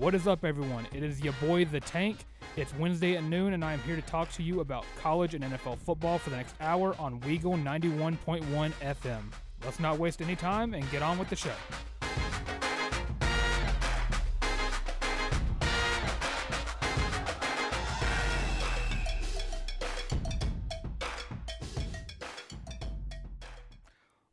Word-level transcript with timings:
What 0.00 0.14
is 0.14 0.26
up, 0.26 0.46
everyone? 0.46 0.86
It 0.94 1.02
is 1.02 1.20
your 1.20 1.34
boy, 1.42 1.66
The 1.66 1.78
Tank. 1.78 2.24
It's 2.56 2.74
Wednesday 2.76 3.18
at 3.18 3.24
noon, 3.24 3.52
and 3.52 3.62
I 3.62 3.74
am 3.74 3.80
here 3.80 3.96
to 3.96 4.02
talk 4.02 4.32
to 4.32 4.42
you 4.42 4.60
about 4.60 4.86
college 4.98 5.34
and 5.34 5.44
NFL 5.44 5.76
football 5.76 6.16
for 6.16 6.30
the 6.30 6.36
next 6.36 6.54
hour 6.58 6.96
on 6.98 7.20
Weagle 7.20 7.62
91.1 7.62 8.72
FM. 8.80 9.20
Let's 9.62 9.78
not 9.78 9.98
waste 9.98 10.22
any 10.22 10.36
time 10.36 10.72
and 10.72 10.90
get 10.90 11.02
on 11.02 11.18
with 11.18 11.28
the 11.28 11.36
show. 11.36 11.52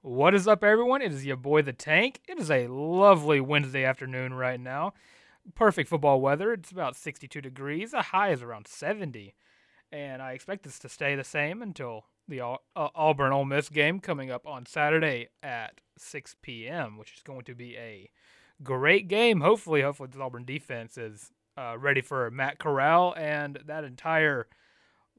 What 0.02 0.34
is 0.34 0.48
up, 0.48 0.64
everyone? 0.64 1.02
It 1.02 1.12
is 1.12 1.26
your 1.26 1.36
boy, 1.36 1.62
The 1.64 1.74
Tank. 1.74 2.22
It 2.30 2.40
is 2.40 2.50
a 2.50 2.68
lovely 2.68 3.42
Wednesday 3.42 3.84
afternoon 3.84 4.34
right 4.34 4.62
now. 4.62 4.94
Perfect 5.56 5.90
football 5.90 6.22
weather. 6.22 6.54
It's 6.54 6.72
about 6.72 6.96
62 6.96 7.42
degrees. 7.42 7.92
The 7.92 8.02
high 8.02 8.32
is 8.32 8.42
around 8.42 8.68
70. 8.68 9.34
And 9.92 10.22
I 10.22 10.34
expect 10.34 10.64
this 10.64 10.80
to 10.80 10.90
stay 10.90 11.16
the 11.16 11.24
same 11.24 11.62
until 11.62 12.06
the 12.28 12.42
uh, 12.42 12.58
Auburn 12.76 13.32
Ole 13.32 13.46
Miss 13.46 13.70
game 13.70 14.00
coming 14.00 14.30
up 14.30 14.46
on 14.46 14.66
Saturday 14.66 15.30
at 15.42 15.80
6 15.98 16.36
p.m., 16.42 16.98
which 16.98 17.14
is 17.14 17.24
going 17.24 17.46
to 17.46 17.56
be 17.56 17.78
a 17.78 18.10
great 18.64 19.08
game. 19.08 19.42
Hopefully, 19.42 19.82
hopefully, 19.82 20.10
the 20.12 20.22
Auburn 20.22 20.44
defense 20.44 20.98
is 20.98 21.32
uh, 21.58 21.78
ready 21.78 22.02
for 22.02 22.30
Matt 22.30 22.60
Corral 22.60 23.14
and 23.18 23.60
that 23.66 23.84
entire, 23.84 24.48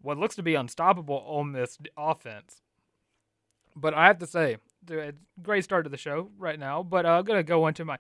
what 0.03 0.19
looks 0.19 0.37
to 0.37 0.43
be 0.43 0.55
unstoppable 0.55 1.25
Ole 1.27 1.45
Miss 1.45 1.79
offense. 1.97 2.61
But 3.75 3.95
I 3.95 4.07
have 4.07 4.19
to 4.19 4.27
say, 4.27 4.59
great 5.43 5.65
start 5.65 5.85
to 5.85 5.91
the 5.91 5.97
show 5.97 6.31
right 6.39 6.59
now. 6.59 6.83
But 6.83 7.07
uh, 7.07 7.19
I'm 7.19 7.25
gonna 7.25 7.43
go 7.43 7.67
into 7.67 7.85
my 7.85 7.99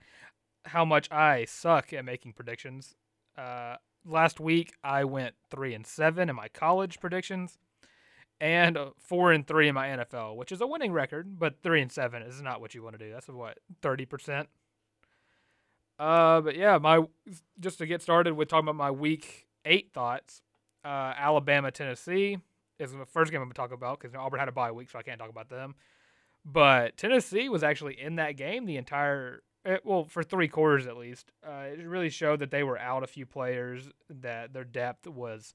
how 0.68 0.84
much 0.84 1.10
I 1.10 1.44
suck 1.44 1.92
at 1.92 2.04
making 2.04 2.32
predictions. 2.32 2.94
Uh, 3.36 3.76
last 4.04 4.40
week 4.40 4.72
I 4.82 5.04
went 5.04 5.34
three 5.50 5.74
and 5.74 5.86
seven 5.86 6.28
in 6.28 6.36
my 6.36 6.48
college 6.48 7.00
predictions, 7.00 7.58
and 8.40 8.78
four 8.98 9.32
and 9.32 9.46
three 9.46 9.68
in 9.68 9.74
my 9.74 9.88
NFL, 9.88 10.36
which 10.36 10.52
is 10.52 10.60
a 10.60 10.66
winning 10.66 10.92
record. 10.92 11.38
But 11.38 11.62
three 11.62 11.82
and 11.82 11.90
seven 11.90 12.22
is 12.22 12.40
not 12.40 12.60
what 12.60 12.74
you 12.74 12.82
want 12.82 12.98
to 12.98 13.04
do. 13.04 13.12
That's 13.12 13.28
what 13.28 13.58
thirty 13.82 14.06
percent. 14.06 14.48
Uh, 15.98 16.40
but 16.40 16.56
yeah, 16.56 16.78
my 16.78 17.02
just 17.58 17.78
to 17.78 17.86
get 17.86 18.02
started 18.02 18.34
with 18.34 18.48
talking 18.48 18.64
about 18.64 18.76
my 18.76 18.90
week 18.90 19.46
eight 19.64 19.90
thoughts. 19.92 20.42
Uh, 20.84 21.12
Alabama, 21.16 21.70
Tennessee 21.70 22.38
is 22.78 22.92
the 22.92 23.04
first 23.04 23.32
game 23.32 23.40
I'm 23.40 23.48
gonna 23.48 23.54
talk 23.54 23.72
about 23.72 23.98
because 23.98 24.14
Auburn 24.14 24.38
had 24.38 24.48
a 24.48 24.52
bye 24.52 24.70
week, 24.70 24.90
so 24.90 24.98
I 24.98 25.02
can't 25.02 25.18
talk 25.18 25.30
about 25.30 25.48
them. 25.48 25.74
But 26.44 26.96
Tennessee 26.96 27.48
was 27.48 27.62
actually 27.62 28.00
in 28.00 28.16
that 28.16 28.36
game 28.36 28.64
the 28.64 28.76
entire 28.76 29.42
eh, 29.68 29.78
well 29.84 30.04
for 30.04 30.22
three 30.22 30.48
quarters 30.48 30.86
at 30.86 30.96
least. 30.96 31.32
Uh, 31.46 31.66
it 31.72 31.86
really 31.86 32.10
showed 32.10 32.40
that 32.40 32.50
they 32.50 32.62
were 32.62 32.78
out 32.78 33.02
a 33.02 33.06
few 33.06 33.26
players 33.26 33.88
that 34.08 34.52
their 34.52 34.64
depth 34.64 35.06
was 35.06 35.54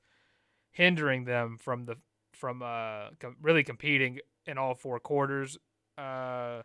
hindering 0.71 1.25
them 1.25 1.57
from 1.59 1.85
the 1.85 1.97
from 2.33 2.61
uh 2.61 3.09
com- 3.19 3.37
really 3.41 3.63
competing 3.63 4.19
in 4.45 4.57
all 4.57 4.75
four 4.75 4.99
quarters. 4.99 5.57
Uh, 5.97 6.63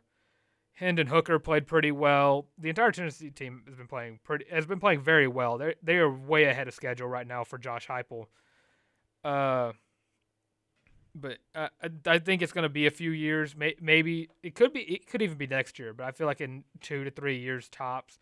Hendon 0.74 1.08
Hooker 1.08 1.38
played 1.41 1.66
pretty 1.66 1.91
well. 1.91 2.46
The 2.56 2.69
entire 2.69 2.92
Tennessee 2.92 3.30
team 3.30 3.62
has 3.66 3.74
been 3.74 3.88
playing 3.88 4.20
pretty 4.22 4.44
has 4.50 4.66
been 4.66 4.80
playing 4.80 5.00
very 5.02 5.26
well. 5.26 5.58
They 5.58 5.74
they 5.82 5.96
are 5.96 6.10
way 6.10 6.44
ahead 6.44 6.69
of 6.69 6.74
schedule 6.74 7.08
right 7.08 7.26
now 7.26 7.44
for 7.44 7.58
Josh 7.58 7.88
Heupel. 7.88 8.26
Uh, 9.24 9.72
but 11.20 11.38
uh, 11.55 11.69
I, 12.06 12.19
think 12.19 12.42
it's 12.42 12.52
going 12.52 12.62
to 12.62 12.69
be 12.69 12.86
a 12.86 12.91
few 12.91 13.11
years. 13.11 13.55
Maybe 13.56 14.28
it 14.42 14.55
could 14.55 14.72
be. 14.72 14.80
It 14.80 15.06
could 15.06 15.22
even 15.22 15.36
be 15.36 15.47
next 15.47 15.78
year. 15.78 15.92
But 15.92 16.06
I 16.06 16.12
feel 16.12 16.27
like 16.27 16.41
in 16.41 16.64
two 16.80 17.05
to 17.05 17.10
three 17.10 17.38
years 17.38 17.69
tops, 17.69 18.19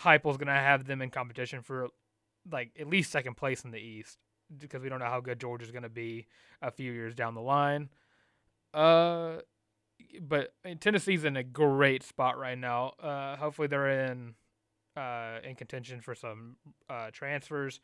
Heupel's 0.00 0.36
going 0.36 0.48
to 0.48 0.52
have 0.52 0.86
them 0.86 1.02
in 1.02 1.10
competition 1.10 1.62
for 1.62 1.88
like 2.50 2.70
at 2.78 2.88
least 2.88 3.12
second 3.12 3.36
place 3.36 3.64
in 3.64 3.70
the 3.70 3.78
East 3.78 4.18
because 4.58 4.82
we 4.82 4.88
don't 4.88 4.98
know 4.98 5.06
how 5.06 5.20
good 5.20 5.38
Georgia's 5.38 5.70
going 5.70 5.82
to 5.82 5.88
be 5.88 6.26
a 6.62 6.70
few 6.70 6.92
years 6.92 7.14
down 7.14 7.34
the 7.34 7.40
line. 7.40 7.88
Uh, 8.72 9.36
but 10.20 10.52
Tennessee's 10.80 11.24
in 11.24 11.36
a 11.36 11.42
great 11.42 12.02
spot 12.02 12.38
right 12.38 12.58
now. 12.58 12.94
Uh, 13.00 13.36
hopefully 13.36 13.68
they're 13.68 14.06
in 14.06 14.34
uh 14.96 15.38
in 15.44 15.54
contention 15.54 16.00
for 16.00 16.16
some 16.16 16.56
uh 16.88 17.10
transfers. 17.12 17.80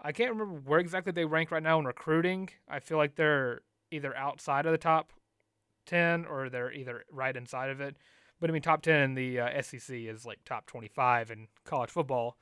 I 0.00 0.12
can't 0.12 0.30
remember 0.30 0.60
where 0.64 0.78
exactly 0.78 1.10
they 1.12 1.24
rank 1.24 1.50
right 1.50 1.62
now 1.62 1.78
in 1.78 1.86
recruiting. 1.86 2.50
I 2.68 2.78
feel 2.78 2.98
like 2.98 3.16
they're 3.16 3.62
either 3.96 4.16
outside 4.16 4.66
of 4.66 4.72
the 4.72 4.78
top 4.78 5.12
10 5.86 6.24
or 6.26 6.48
they're 6.48 6.72
either 6.72 7.04
right 7.10 7.36
inside 7.36 7.70
of 7.70 7.80
it. 7.80 7.96
But 8.40 8.50
I 8.50 8.52
mean, 8.52 8.62
top 8.62 8.82
10 8.82 9.00
in 9.00 9.14
the 9.14 9.40
uh, 9.40 9.62
SEC 9.62 9.96
is 9.96 10.26
like 10.26 10.40
top 10.44 10.66
25 10.66 11.30
in 11.30 11.48
college 11.64 11.90
football. 11.90 12.36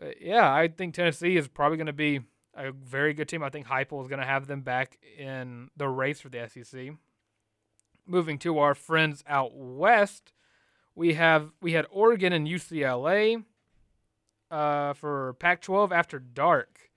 Uh, 0.00 0.10
yeah, 0.20 0.52
I 0.52 0.68
think 0.68 0.94
Tennessee 0.94 1.36
is 1.36 1.48
probably 1.48 1.76
going 1.76 1.86
to 1.86 1.92
be 1.92 2.20
a 2.54 2.70
very 2.72 3.12
good 3.12 3.28
team. 3.28 3.42
I 3.42 3.50
think 3.50 3.66
Heupel 3.66 4.02
is 4.02 4.08
going 4.08 4.20
to 4.20 4.26
have 4.26 4.46
them 4.46 4.60
back 4.60 4.98
in 5.18 5.70
the 5.76 5.88
race 5.88 6.20
for 6.20 6.28
the 6.28 6.48
SEC. 6.48 6.90
Moving 8.06 8.38
to 8.38 8.58
our 8.58 8.74
friends 8.74 9.22
out 9.26 9.54
west, 9.54 10.32
we 10.94 11.14
have 11.14 11.52
we 11.60 11.72
had 11.72 11.86
Oregon 11.90 12.32
and 12.32 12.46
UCLA 12.46 13.44
uh, 14.50 14.94
for 14.94 15.34
Pac-12 15.34 15.92
after 15.92 16.18
dark. 16.18 16.90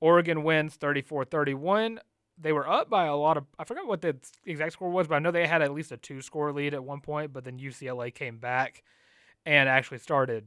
Oregon 0.00 0.42
wins 0.42 0.76
34-31. 0.78 1.98
They 2.40 2.52
were 2.52 2.68
up 2.68 2.88
by 2.88 3.06
a 3.06 3.16
lot 3.16 3.36
of 3.36 3.44
I 3.58 3.64
forgot 3.64 3.86
what 3.86 4.00
the 4.00 4.16
exact 4.44 4.74
score 4.74 4.90
was, 4.90 5.08
but 5.08 5.16
I 5.16 5.18
know 5.18 5.30
they 5.30 5.46
had 5.46 5.62
at 5.62 5.72
least 5.72 5.92
a 5.92 5.96
two-score 5.96 6.52
lead 6.52 6.74
at 6.74 6.84
one 6.84 7.00
point, 7.00 7.32
but 7.32 7.44
then 7.44 7.58
UCLA 7.58 8.14
came 8.14 8.38
back 8.38 8.82
and 9.44 9.68
actually 9.68 9.98
started 9.98 10.44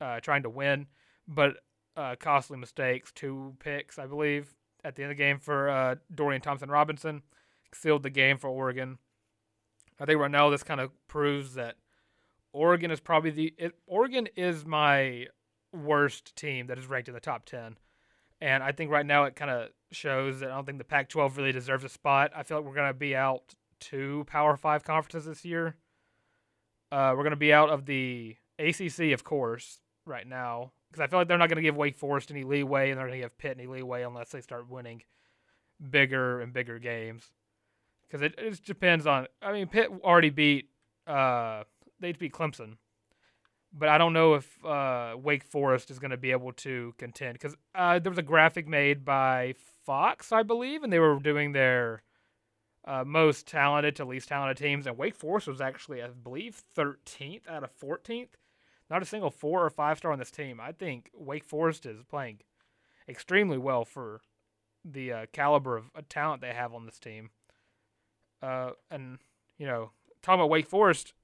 uh, 0.00 0.20
trying 0.20 0.42
to 0.42 0.50
win, 0.50 0.86
but 1.26 1.56
uh, 1.96 2.16
costly 2.18 2.58
mistakes, 2.58 3.12
two 3.12 3.54
picks, 3.60 3.98
I 3.98 4.06
believe, 4.06 4.54
at 4.84 4.96
the 4.96 5.02
end 5.02 5.12
of 5.12 5.16
the 5.16 5.22
game 5.22 5.38
for 5.38 5.68
uh, 5.68 5.94
Dorian 6.14 6.42
Thompson 6.42 6.70
Robinson 6.70 7.22
sealed 7.74 8.02
the 8.02 8.10
game 8.10 8.38
for 8.38 8.48
Oregon. 8.48 8.98
I 10.00 10.04
think 10.04 10.18
right 10.18 10.30
now 10.30 10.50
this 10.50 10.62
kind 10.62 10.80
of 10.80 10.90
proves 11.08 11.54
that 11.54 11.76
Oregon 12.52 12.90
is 12.90 13.00
probably 13.00 13.30
the 13.30 13.54
it, 13.56 13.72
Oregon 13.86 14.28
is 14.36 14.66
my 14.66 15.26
worst 15.72 16.34
team 16.36 16.66
that 16.66 16.78
is 16.78 16.86
ranked 16.86 17.08
in 17.08 17.14
the 17.14 17.20
top 17.20 17.44
10. 17.44 17.76
And 18.42 18.60
I 18.60 18.72
think 18.72 18.90
right 18.90 19.06
now 19.06 19.22
it 19.22 19.36
kind 19.36 19.52
of 19.52 19.68
shows 19.92 20.40
that 20.40 20.50
I 20.50 20.54
don't 20.56 20.66
think 20.66 20.78
the 20.78 20.84
Pac 20.84 21.08
12 21.08 21.36
really 21.36 21.52
deserves 21.52 21.84
a 21.84 21.88
spot. 21.88 22.32
I 22.34 22.42
feel 22.42 22.56
like 22.56 22.66
we're 22.66 22.74
going 22.74 22.90
to 22.90 22.92
be 22.92 23.14
out 23.14 23.54
two 23.78 24.24
Power 24.26 24.56
5 24.56 24.82
conferences 24.82 25.26
this 25.26 25.44
year. 25.44 25.76
Uh, 26.90 27.14
we're 27.16 27.22
going 27.22 27.30
to 27.30 27.36
be 27.36 27.52
out 27.52 27.70
of 27.70 27.86
the 27.86 28.34
ACC, 28.58 29.12
of 29.12 29.22
course, 29.22 29.78
right 30.04 30.26
now. 30.26 30.72
Because 30.90 31.04
I 31.04 31.06
feel 31.06 31.20
like 31.20 31.28
they're 31.28 31.38
not 31.38 31.50
going 31.50 31.56
to 31.56 31.62
give 31.62 31.76
Wake 31.76 31.96
Forest 31.96 32.32
any 32.32 32.42
leeway 32.42 32.90
and 32.90 32.98
they're 32.98 33.06
going 33.06 33.20
to 33.20 33.24
give 33.24 33.38
Pitt 33.38 33.58
any 33.60 33.68
leeway 33.68 34.02
unless 34.02 34.30
they 34.30 34.40
start 34.40 34.68
winning 34.68 35.02
bigger 35.90 36.40
and 36.40 36.52
bigger 36.52 36.80
games. 36.80 37.30
Because 38.02 38.22
it, 38.22 38.34
it 38.38 38.50
just 38.50 38.64
depends 38.64 39.06
on. 39.06 39.28
I 39.40 39.52
mean, 39.52 39.68
Pitt 39.68 39.88
already 40.02 40.30
beat. 40.30 40.68
Uh, 41.06 41.62
they 42.00 42.10
beat 42.10 42.32
Clemson 42.32 42.78
but 43.72 43.88
I 43.88 43.98
don't 43.98 44.12
know 44.12 44.34
if 44.34 44.64
uh, 44.64 45.16
Wake 45.16 45.44
Forest 45.44 45.90
is 45.90 45.98
going 45.98 46.10
to 46.10 46.16
be 46.16 46.30
able 46.30 46.52
to 46.54 46.94
contend 46.98 47.34
because 47.34 47.56
uh, 47.74 47.98
there 47.98 48.10
was 48.10 48.18
a 48.18 48.22
graphic 48.22 48.68
made 48.68 49.04
by 49.04 49.54
Fox, 49.84 50.32
I 50.32 50.42
believe, 50.42 50.82
and 50.82 50.92
they 50.92 50.98
were 50.98 51.18
doing 51.18 51.52
their 51.52 52.02
uh, 52.84 53.04
most 53.04 53.46
talented 53.46 53.96
to 53.96 54.04
least 54.04 54.28
talented 54.28 54.56
teams, 54.56 54.86
and 54.86 54.98
Wake 54.98 55.14
Forest 55.14 55.46
was 55.46 55.60
actually, 55.60 56.02
I 56.02 56.08
believe, 56.08 56.60
13th 56.76 57.48
out 57.48 57.64
of 57.64 57.76
14th. 57.78 58.30
Not 58.90 59.02
a 59.02 59.06
single 59.06 59.30
four 59.30 59.64
or 59.64 59.70
five 59.70 59.98
star 59.98 60.12
on 60.12 60.18
this 60.18 60.30
team. 60.30 60.60
I 60.60 60.72
think 60.72 61.10
Wake 61.14 61.44
Forest 61.44 61.86
is 61.86 62.02
playing 62.04 62.40
extremely 63.08 63.56
well 63.56 63.84
for 63.84 64.20
the 64.84 65.12
uh, 65.12 65.26
caliber 65.32 65.76
of 65.76 65.84
uh, 65.96 66.02
talent 66.08 66.42
they 66.42 66.52
have 66.52 66.74
on 66.74 66.84
this 66.84 66.98
team. 66.98 67.30
Uh, 68.42 68.72
and 68.90 69.18
you 69.56 69.66
know, 69.66 69.92
talking 70.20 70.40
about 70.40 70.50
Wake 70.50 70.66
Forest, 70.66 71.14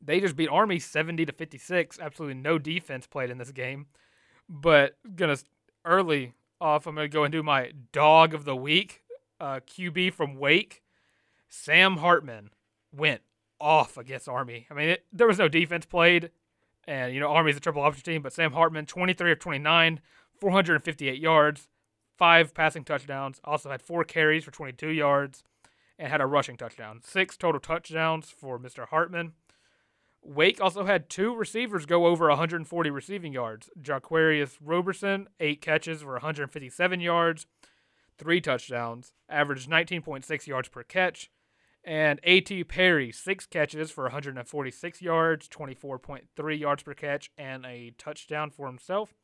they 0.00 0.20
just 0.20 0.36
beat 0.36 0.48
Army 0.48 0.78
70 0.78 1.26
to 1.26 1.32
56. 1.32 1.98
Absolutely 2.00 2.40
no 2.40 2.58
defense 2.58 3.06
played 3.06 3.30
in 3.30 3.38
this 3.38 3.52
game. 3.52 3.86
But 4.48 4.96
gonna 5.14 5.36
early 5.84 6.34
off, 6.60 6.86
I'm 6.86 6.94
gonna 6.94 7.08
go 7.08 7.24
and 7.24 7.32
do 7.32 7.42
my 7.42 7.72
dog 7.92 8.34
of 8.34 8.44
the 8.44 8.56
week. 8.56 9.02
Uh, 9.38 9.60
QB 9.60 10.14
from 10.14 10.36
Wake, 10.36 10.82
Sam 11.48 11.98
Hartman 11.98 12.50
went 12.90 13.20
off 13.60 13.96
against 13.96 14.28
Army. 14.28 14.66
I 14.70 14.74
mean, 14.74 14.88
it, 14.88 15.04
there 15.12 15.26
was 15.26 15.38
no 15.38 15.48
defense 15.48 15.84
played, 15.84 16.30
and 16.86 17.12
you 17.12 17.20
know 17.20 17.28
Army's 17.28 17.56
a 17.56 17.60
triple 17.60 17.82
option 17.82 18.02
team. 18.02 18.22
But 18.22 18.32
Sam 18.32 18.52
Hartman, 18.52 18.86
23 18.86 19.32
of 19.32 19.38
29, 19.38 20.00
458 20.40 21.20
yards, 21.20 21.68
five 22.16 22.54
passing 22.54 22.84
touchdowns. 22.84 23.40
Also 23.44 23.70
had 23.70 23.82
four 23.82 24.04
carries 24.04 24.44
for 24.44 24.50
22 24.50 24.88
yards, 24.88 25.44
and 25.98 26.10
had 26.10 26.20
a 26.20 26.26
rushing 26.26 26.56
touchdown. 26.56 27.00
Six 27.04 27.36
total 27.36 27.60
touchdowns 27.60 28.30
for 28.30 28.58
Mr. 28.58 28.88
Hartman. 28.88 29.32
Wake 30.26 30.60
also 30.60 30.84
had 30.84 31.08
two 31.08 31.34
receivers 31.36 31.86
go 31.86 32.06
over 32.06 32.28
140 32.28 32.90
receiving 32.90 33.32
yards. 33.32 33.70
Jaquarius 33.80 34.58
Roberson, 34.60 35.28
eight 35.38 35.62
catches 35.62 36.02
for 36.02 36.12
157 36.14 37.00
yards, 37.00 37.46
three 38.18 38.40
touchdowns, 38.40 39.12
averaged 39.28 39.70
19.6 39.70 40.46
yards 40.48 40.68
per 40.68 40.82
catch. 40.82 41.30
And 41.84 42.18
A.T. 42.24 42.64
Perry, 42.64 43.12
six 43.12 43.46
catches 43.46 43.92
for 43.92 44.04
146 44.04 45.00
yards, 45.00 45.48
24.3 45.48 46.58
yards 46.58 46.82
per 46.82 46.94
catch, 46.94 47.30
and 47.38 47.64
a 47.64 47.92
touchdown 47.96 48.50
for 48.50 48.66
himself. 48.66 49.14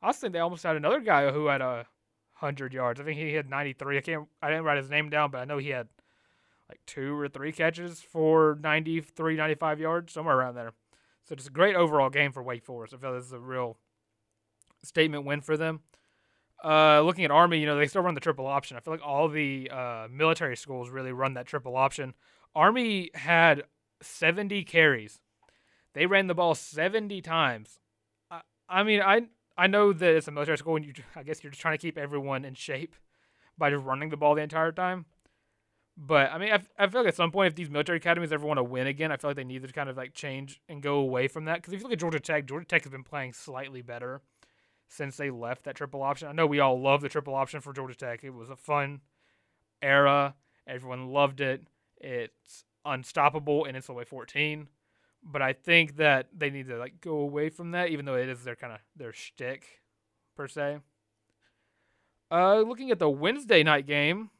I 0.00 0.12
thinking 0.12 0.30
they 0.30 0.38
almost 0.38 0.62
had 0.62 0.76
another 0.76 1.00
guy 1.00 1.28
who 1.32 1.46
had 1.46 1.60
a 1.60 1.86
hundred 2.34 2.72
yards. 2.72 3.00
I 3.00 3.04
think 3.04 3.18
he 3.18 3.34
had 3.34 3.50
93. 3.50 3.98
I 3.98 4.00
can't. 4.00 4.28
I 4.40 4.50
didn't 4.50 4.64
write 4.64 4.76
his 4.76 4.90
name 4.90 5.10
down, 5.10 5.32
but 5.32 5.38
I 5.38 5.44
know 5.44 5.58
he 5.58 5.70
had 5.70 5.88
like 6.68 6.80
two 6.86 7.18
or 7.18 7.28
three 7.28 7.52
catches 7.52 8.00
for 8.00 8.58
93, 8.60 9.36
95 9.36 9.80
yards, 9.80 10.12
somewhere 10.12 10.36
around 10.36 10.54
there. 10.54 10.72
So 11.24 11.32
it's 11.32 11.46
a 11.46 11.50
great 11.50 11.76
overall 11.76 12.10
game 12.10 12.32
for 12.32 12.42
Wake 12.42 12.64
Forest. 12.64 12.94
I 12.94 12.98
feel 12.98 13.14
this 13.14 13.26
is 13.26 13.32
a 13.32 13.38
real 13.38 13.76
statement 14.82 15.24
win 15.24 15.40
for 15.40 15.56
them. 15.56 15.80
Uh, 16.64 17.00
looking 17.02 17.24
at 17.24 17.30
Army, 17.30 17.58
you 17.58 17.66
know, 17.66 17.76
they 17.76 17.86
still 17.86 18.02
run 18.02 18.14
the 18.14 18.20
triple 18.20 18.46
option. 18.46 18.76
I 18.76 18.80
feel 18.80 18.94
like 18.94 19.06
all 19.06 19.28
the 19.28 19.70
uh, 19.70 20.08
military 20.10 20.56
schools 20.56 20.88
really 20.88 21.12
run 21.12 21.34
that 21.34 21.46
triple 21.46 21.76
option. 21.76 22.14
Army 22.54 23.10
had 23.14 23.64
70 24.00 24.64
carries. 24.64 25.20
They 25.92 26.06
ran 26.06 26.26
the 26.26 26.34
ball 26.34 26.54
70 26.54 27.20
times. 27.22 27.78
I, 28.30 28.40
I 28.68 28.82
mean, 28.82 29.00
I 29.00 29.22
I 29.58 29.66
know 29.66 29.92
that 29.92 30.14
it's 30.14 30.28
a 30.28 30.30
military 30.32 30.58
school, 30.58 30.76
and 30.76 30.84
you, 30.84 30.92
I 31.14 31.22
guess 31.22 31.42
you're 31.42 31.50
just 31.50 31.62
trying 31.62 31.78
to 31.78 31.80
keep 31.80 31.96
everyone 31.96 32.44
in 32.44 32.54
shape 32.54 32.94
by 33.56 33.70
just 33.70 33.84
running 33.84 34.10
the 34.10 34.16
ball 34.16 34.34
the 34.34 34.42
entire 34.42 34.72
time. 34.72 35.06
But 35.96 36.30
I 36.30 36.38
mean, 36.38 36.52
I, 36.52 36.60
I 36.78 36.86
feel 36.88 37.00
like 37.00 37.08
at 37.08 37.16
some 37.16 37.30
point, 37.30 37.48
if 37.48 37.54
these 37.54 37.70
military 37.70 37.98
academies 37.98 38.30
ever 38.30 38.46
want 38.46 38.58
to 38.58 38.64
win 38.64 38.86
again, 38.86 39.10
I 39.10 39.16
feel 39.16 39.30
like 39.30 39.36
they 39.36 39.44
need 39.44 39.62
to 39.62 39.72
kind 39.72 39.88
of 39.88 39.96
like 39.96 40.12
change 40.12 40.60
and 40.68 40.82
go 40.82 40.96
away 40.96 41.26
from 41.26 41.46
that. 41.46 41.56
Because 41.56 41.72
if 41.72 41.80
you 41.80 41.84
look 41.84 41.92
at 41.92 41.98
Georgia 41.98 42.20
Tech, 42.20 42.46
Georgia 42.46 42.66
Tech 42.66 42.84
has 42.84 42.92
been 42.92 43.04
playing 43.04 43.32
slightly 43.32 43.80
better 43.80 44.20
since 44.88 45.16
they 45.16 45.30
left 45.30 45.64
that 45.64 45.74
triple 45.74 46.02
option. 46.02 46.28
I 46.28 46.32
know 46.32 46.46
we 46.46 46.60
all 46.60 46.80
love 46.80 47.00
the 47.00 47.08
triple 47.08 47.34
option 47.34 47.60
for 47.60 47.72
Georgia 47.72 47.96
Tech. 47.96 48.22
It 48.22 48.30
was 48.30 48.50
a 48.50 48.56
fun 48.56 49.00
era. 49.80 50.34
Everyone 50.66 51.08
loved 51.08 51.40
it. 51.40 51.66
It's 51.98 52.64
unstoppable 52.84 53.64
and 53.64 53.76
it's 53.76 53.88
NCAA 53.88 54.06
14. 54.06 54.68
But 55.22 55.42
I 55.42 55.54
think 55.54 55.96
that 55.96 56.28
they 56.36 56.50
need 56.50 56.68
to 56.68 56.76
like 56.76 57.00
go 57.00 57.16
away 57.16 57.48
from 57.48 57.70
that, 57.72 57.88
even 57.88 58.04
though 58.04 58.16
it 58.16 58.28
is 58.28 58.44
their 58.44 58.54
kind 58.54 58.74
of 58.74 58.80
their 58.94 59.12
shtick 59.12 59.80
per 60.36 60.46
se. 60.46 60.78
Uh, 62.30 62.60
looking 62.60 62.90
at 62.90 62.98
the 62.98 63.08
Wednesday 63.08 63.62
night 63.62 63.86
game, 63.86 64.30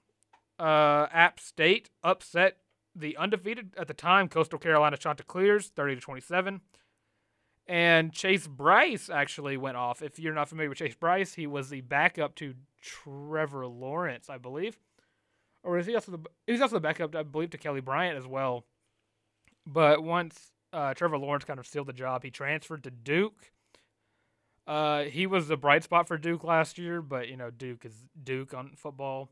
uh, 0.58 1.06
App 1.12 1.40
State 1.40 1.90
upset 2.02 2.58
the 2.94 3.16
undefeated 3.16 3.74
at 3.76 3.88
the 3.88 3.94
time 3.94 4.28
Coastal 4.28 4.58
Carolina 4.58 4.96
Chanticleers, 4.96 5.68
thirty 5.68 5.94
to 5.94 6.00
twenty-seven. 6.00 6.60
And 7.68 8.12
Chase 8.12 8.46
Brice 8.46 9.10
actually 9.10 9.56
went 9.56 9.76
off. 9.76 10.00
If 10.00 10.20
you're 10.20 10.32
not 10.32 10.48
familiar 10.48 10.68
with 10.68 10.78
Chase 10.78 10.94
Brice, 10.94 11.34
he 11.34 11.48
was 11.48 11.68
the 11.68 11.80
backup 11.80 12.36
to 12.36 12.54
Trevor 12.80 13.66
Lawrence, 13.66 14.30
I 14.30 14.38
believe, 14.38 14.78
or 15.64 15.76
is 15.76 15.86
he 15.86 15.94
also 15.94 16.12
the 16.12 16.18
he 16.46 16.52
was 16.52 16.62
also 16.62 16.76
the 16.76 16.80
backup, 16.80 17.14
I 17.16 17.24
believe, 17.24 17.50
to 17.50 17.58
Kelly 17.58 17.80
Bryant 17.80 18.16
as 18.16 18.26
well. 18.26 18.64
But 19.66 20.04
once 20.04 20.52
uh, 20.72 20.94
Trevor 20.94 21.18
Lawrence 21.18 21.44
kind 21.44 21.58
of 21.58 21.66
sealed 21.66 21.88
the 21.88 21.92
job, 21.92 22.22
he 22.22 22.30
transferred 22.30 22.84
to 22.84 22.90
Duke. 22.90 23.50
Uh, 24.64 25.02
he 25.04 25.26
was 25.26 25.48
the 25.48 25.56
bright 25.56 25.82
spot 25.82 26.06
for 26.06 26.18
Duke 26.18 26.44
last 26.44 26.78
year, 26.78 27.02
but 27.02 27.28
you 27.28 27.36
know 27.36 27.50
Duke 27.50 27.84
is 27.84 28.04
Duke 28.22 28.54
on 28.54 28.74
football. 28.76 29.28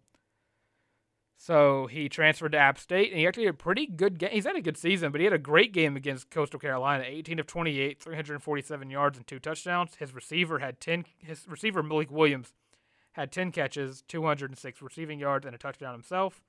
So 1.36 1.86
he 1.86 2.08
transferred 2.08 2.52
to 2.52 2.58
App 2.58 2.78
State, 2.78 3.10
and 3.10 3.18
he 3.18 3.26
actually 3.26 3.46
had 3.46 3.54
a 3.54 3.58
pretty 3.58 3.86
good 3.86 4.18
game. 4.18 4.30
He's 4.32 4.46
had 4.46 4.56
a 4.56 4.62
good 4.62 4.76
season, 4.76 5.10
but 5.10 5.20
he 5.20 5.24
had 5.24 5.32
a 5.32 5.38
great 5.38 5.72
game 5.72 5.96
against 5.96 6.30
Coastal 6.30 6.60
Carolina. 6.60 7.04
18 7.06 7.38
of 7.38 7.46
28, 7.46 8.00
347 8.00 8.90
yards 8.90 9.18
and 9.18 9.26
two 9.26 9.38
touchdowns. 9.38 9.96
His 9.96 10.14
receiver 10.14 10.60
had 10.60 10.80
10. 10.80 11.04
His 11.18 11.46
receiver 11.48 11.82
Malik 11.82 12.10
Williams 12.10 12.54
had 13.12 13.32
10 13.32 13.52
catches, 13.52 14.02
206 14.08 14.82
receiving 14.82 15.18
yards, 15.18 15.44
and 15.44 15.54
a 15.54 15.58
touchdown 15.58 15.92
himself. 15.92 16.42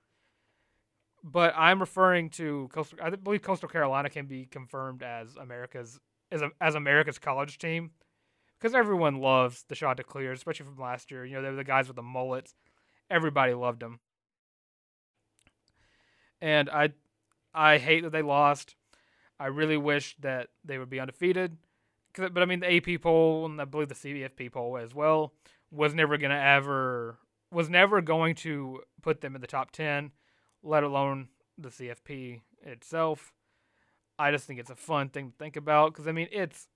But 1.23 1.53
I'm 1.57 1.79
referring 1.79 2.29
to 2.31 2.69
Coastal. 2.71 2.99
I 3.01 3.09
believe 3.09 3.41
Coastal 3.41 3.67
Carolina 3.67 4.09
can 4.09 4.27
be 4.27 4.45
confirmed 4.45 5.01
as 5.01 5.35
America's 5.35 5.99
as 6.31 6.41
a, 6.41 6.51
as 6.61 6.75
America's 6.75 7.17
college 7.17 7.57
team 7.57 7.91
because 8.59 8.75
everyone 8.75 9.15
loves 9.15 9.65
the 9.67 9.75
Chanticleer, 9.75 10.31
especially 10.31 10.67
from 10.67 10.77
last 10.77 11.09
year. 11.09 11.25
You 11.25 11.35
know, 11.35 11.41
they 11.41 11.49
were 11.49 11.55
the 11.55 11.63
guys 11.63 11.87
with 11.87 11.95
the 11.95 12.03
mullets. 12.03 12.53
Everybody 13.09 13.53
loved 13.53 13.79
them 13.79 13.99
and 16.45 16.69
I 16.69 16.89
I 17.55 17.79
hate 17.79 18.03
that 18.03 18.11
they 18.11 18.21
lost. 18.21 18.75
I 19.39 19.47
really 19.47 19.77
wish 19.77 20.15
that 20.19 20.49
they 20.63 20.77
would 20.77 20.91
be 20.91 20.99
undefeated. 20.99 21.57
But 22.15 22.37
I 22.37 22.45
mean, 22.45 22.59
the 22.59 22.75
AP 22.75 23.01
poll 23.01 23.45
and 23.45 23.59
I 23.59 23.65
believe 23.65 23.89
the 23.89 23.95
CFP 23.95 24.51
poll 24.51 24.77
as 24.77 24.93
well 24.93 25.33
was 25.71 25.95
never 25.95 26.17
going 26.17 26.29
to 26.29 26.39
ever 26.39 27.17
was 27.51 27.67
never 27.67 27.99
going 27.99 28.35
to 28.35 28.81
put 29.01 29.21
them 29.21 29.35
in 29.35 29.41
the 29.41 29.47
top 29.47 29.71
ten, 29.71 30.11
let 30.61 30.83
alone 30.83 31.29
the 31.57 31.69
CFP 31.69 32.41
itself. 32.61 33.33
I 34.19 34.31
just 34.31 34.45
think 34.45 34.59
it's 34.59 34.69
a 34.69 34.75
fun 34.75 35.09
thing 35.09 35.31
to 35.31 35.37
think 35.37 35.57
about 35.57 35.93
because 35.93 36.07
I 36.07 36.11
mean 36.11 36.27
it's 36.31 36.67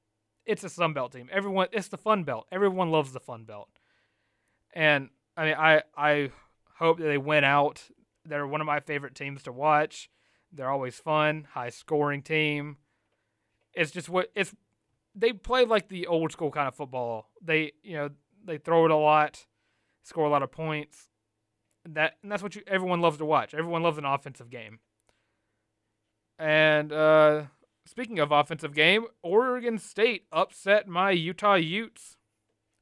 it's 0.47 0.63
a 0.63 0.69
Sun 0.69 0.93
Belt 0.93 1.11
team. 1.11 1.29
Everyone 1.31 1.67
it's 1.71 1.89
the 1.89 1.97
Fun 1.97 2.23
Belt. 2.23 2.47
Everyone 2.51 2.89
loves 2.89 3.11
the 3.11 3.19
Fun 3.19 3.43
Belt, 3.43 3.69
and 4.73 5.09
I 5.37 5.45
mean 5.45 5.55
I 5.55 5.83
I 5.95 6.31
hope 6.79 6.97
that 6.97 7.05
they 7.05 7.19
win 7.19 7.43
out 7.43 7.83
they're 8.29 8.47
one 8.47 8.61
of 8.61 8.67
my 8.67 8.79
favorite 8.79 9.15
teams 9.15 9.43
to 9.43 9.51
watch. 9.51 10.09
They're 10.51 10.69
always 10.69 10.95
fun, 10.95 11.47
high 11.53 11.69
scoring 11.69 12.21
team. 12.21 12.77
It's 13.73 13.91
just 13.91 14.09
what 14.09 14.31
it's 14.35 14.55
they 15.15 15.33
play 15.33 15.65
like 15.65 15.89
the 15.89 16.07
old 16.07 16.31
school 16.31 16.51
kind 16.51 16.67
of 16.67 16.75
football. 16.75 17.29
They, 17.41 17.73
you 17.83 17.95
know, 17.97 18.09
they 18.43 18.57
throw 18.57 18.85
it 18.85 18.91
a 18.91 18.95
lot, 18.95 19.45
score 20.03 20.25
a 20.25 20.29
lot 20.29 20.43
of 20.43 20.51
points. 20.51 21.09
That 21.87 22.15
and 22.21 22.31
that's 22.31 22.43
what 22.43 22.55
you 22.55 22.61
everyone 22.67 23.01
loves 23.01 23.17
to 23.17 23.25
watch. 23.25 23.53
Everyone 23.53 23.83
loves 23.83 23.97
an 23.97 24.05
offensive 24.05 24.49
game. 24.49 24.79
And 26.37 26.91
uh 26.91 27.43
speaking 27.85 28.19
of 28.19 28.31
offensive 28.31 28.73
game, 28.73 29.05
Oregon 29.21 29.77
State 29.77 30.25
upset 30.31 30.87
my 30.87 31.11
Utah 31.11 31.55
Utes 31.55 32.17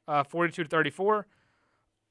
uh 0.08 0.24
42 0.24 0.64
to 0.64 0.70
34. 0.70 1.28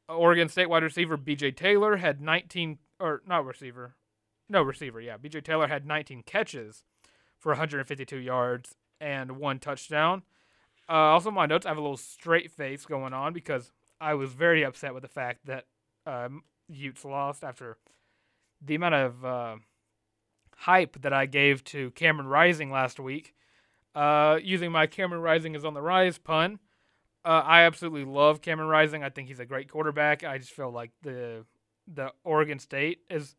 Oregon 0.08 0.48
State 0.48 0.70
wide 0.70 0.82
receiver 0.82 1.18
BJ 1.18 1.56
Baylor 1.56 1.96
had 1.96 2.20
19 2.20 2.78
or 2.98 3.22
not 3.26 3.44
receiver, 3.44 3.94
no 4.48 4.62
receiver. 4.62 5.00
Yeah, 5.00 5.16
B.J. 5.16 5.40
Baylor 5.40 5.68
had 5.68 5.86
19 5.86 6.22
catches 6.22 6.84
for 7.38 7.50
152 7.52 8.16
yards 8.16 8.74
and 9.00 9.32
one 9.32 9.58
touchdown. 9.58 10.22
Uh, 10.88 10.92
also, 10.92 11.30
my 11.30 11.46
notes 11.46 11.66
I 11.66 11.70
have 11.70 11.78
a 11.78 11.82
little 11.82 11.96
straight 11.96 12.50
face 12.50 12.86
going 12.86 13.12
on 13.12 13.32
because 13.32 13.72
I 14.00 14.14
was 14.14 14.32
very 14.32 14.64
upset 14.64 14.94
with 14.94 15.02
the 15.02 15.08
fact 15.08 15.46
that 15.46 15.64
um, 16.06 16.42
Utes 16.68 17.04
lost 17.04 17.42
after 17.42 17.76
the 18.64 18.76
amount 18.76 18.94
of 18.94 19.24
uh, 19.24 19.56
hype 20.58 21.00
that 21.02 21.12
I 21.12 21.26
gave 21.26 21.64
to 21.64 21.90
Cameron 21.92 22.28
Rising 22.28 22.70
last 22.70 23.00
week. 23.00 23.34
Uh, 23.94 24.38
using 24.42 24.70
my 24.70 24.86
Cameron 24.86 25.22
Rising 25.22 25.54
is 25.54 25.64
on 25.64 25.74
the 25.74 25.82
rise 25.82 26.18
pun. 26.18 26.58
Uh, 27.24 27.42
I 27.44 27.62
absolutely 27.62 28.04
love 28.04 28.40
Cameron 28.40 28.68
Rising. 28.68 29.02
I 29.02 29.10
think 29.10 29.28
he's 29.28 29.40
a 29.40 29.46
great 29.46 29.70
quarterback. 29.70 30.22
I 30.22 30.38
just 30.38 30.52
feel 30.52 30.70
like 30.70 30.90
the 31.02 31.44
the 31.86 32.12
Oregon 32.24 32.58
State 32.58 33.00
is 33.10 33.36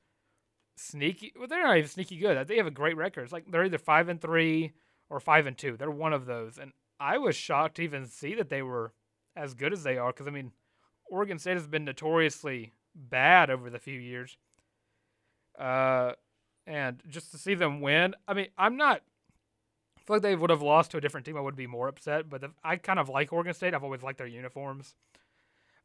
sneaky. 0.76 1.34
Well, 1.38 1.48
they're 1.48 1.64
not 1.64 1.78
even 1.78 1.90
sneaky 1.90 2.18
good. 2.18 2.48
They 2.48 2.58
have 2.58 2.68
a 2.68 2.72
great 2.72 2.98
record. 2.98 3.24
It's 3.24 3.34
like 3.34 3.52
they're 3.52 3.66
either 3.66 3.78
five 3.78 4.10
and 4.10 4.22
three 4.22 4.74
or 5.10 5.20
five 5.20 5.46
and 5.46 5.58
two. 5.58 5.76
They're 5.78 5.92
one 5.92 6.14
of 6.14 6.26
those, 6.26 6.58
and 6.58 6.72
I 7.00 7.18
was 7.18 7.36
shocked 7.36 7.76
to 7.76 7.84
even 7.84 8.06
see 8.06 8.36
that 8.36 8.50
they 8.50 8.62
were 8.62 8.94
as 9.36 9.54
good 9.54 9.74
as 9.74 9.84
they 9.84 9.98
are. 9.98 10.12
Because 10.12 10.28
I 10.28 10.32
mean, 10.32 10.52
Oregon 11.10 11.40
State 11.40 11.58
has 11.58 11.68
been 11.68 11.86
notoriously 11.86 12.74
bad 12.96 13.50
over 13.50 13.70
the 13.70 13.80
few 13.80 14.00
years. 14.00 14.38
Uh, 15.58 16.14
and 16.66 17.02
just 17.08 17.32
to 17.32 17.38
see 17.38 17.56
them 17.56 17.82
win, 17.82 18.14
I 18.28 18.34
mean, 18.34 18.48
I'm 18.58 18.78
not. 18.78 19.02
I 19.98 20.02
feel 20.02 20.16
like 20.18 20.24
they 20.24 20.36
would 20.36 20.50
have 20.50 20.62
lost 20.62 20.92
to 20.92 20.98
a 20.98 21.02
different 21.02 21.26
team. 21.26 21.38
I 21.38 21.42
would 21.42 21.56
be 21.56 21.68
more 21.68 21.88
upset, 21.88 22.30
but 22.30 22.42
the, 22.42 22.52
I 22.64 22.78
kind 22.78 23.00
of 23.00 23.10
like 23.10 23.34
Oregon 23.34 23.54
State. 23.54 23.74
I've 23.74 23.84
always 23.84 24.04
liked 24.04 24.20
their 24.20 24.28
uniforms. 24.28 24.96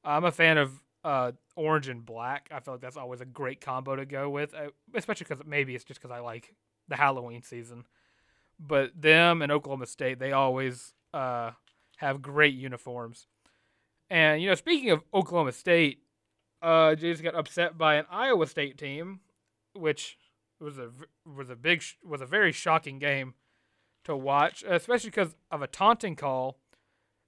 I'm 0.04 0.25
a 0.25 0.33
fan 0.33 0.59
of 0.59 0.81
uh, 1.04 1.32
orange 1.56 1.88
and 1.88 2.04
black. 2.04 2.49
I 2.52 2.61
feel 2.61 2.75
like 2.75 2.80
that's 2.80 2.97
always 2.97 3.21
a 3.21 3.26
great 3.26 3.61
combo 3.61 3.97
to 3.97 4.06
go 4.06 4.30
with, 4.30 4.54
uh, 4.54 4.68
especially 4.94 5.26
because 5.28 5.44
maybe 5.47 5.75
it's 5.75 5.85
just 5.85 6.00
because 6.00 6.14
I 6.14 6.21
like 6.21 6.54
the 6.88 6.97
Halloween 6.97 7.42
season. 7.42 7.85
But 8.59 8.90
them 9.00 9.42
and 9.42 9.50
Oklahoma 9.50 9.87
State, 9.87 10.18
they 10.18 10.32
always 10.32 10.94
uh, 11.12 11.52
have 11.97 12.23
great 12.23 12.54
uniforms. 12.54 13.26
And 14.11 14.42
you 14.42 14.49
know, 14.49 14.54
speaking 14.54 14.90
of 14.90 15.02
Oklahoma 15.12 15.52
State, 15.52 16.02
uh, 16.61 16.94
got 16.94 17.35
upset 17.35 17.76
by 17.76 17.97
an 17.97 18.06
Iowa 18.11 18.47
State 18.47 18.78
team, 18.78 19.21
which 19.75 20.16
was 20.61 20.78
a 20.78 20.90
was 21.26 21.50
a 21.50 21.56
big 21.56 21.82
was 22.04 22.21
a 22.21 22.26
very 22.26 22.52
shocking 22.52 22.99
game 22.99 23.35
to 24.04 24.16
watch, 24.16 24.62
especially 24.68 25.11
because 25.11 25.35
of 25.50 25.62
a 25.62 25.66
taunting 25.66 26.14
call 26.14 26.59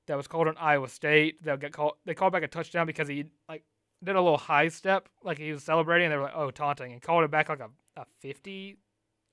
that 0.07 0.17
was 0.17 0.27
called 0.27 0.49
on 0.49 0.57
Iowa 0.59 0.89
State. 0.89 1.43
They'll 1.43 1.57
get 1.57 1.73
called. 1.73 1.95
They 2.05 2.15
called 2.15 2.33
back 2.33 2.43
a 2.43 2.49
touchdown 2.49 2.87
because 2.87 3.09
he 3.09 3.27
like 3.49 3.65
did 4.03 4.17
a 4.17 4.21
little 4.21 4.39
high 4.39 4.69
step, 4.69 5.09
like 5.23 5.39
he 5.39 5.53
was 5.53 5.63
celebrating. 5.63 6.07
And 6.07 6.13
they 6.13 6.17
were 6.17 6.25
like, 6.25 6.37
"Oh, 6.37 6.51
taunting," 6.51 6.93
and 6.93 7.01
called 7.03 7.25
it 7.25 7.31
back 7.31 7.49
like 7.49 7.61
a, 7.61 7.71
a 7.97 8.05
fifty, 8.21 8.77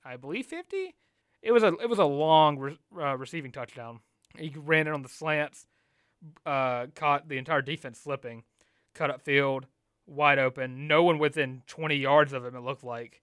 I 0.03 0.17
believe 0.17 0.45
fifty. 0.45 0.95
It 1.41 1.51
was 1.51 1.63
a 1.63 1.73
it 1.77 1.89
was 1.89 1.99
a 1.99 2.05
long 2.05 2.59
re- 2.59 2.77
uh, 2.97 3.17
receiving 3.17 3.51
touchdown. 3.51 3.99
He 4.37 4.53
ran 4.55 4.87
it 4.87 4.93
on 4.93 5.01
the 5.01 5.09
slants, 5.09 5.67
uh, 6.45 6.87
caught 6.95 7.27
the 7.27 7.37
entire 7.37 7.61
defense 7.61 7.99
slipping, 7.99 8.43
cut 8.93 9.09
up 9.09 9.21
field, 9.21 9.65
wide 10.05 10.39
open, 10.39 10.87
no 10.87 11.03
one 11.03 11.19
within 11.19 11.63
twenty 11.67 11.95
yards 11.95 12.33
of 12.33 12.45
him. 12.45 12.55
It 12.55 12.61
looked 12.61 12.83
like. 12.83 13.21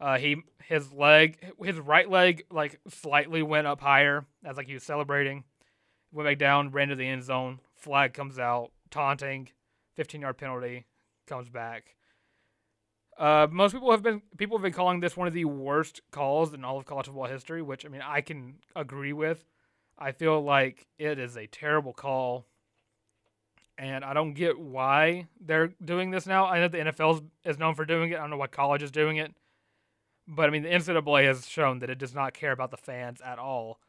Uh, 0.00 0.16
he 0.16 0.36
his 0.64 0.90
leg, 0.94 1.36
his 1.62 1.78
right 1.78 2.08
leg, 2.08 2.44
like 2.50 2.80
slightly 2.88 3.42
went 3.42 3.66
up 3.66 3.82
higher 3.82 4.24
as 4.42 4.56
like 4.56 4.66
he 4.66 4.72
was 4.72 4.82
celebrating. 4.82 5.44
Went 6.12 6.28
back 6.28 6.38
down, 6.38 6.70
ran 6.70 6.88
to 6.88 6.96
the 6.96 7.06
end 7.06 7.22
zone. 7.22 7.60
Flag 7.76 8.12
comes 8.12 8.38
out, 8.38 8.72
taunting, 8.90 9.48
15 9.94 10.20
yard 10.20 10.38
penalty, 10.38 10.86
comes 11.26 11.48
back. 11.48 11.94
Uh, 13.20 13.46
most 13.50 13.72
people 13.72 13.90
have 13.90 14.02
been 14.02 14.22
people 14.38 14.56
have 14.56 14.62
been 14.62 14.72
calling 14.72 15.00
this 15.00 15.16
one 15.16 15.28
of 15.28 15.34
the 15.34 15.44
worst 15.44 16.00
calls 16.10 16.54
in 16.54 16.64
all 16.64 16.78
of 16.78 16.86
college 16.86 17.06
football 17.06 17.26
history, 17.26 17.60
which 17.60 17.84
I 17.84 17.88
mean 17.88 18.02
I 18.02 18.22
can 18.22 18.54
agree 18.74 19.12
with. 19.12 19.44
I 19.98 20.12
feel 20.12 20.42
like 20.42 20.86
it 20.98 21.18
is 21.18 21.36
a 21.36 21.46
terrible 21.46 21.92
call, 21.92 22.46
and 23.76 24.04
I 24.06 24.14
don't 24.14 24.32
get 24.32 24.58
why 24.58 25.28
they're 25.38 25.74
doing 25.84 26.10
this 26.10 26.26
now. 26.26 26.46
I 26.46 26.60
know 26.60 26.68
the 26.68 26.78
NFL 26.78 27.26
is 27.44 27.58
known 27.58 27.74
for 27.74 27.84
doing 27.84 28.10
it. 28.10 28.16
I 28.16 28.20
don't 28.20 28.30
know 28.30 28.38
why 28.38 28.46
college 28.46 28.82
is 28.82 28.90
doing 28.90 29.18
it, 29.18 29.34
but 30.26 30.48
I 30.48 30.50
mean 30.50 30.62
the 30.62 30.70
NCAA 30.70 31.26
has 31.26 31.46
shown 31.46 31.80
that 31.80 31.90
it 31.90 31.98
does 31.98 32.14
not 32.14 32.32
care 32.32 32.52
about 32.52 32.70
the 32.70 32.78
fans 32.78 33.20
at 33.20 33.38
all. 33.38 33.80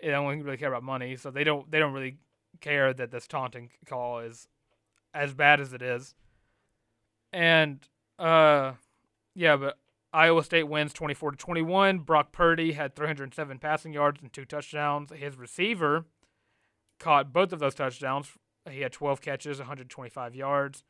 It 0.00 0.12
only 0.12 0.40
really 0.42 0.56
care 0.56 0.68
about 0.68 0.82
money, 0.82 1.16
so 1.16 1.30
they 1.30 1.44
don't 1.44 1.70
they 1.70 1.78
don't 1.78 1.92
really 1.92 2.18
care 2.60 2.92
that 2.92 3.10
this 3.10 3.26
taunting 3.26 3.70
call 3.86 4.20
is 4.20 4.48
as 5.14 5.34
bad 5.34 5.60
as 5.60 5.72
it 5.72 5.82
is. 5.82 6.14
And 7.32 7.86
uh, 8.18 8.72
yeah, 9.34 9.56
but 9.56 9.78
Iowa 10.12 10.42
State 10.42 10.64
wins 10.64 10.92
24 10.92 11.32
to 11.32 11.36
21. 11.36 12.00
Brock 12.00 12.32
Purdy 12.32 12.72
had 12.72 12.94
307 12.94 13.58
passing 13.58 13.92
yards 13.92 14.20
and 14.22 14.32
two 14.32 14.44
touchdowns. 14.44 15.12
His 15.12 15.36
receiver 15.36 16.04
caught 16.98 17.32
both 17.32 17.52
of 17.52 17.58
those 17.58 17.74
touchdowns. 17.74 18.32
He 18.70 18.80
had 18.80 18.92
12 18.92 19.20
catches, 19.20 19.58
125 19.58 20.34
yards. 20.34 20.84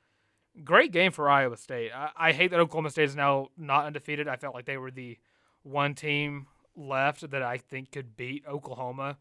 Great 0.64 0.92
game 0.92 1.12
for 1.12 1.28
Iowa 1.28 1.56
State. 1.56 1.92
I, 1.94 2.10
I 2.16 2.32
hate 2.32 2.50
that 2.50 2.60
Oklahoma 2.60 2.90
State 2.90 3.04
is 3.04 3.16
now 3.16 3.48
not 3.56 3.86
undefeated. 3.86 4.28
I 4.28 4.36
felt 4.36 4.54
like 4.54 4.66
they 4.66 4.78
were 4.78 4.90
the 4.90 5.18
one 5.62 5.94
team 5.94 6.46
left 6.78 7.30
that 7.30 7.42
I 7.42 7.58
think 7.58 7.92
could 7.92 8.16
beat 8.16 8.44
Oklahoma. 8.46 9.18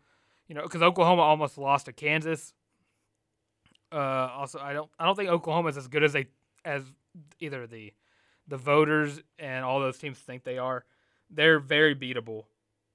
You 0.47 0.55
know, 0.55 0.63
because 0.63 0.81
Oklahoma 0.81 1.23
almost 1.23 1.57
lost 1.57 1.87
to 1.87 1.93
Kansas. 1.93 2.53
Uh, 3.91 3.97
also, 3.97 4.59
I 4.59 4.73
don't 4.73 4.89
I 4.99 5.05
don't 5.05 5.15
think 5.15 5.29
Oklahoma 5.29 5.69
is 5.69 5.77
as 5.77 5.87
good 5.87 6.03
as 6.03 6.13
they 6.13 6.27
as 6.63 6.83
either 7.39 7.67
the 7.67 7.93
the 8.47 8.57
voters 8.57 9.21
and 9.39 9.65
all 9.65 9.79
those 9.79 9.97
teams 9.97 10.17
think 10.17 10.43
they 10.43 10.57
are. 10.57 10.85
They're 11.29 11.59
very 11.59 11.95
beatable. 11.95 12.43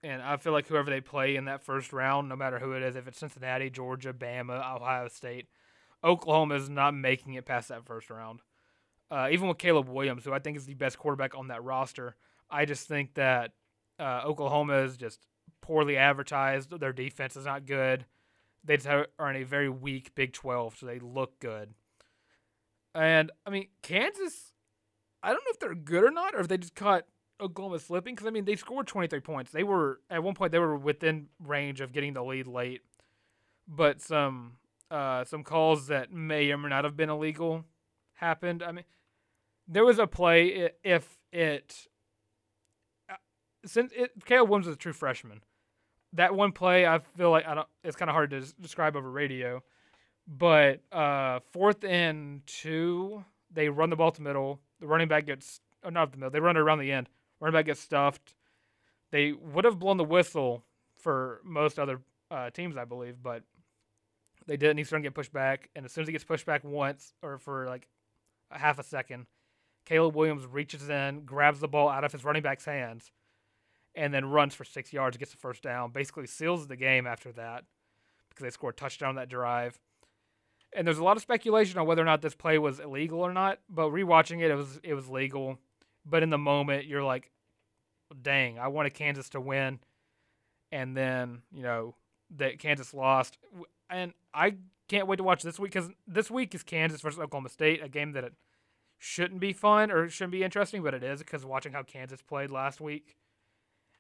And 0.03 0.21
I 0.21 0.37
feel 0.37 0.53
like 0.53 0.67
whoever 0.67 0.91
they 0.91 1.01
play 1.01 1.37
in 1.37 1.45
that 1.45 1.63
first 1.63 1.93
round, 1.93 2.29
no 2.29 2.35
matter 2.35 2.59
who 2.59 2.73
it 2.73 2.83
is, 2.83 2.97
if 2.97 3.07
it's 3.07 3.19
Cincinnati, 3.19 3.71
Georgia, 3.71 4.13
Bama, 4.13 4.59
Ohio 4.75 5.07
State, 5.09 5.47
Oklahoma 6.03 6.57
is 6.57 6.69
not 6.69 6.93
making 6.95 7.35
it 7.35 7.45
past 7.45 7.69
that 7.69 7.87
first 7.87 8.11
round. 8.11 8.41
Uh, 9.11 9.29
even 9.31 9.47
with 9.47 9.59
Caleb 9.59 9.89
Williams, 9.89 10.25
who 10.25 10.33
I 10.33 10.39
think 10.39 10.57
is 10.57 10.67
the 10.67 10.75
best 10.75 10.99
quarterback 10.99 11.37
on 11.37 11.49
that 11.49 11.63
roster, 11.63 12.17
I 12.51 12.65
just 12.65 12.89
think 12.89 13.15
that 13.15 13.53
uh, 14.03 14.23
Oklahoma 14.25 14.83
is 14.83 14.97
just 14.97 15.21
poorly 15.61 15.97
advertised. 15.97 16.79
Their 16.79 16.93
defense 16.93 17.37
is 17.37 17.47
not 17.47 17.67
good. 17.67 18.05
They 18.65 18.77
just 18.77 18.89
are 18.89 19.31
in 19.31 19.37
a 19.37 19.45
very 19.45 19.69
weak 19.69 20.15
Big 20.15 20.33
12, 20.33 20.79
so 20.79 20.87
they 20.87 20.99
look 20.99 21.39
good. 21.39 21.75
And 22.95 23.31
I 23.47 23.51
mean, 23.51 23.69
Kansas, 23.83 24.53
I 25.23 25.29
don't 25.29 25.45
know 25.45 25.51
if 25.51 25.61
they're 25.61 25.75
good 25.75 26.05
or 26.05 26.11
not, 26.11 26.35
or 26.35 26.41
if 26.41 26.49
they 26.49 26.59
just 26.59 26.75
caught 26.75 27.05
Oklahoma 27.41 27.79
slipping. 27.79 28.15
Because 28.15 28.27
I 28.27 28.31
mean, 28.31 28.45
they 28.45 28.57
scored 28.57 28.87
23 28.87 29.21
points. 29.21 29.53
They 29.53 29.63
were 29.63 30.01
at 30.11 30.23
one 30.23 30.35
point 30.35 30.53
they 30.53 30.59
were 30.59 30.77
within 30.77 31.29
range 31.41 31.81
of 31.81 31.93
getting 31.93 32.13
the 32.13 32.23
lead 32.23 32.47
late, 32.47 32.83
but 33.67 34.01
some 34.01 34.55
uh, 34.91 35.25
some 35.25 35.43
calls 35.43 35.87
that 35.87 36.13
may 36.13 36.51
or 36.51 36.59
may 36.59 36.69
not 36.69 36.85
have 36.85 36.97
been 36.97 37.09
illegal 37.09 37.65
happened. 38.15 38.63
I 38.63 38.73
mean, 38.73 38.85
there 39.67 39.85
was 39.85 39.99
a 39.99 40.07
play 40.07 40.71
if 40.85 41.19
it 41.33 41.89
since 43.65 43.93
it 43.95 44.13
Caleb 44.25 44.51
Williams 44.51 44.67
is 44.67 44.75
a 44.75 44.79
true 44.79 44.93
freshman. 44.93 45.43
That 46.15 46.35
one 46.35 46.53
play, 46.53 46.87
I 46.87 46.99
feel 47.17 47.31
like 47.31 47.47
I 47.47 47.55
don't. 47.55 47.69
It's 47.85 47.97
kind 47.97 48.09
of 48.11 48.15
hard 48.15 48.31
to 48.31 48.41
describe 48.61 48.97
over 48.97 49.11
radio 49.11 49.63
but 50.27 50.81
uh, 50.93 51.41
fourth 51.53 51.85
and 51.85 52.47
two, 52.47 53.25
they 53.53 53.69
run 53.69 53.91
the 53.91 53.97
ball 53.97 54.13
to 54.13 54.23
middle. 54.23 54.61
The 54.81 54.87
running 54.87 55.09
back 55.09 55.27
gets 55.27 55.61
oh, 55.85 55.91
not 55.91 56.13
the 56.13 56.19
middle. 56.19 56.31
They 56.31 56.41
run 56.41 56.57
it 56.57 56.61
around 56.61 56.79
the 56.79 56.93
end. 56.93 57.09
Running 57.41 57.59
back 57.59 57.67
gets 57.67 57.81
stuffed. 57.81 58.35
They 59.11 59.33
would 59.33 59.65
have 59.65 59.79
blown 59.79 59.97
the 59.97 60.05
whistle 60.05 60.65
for 60.97 61.41
most 61.45 61.79
other 61.79 62.01
uh, 62.31 62.51
teams, 62.51 62.77
I 62.77 62.85
believe, 62.85 63.17
but 63.23 63.43
they 64.47 64.57
didn't. 64.57 64.79
He's 64.79 64.87
starting 64.87 65.03
to 65.05 65.11
get 65.11 65.15
pushed 65.15 65.33
back, 65.33 65.69
and 65.75 65.85
as 65.85 65.93
soon 65.93 66.03
as 66.03 66.09
he 66.09 66.13
gets 66.13 66.25
pushed 66.25 66.47
back 66.47 66.65
once 66.65 67.13
or 67.23 67.39
for 67.39 67.67
like 67.67 67.89
a 68.51 68.59
half 68.59 68.79
a 68.79 68.83
second, 68.83 69.27
Caleb 69.85 70.15
Williams 70.15 70.47
reaches 70.47 70.89
in, 70.89 71.25
grabs 71.25 71.61
the 71.61 71.69
ball 71.69 71.89
out 71.89 72.05
of 72.05 72.13
his 72.13 72.25
running 72.25 72.43
back's 72.43 72.65
hands, 72.65 73.11
and 73.95 74.13
then 74.13 74.25
runs 74.27 74.55
for 74.55 74.65
six 74.65 74.93
yards, 74.93 75.17
gets 75.17 75.33
the 75.33 75.37
first 75.37 75.63
down. 75.63 75.91
Basically 75.91 76.27
seals 76.27 76.67
the 76.67 76.77
game 76.77 77.07
after 77.07 77.33
that 77.33 77.65
because 78.29 78.45
they 78.45 78.51
scored 78.51 78.75
a 78.75 78.77
touchdown 78.77 79.11
on 79.11 79.15
that 79.17 79.29
drive 79.29 79.79
and 80.73 80.87
there's 80.87 80.99
a 80.99 81.05
lot 81.05 81.17
of 81.17 81.23
speculation 81.23 81.79
on 81.79 81.87
whether 81.87 82.03
or 82.03 82.07
not 82.07 82.23
this 82.23 82.35
play 82.35 82.59
was 82.59 82.81
illegal 82.81 83.21
or 83.21 83.33
not. 83.33 83.59
But 83.69 83.91
rewatching 83.91 84.41
it, 84.43 84.51
it 84.51 84.55
was 84.55 84.81
it 84.83 84.95
was 84.95 85.09
legal. 85.09 85.59
But 86.05 86.23
in 86.23 86.31
the 86.31 86.39
moment, 86.39 86.87
you're 86.87 87.05
like, 87.05 87.31
"Dang, 88.21 88.59
I 88.59 88.69
wanted 88.69 88.95
Kansas 88.95 89.29
to 89.31 89.41
win," 89.41 89.81
and 90.71 90.97
then 90.97 91.43
you 91.53 91.63
know 91.63 91.95
that 92.37 92.59
Kansas 92.59 92.95
lost, 92.95 93.39
and 93.91 94.15
I 94.33 94.57
can't 94.89 95.07
wait 95.07 95.17
to 95.17 95.23
watch 95.23 95.43
this 95.43 95.59
week 95.59 95.73
because 95.73 95.91
this 96.07 96.31
week 96.31 96.55
is 96.55 96.63
Kansas 96.63 97.01
versus 97.01 97.21
Oklahoma 97.21 97.51
State, 97.51 97.83
a 97.83 97.89
game 97.89 98.13
that 98.13 98.25
it 98.25 98.35
shouldn't 98.99 99.41
be 99.41 99.53
fun 99.53 99.91
or 99.91 100.09
shouldn't 100.09 100.33
be 100.33 100.43
interesting, 100.43 100.83
but 100.83 100.95
it 100.95 101.03
is 101.03 101.21
because 101.21 101.45
watching 101.45 101.73
how 101.73 101.83
Kansas 101.83 102.23
played 102.23 102.51
last 102.51 102.81
week, 102.81 103.17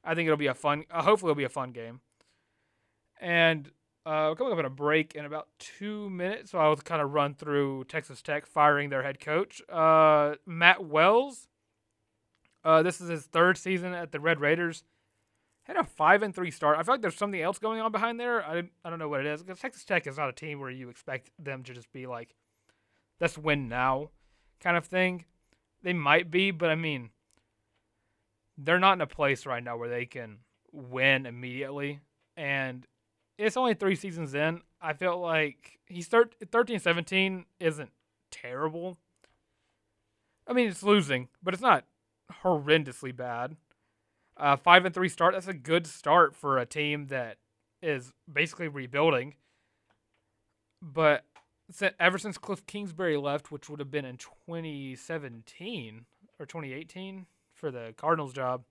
I 0.04 0.14
think 0.14 0.26
it'll 0.26 0.36
be 0.36 0.46
a 0.46 0.54
fun. 0.54 0.84
Uh, 0.90 1.02
hopefully, 1.02 1.30
it'll 1.30 1.38
be 1.38 1.44
a 1.44 1.48
fun 1.48 1.72
game. 1.72 2.00
And 3.20 3.70
uh, 4.04 4.26
we're 4.30 4.34
coming 4.34 4.52
up 4.52 4.58
on 4.58 4.64
a 4.64 4.70
break 4.70 5.14
in 5.14 5.24
about 5.24 5.48
two 5.60 6.10
minutes, 6.10 6.50
so 6.50 6.58
I'll 6.58 6.76
kind 6.76 7.00
of 7.00 7.12
run 7.12 7.34
through 7.34 7.84
Texas 7.84 8.20
Tech 8.20 8.46
firing 8.46 8.90
their 8.90 9.04
head 9.04 9.20
coach, 9.20 9.62
uh, 9.68 10.34
Matt 10.44 10.84
Wells. 10.84 11.48
Uh, 12.64 12.82
this 12.82 13.00
is 13.00 13.08
his 13.08 13.22
third 13.22 13.56
season 13.56 13.92
at 13.94 14.10
the 14.10 14.18
Red 14.18 14.40
Raiders. 14.40 14.82
Had 15.64 15.76
a 15.76 15.84
five 15.84 16.24
and 16.24 16.34
three 16.34 16.50
start. 16.50 16.76
I 16.78 16.82
feel 16.82 16.94
like 16.94 17.02
there's 17.02 17.14
something 17.14 17.40
else 17.40 17.60
going 17.60 17.80
on 17.80 17.92
behind 17.92 18.18
there. 18.18 18.44
I 18.44 18.64
I 18.84 18.90
don't 18.90 18.98
know 18.98 19.08
what 19.08 19.20
it 19.20 19.26
is 19.26 19.44
because 19.44 19.60
Texas 19.60 19.84
Tech 19.84 20.08
is 20.08 20.16
not 20.16 20.28
a 20.28 20.32
team 20.32 20.58
where 20.58 20.70
you 20.70 20.88
expect 20.88 21.30
them 21.38 21.62
to 21.62 21.72
just 21.72 21.92
be 21.92 22.08
like, 22.08 22.34
let's 23.20 23.38
win 23.38 23.68
now, 23.68 24.10
kind 24.60 24.76
of 24.76 24.84
thing. 24.84 25.26
They 25.84 25.92
might 25.92 26.28
be, 26.28 26.50
but 26.50 26.70
I 26.70 26.74
mean, 26.74 27.10
they're 28.64 28.78
not 28.78 28.94
in 28.94 29.00
a 29.00 29.06
place 29.06 29.46
right 29.46 29.62
now 29.62 29.76
where 29.76 29.88
they 29.88 30.06
can 30.06 30.38
win 30.72 31.26
immediately. 31.26 32.00
And 32.36 32.86
it's 33.38 33.56
only 33.56 33.74
three 33.74 33.96
seasons 33.96 34.34
in. 34.34 34.60
I 34.80 34.92
feel 34.92 35.18
like 35.18 35.78
he's 35.86 36.06
thir- 36.06 36.30
13 36.50 36.78
17 36.78 37.44
isn't 37.60 37.90
terrible. 38.30 38.98
I 40.46 40.52
mean, 40.52 40.68
it's 40.68 40.82
losing, 40.82 41.28
but 41.42 41.54
it's 41.54 41.62
not 41.62 41.84
horrendously 42.42 43.14
bad. 43.14 43.56
Uh, 44.36 44.56
five 44.56 44.84
and 44.84 44.94
three 44.94 45.08
start. 45.08 45.34
That's 45.34 45.46
a 45.46 45.54
good 45.54 45.86
start 45.86 46.34
for 46.34 46.58
a 46.58 46.66
team 46.66 47.06
that 47.08 47.36
is 47.82 48.12
basically 48.32 48.68
rebuilding. 48.68 49.34
But 50.80 51.24
ever 52.00 52.18
since 52.18 52.38
Cliff 52.38 52.66
Kingsbury 52.66 53.16
left, 53.16 53.52
which 53.52 53.68
would 53.68 53.78
have 53.78 53.90
been 53.90 54.04
in 54.04 54.16
2017 54.16 56.06
or 56.38 56.46
2018 56.46 57.26
for 57.62 57.70
the 57.70 57.94
Cardinals 57.96 58.32
job, 58.32 58.64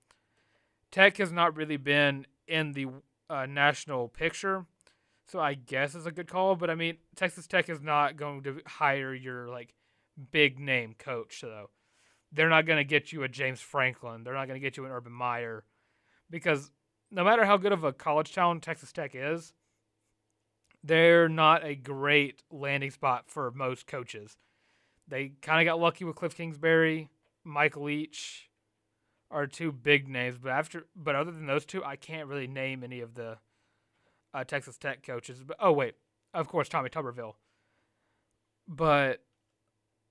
Tech 0.92 1.16
has 1.18 1.32
not 1.32 1.56
really 1.56 1.78
been 1.78 2.28
in 2.46 2.74
the 2.74 2.88
uh, 3.30 3.46
national 3.46 4.10
picture. 4.10 4.66
So 5.28 5.40
I 5.40 5.54
guess 5.54 5.96
it's 5.96 6.06
a 6.06 6.12
good 6.12 6.28
call, 6.28 6.58
but 6.58 6.70
I 6.70 6.76
mean 6.76 6.98
Texas 7.16 7.48
Tech 7.48 7.70
is 7.70 7.80
not 7.80 8.18
going 8.18 8.44
to 8.44 8.60
hire 8.68 9.14
your 9.14 9.48
like 9.48 9.74
big 10.32 10.60
name 10.60 10.94
coach 11.00 11.40
though. 11.42 11.70
They're 12.34 12.50
not 12.50 12.66
going 12.66 12.80
to 12.80 12.84
get 12.84 13.14
you 13.14 13.24
a 13.24 13.30
James 13.30 13.62
Franklin. 13.62 14.24
They're 14.24 14.34
not 14.34 14.48
going 14.48 14.60
to 14.60 14.66
get 14.66 14.76
you 14.76 14.86
an 14.86 14.92
Urban 14.92 15.14
Meyer 15.14 15.64
because 16.30 16.70
no 17.12 17.24
matter 17.24 17.46
how 17.46 17.56
good 17.56 17.72
of 17.72 17.86
a 17.86 17.94
college 17.94 18.34
town 18.36 18.60
Texas 18.60 18.92
Tech 18.92 19.12
is, 19.14 19.54
they're 20.84 21.30
not 21.30 21.64
a 21.64 21.76
great 21.76 22.44
landing 22.52 22.92
spot 22.92 23.26
for 23.28 23.52
most 23.52 23.88
coaches. 23.88 24.36
They 25.08 25.32
kind 25.42 25.62
of 25.62 25.72
got 25.72 25.80
lucky 25.80 26.04
with 26.04 26.18
Cliff 26.18 26.36
Kingsbury, 26.36 27.10
Mike 27.46 27.78
Leach, 27.78 28.51
are 29.32 29.48
two 29.48 29.72
big 29.72 30.08
names, 30.08 30.38
but 30.42 30.52
after 30.52 30.86
but 30.96 31.16
other 31.16 31.32
than 31.32 31.46
those 31.46 31.66
two, 31.66 31.84
I 31.84 31.96
can't 31.96 32.28
really 32.28 32.48
name 32.48 32.84
any 32.84 33.00
of 33.00 33.16
the 33.16 33.38
uh, 34.34 34.44
Texas 34.44 34.78
Tech 34.78 35.04
coaches. 35.04 35.44
But 35.46 35.58
oh 35.60 35.72
wait, 35.72 35.96
of 36.34 36.48
course 36.48 36.70
Tommy 36.70 36.90
Tuberville. 36.90 37.36
But 38.68 39.24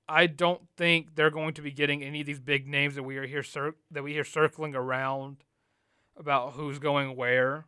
I 0.09 0.27
don't 0.27 0.63
think 0.77 1.15
they're 1.15 1.31
going 1.31 1.55
to 1.55 1.63
be 1.63 1.71
getting 1.71 2.03
any 2.03 2.21
of 2.21 2.27
these 2.27 2.41
big 2.41 2.67
names 2.67 2.97
that 2.97 3.03
we 3.03 3.17
are 3.19 3.27
here 3.27 3.43
cir- 3.43 3.77
that 3.91 4.03
we 4.03 4.13
hear 4.13 4.25
circling 4.25 4.75
around 4.75 5.45
about 6.17 6.55
who's 6.55 6.79
going 6.79 7.17
where. 7.17 7.67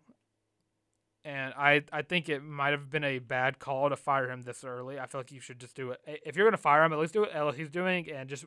And 1.24 1.54
I, 1.56 1.84
I 1.92 2.02
think 2.02 2.28
it 2.28 2.42
might 2.42 2.72
have 2.72 2.90
been 2.90 3.04
a 3.04 3.20
bad 3.20 3.60
call 3.60 3.88
to 3.88 3.94
fire 3.96 4.28
him 4.28 4.42
this 4.42 4.64
early. 4.64 4.98
I 4.98 5.06
feel 5.06 5.20
like 5.20 5.30
you 5.30 5.38
should 5.38 5.60
just 5.60 5.76
do 5.76 5.92
it. 5.92 6.00
If 6.04 6.34
you're 6.34 6.46
going 6.46 6.56
to 6.56 6.58
fire 6.58 6.82
him, 6.82 6.92
at 6.92 6.98
least 6.98 7.12
do 7.12 7.20
what 7.20 7.32
LSU's 7.32 7.70
doing 7.70 8.10
and 8.10 8.28
just 8.28 8.44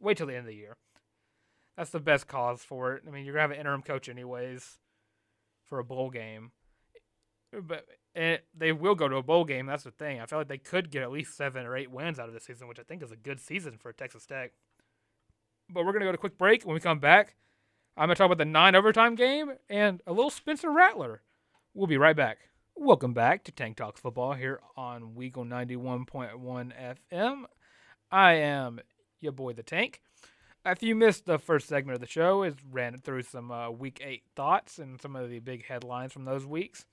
wait 0.00 0.18
till 0.18 0.28
the 0.28 0.34
end 0.34 0.42
of 0.42 0.46
the 0.46 0.54
year 0.54 0.76
That's 1.76 1.90
the 1.90 2.00
best 2.00 2.28
cause 2.28 2.62
for 2.62 2.94
it. 2.94 3.04
I 3.06 3.10
mean, 3.10 3.24
you're 3.24 3.34
gonna 3.34 3.42
have 3.42 3.50
an 3.50 3.58
interim 3.58 3.82
coach 3.82 4.08
anyways 4.08 4.78
for 5.64 5.78
a 5.78 5.84
bowl 5.84 6.10
game, 6.10 6.52
but 7.52 7.86
and 8.14 8.40
they 8.54 8.72
will 8.72 8.94
go 8.94 9.08
to 9.08 9.16
a 9.16 9.22
bowl 9.22 9.44
game. 9.44 9.66
That's 9.66 9.84
the 9.84 9.90
thing. 9.90 10.20
I 10.20 10.26
feel 10.26 10.38
like 10.38 10.48
they 10.48 10.58
could 10.58 10.90
get 10.90 11.02
at 11.02 11.10
least 11.10 11.36
seven 11.36 11.64
or 11.64 11.76
eight 11.76 11.90
wins 11.90 12.18
out 12.18 12.28
of 12.28 12.34
this 12.34 12.44
season, 12.44 12.68
which 12.68 12.78
I 12.78 12.82
think 12.82 13.02
is 13.02 13.10
a 13.10 13.16
good 13.16 13.40
season 13.40 13.78
for 13.78 13.92
Texas 13.92 14.26
Tech. 14.26 14.52
But 15.70 15.84
we're 15.84 15.92
gonna 15.92 16.04
go 16.04 16.12
to 16.12 16.18
a 16.18 16.18
quick 16.18 16.36
break. 16.36 16.64
When 16.64 16.74
we 16.74 16.80
come 16.80 16.98
back, 16.98 17.36
I'm 17.96 18.04
gonna 18.04 18.16
talk 18.16 18.26
about 18.26 18.38
the 18.38 18.44
nine 18.44 18.74
overtime 18.74 19.14
game 19.14 19.52
and 19.70 20.02
a 20.06 20.12
little 20.12 20.30
Spencer 20.30 20.70
Rattler. 20.70 21.22
We'll 21.72 21.86
be 21.86 21.96
right 21.96 22.16
back. 22.16 22.38
Welcome 22.74 23.14
back 23.14 23.44
to 23.44 23.52
Tank 23.52 23.76
Talks 23.76 24.00
Football 24.00 24.34
here 24.34 24.60
on 24.76 25.14
Weagle 25.14 25.46
91.1 25.46 26.72
FM. 27.12 27.44
I 28.10 28.32
am 28.32 28.80
your 29.20 29.32
boy, 29.32 29.52
the 29.52 29.62
Tank. 29.62 30.02
If 30.64 30.80
you 30.80 30.94
missed 30.94 31.26
the 31.26 31.40
first 31.40 31.66
segment 31.66 31.96
of 31.96 32.00
the 32.00 32.06
show, 32.06 32.44
it 32.44 32.54
ran 32.70 32.96
through 32.98 33.22
some 33.22 33.50
uh, 33.50 33.70
week 33.70 34.00
eight 34.04 34.22
thoughts 34.36 34.78
and 34.78 35.00
some 35.00 35.16
of 35.16 35.28
the 35.28 35.40
big 35.40 35.66
headlines 35.66 36.12
from 36.12 36.24
those 36.24 36.46
weeks. 36.46 36.84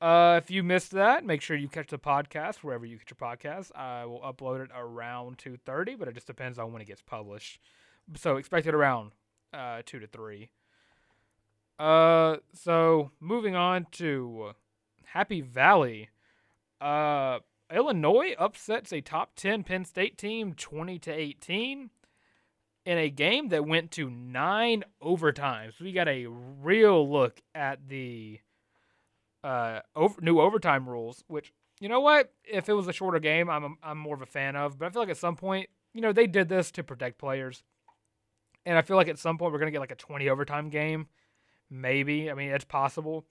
Uh, 0.00 0.40
if 0.42 0.50
you 0.50 0.62
missed 0.62 0.92
that, 0.92 1.22
make 1.22 1.42
sure 1.42 1.58
you 1.58 1.68
catch 1.68 1.88
the 1.88 1.98
podcast 1.98 2.56
wherever 2.56 2.86
you 2.86 2.96
get 2.96 3.10
your 3.10 3.28
podcast. 3.28 3.70
I 3.76 4.06
will 4.06 4.20
upload 4.20 4.64
it 4.64 4.70
around 4.74 5.36
2.30, 5.36 5.98
but 5.98 6.08
it 6.08 6.14
just 6.14 6.26
depends 6.26 6.58
on 6.58 6.72
when 6.72 6.80
it 6.80 6.86
gets 6.88 7.02
published. 7.02 7.60
So 8.16 8.38
expect 8.38 8.66
it 8.66 8.74
around 8.74 9.12
uh, 9.52 9.82
2 9.84 9.98
to 9.98 10.06
3. 10.06 10.48
Uh, 11.78 12.36
so 12.54 13.10
moving 13.20 13.56
on 13.56 13.88
to 13.92 14.52
Happy 15.04 15.42
Valley. 15.42 16.08
Uh, 16.80 17.40
Illinois 17.70 18.34
upsets 18.38 18.90
a 18.90 19.02
top 19.02 19.32
10 19.36 19.64
Penn 19.64 19.84
State 19.84 20.16
team 20.16 20.54
20 20.54 20.98
to 21.00 21.12
18 21.12 21.90
in 22.84 22.98
a 22.98 23.10
game 23.10 23.48
that 23.48 23.66
went 23.66 23.90
to 23.92 24.08
nine 24.08 24.84
overtimes. 25.02 25.80
We 25.80 25.92
got 25.92 26.08
a 26.08 26.26
real 26.26 27.10
look 27.10 27.40
at 27.54 27.88
the 27.88 28.40
uh, 29.44 29.80
over, 29.94 30.20
new 30.20 30.40
overtime 30.40 30.88
rules, 30.88 31.24
which 31.28 31.52
you 31.80 31.88
know 31.88 32.00
what? 32.00 32.32
If 32.44 32.68
it 32.68 32.74
was 32.74 32.88
a 32.88 32.92
shorter 32.92 33.18
game, 33.18 33.48
I'm 33.48 33.64
a, 33.64 33.68
I'm 33.82 33.98
more 33.98 34.14
of 34.14 34.22
a 34.22 34.26
fan 34.26 34.56
of. 34.56 34.78
But 34.78 34.86
I 34.86 34.90
feel 34.90 35.02
like 35.02 35.10
at 35.10 35.16
some 35.16 35.36
point, 35.36 35.68
you 35.94 36.00
know, 36.00 36.12
they 36.12 36.26
did 36.26 36.48
this 36.48 36.70
to 36.72 36.82
protect 36.82 37.18
players, 37.18 37.62
and 38.66 38.76
I 38.76 38.82
feel 38.82 38.96
like 38.96 39.08
at 39.08 39.18
some 39.18 39.38
point 39.38 39.52
we're 39.52 39.58
gonna 39.58 39.70
get 39.70 39.80
like 39.80 39.92
a 39.92 39.96
20 39.96 40.28
overtime 40.28 40.68
game, 40.68 41.08
maybe. 41.70 42.30
I 42.30 42.34
mean, 42.34 42.50
it's 42.50 42.64
possible. 42.64 43.26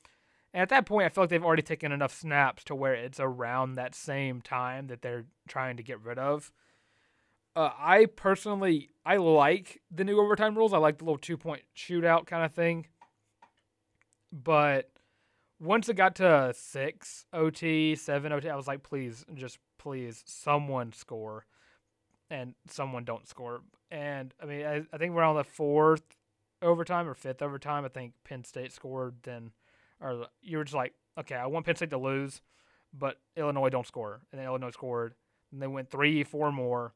And 0.53 0.63
at 0.63 0.69
that 0.69 0.87
point, 0.87 1.05
I 1.05 1.09
feel 1.09 1.23
like 1.23 1.29
they've 1.29 1.45
already 1.45 1.61
taken 1.61 1.91
enough 1.91 2.13
snaps 2.13 2.63
to 2.65 2.75
where 2.75 2.95
it's 2.95 3.19
around 3.19 3.75
that 3.75 3.93
same 3.93 4.41
time 4.41 4.87
that 4.87 5.03
they're 5.03 5.25
trying 5.47 5.77
to 5.77 5.83
get 5.83 6.01
rid 6.01 6.17
of. 6.17 6.51
Uh, 7.55 7.71
I 7.77 8.05
personally, 8.05 8.89
I 9.05 9.17
like 9.17 9.81
the 9.91 10.03
new 10.03 10.19
overtime 10.19 10.55
rules. 10.57 10.73
I 10.73 10.77
like 10.77 10.97
the 10.97 11.05
little 11.05 11.17
two 11.17 11.37
point 11.37 11.63
shootout 11.75 12.27
kind 12.27 12.45
of 12.45 12.53
thing. 12.53 12.87
But 14.31 14.91
once 15.59 15.89
it 15.89 15.95
got 15.95 16.15
to 16.15 16.53
six 16.55 17.25
OT, 17.33 17.95
seven 17.95 18.31
OT, 18.31 18.49
I 18.49 18.55
was 18.55 18.67
like, 18.67 18.83
please, 18.83 19.25
just 19.33 19.57
please, 19.77 20.23
someone 20.25 20.93
score, 20.93 21.45
and 22.29 22.53
someone 22.67 23.03
don't 23.03 23.27
score. 23.27 23.61
And 23.91 24.33
I 24.41 24.45
mean, 24.45 24.65
I, 24.65 24.83
I 24.93 24.97
think 24.97 25.13
we're 25.13 25.23
on 25.23 25.35
the 25.35 25.43
fourth 25.43 26.03
overtime 26.61 27.07
or 27.07 27.15
fifth 27.15 27.41
overtime. 27.41 27.85
I 27.85 27.89
think 27.89 28.13
Penn 28.23 28.43
State 28.43 28.71
scored. 28.71 29.15
Then, 29.23 29.51
or 29.99 30.27
you 30.41 30.57
were 30.57 30.63
just 30.63 30.75
like, 30.75 30.93
okay, 31.19 31.35
I 31.35 31.47
want 31.47 31.65
Penn 31.65 31.75
State 31.75 31.89
to 31.89 31.97
lose, 31.97 32.41
but 32.93 33.17
Illinois 33.35 33.69
don't 33.69 33.87
score, 33.87 34.21
and 34.31 34.39
then 34.39 34.47
Illinois 34.47 34.71
scored, 34.71 35.15
and 35.51 35.61
they 35.61 35.67
went 35.67 35.89
three, 35.89 36.23
four 36.23 36.51
more, 36.51 36.93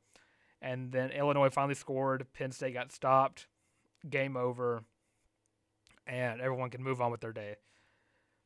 and 0.63 0.91
then 0.91 1.11
Illinois 1.11 1.49
finally 1.49 1.75
scored. 1.75 2.25
Penn 2.33 2.51
State 2.51 2.73
got 2.73 2.91
stopped. 2.91 3.47
Game 4.09 4.35
over, 4.35 4.83
and 6.07 6.41
everyone 6.41 6.69
can 6.69 6.83
move 6.83 7.01
on 7.01 7.11
with 7.11 7.21
their 7.21 7.31
day. 7.31 7.55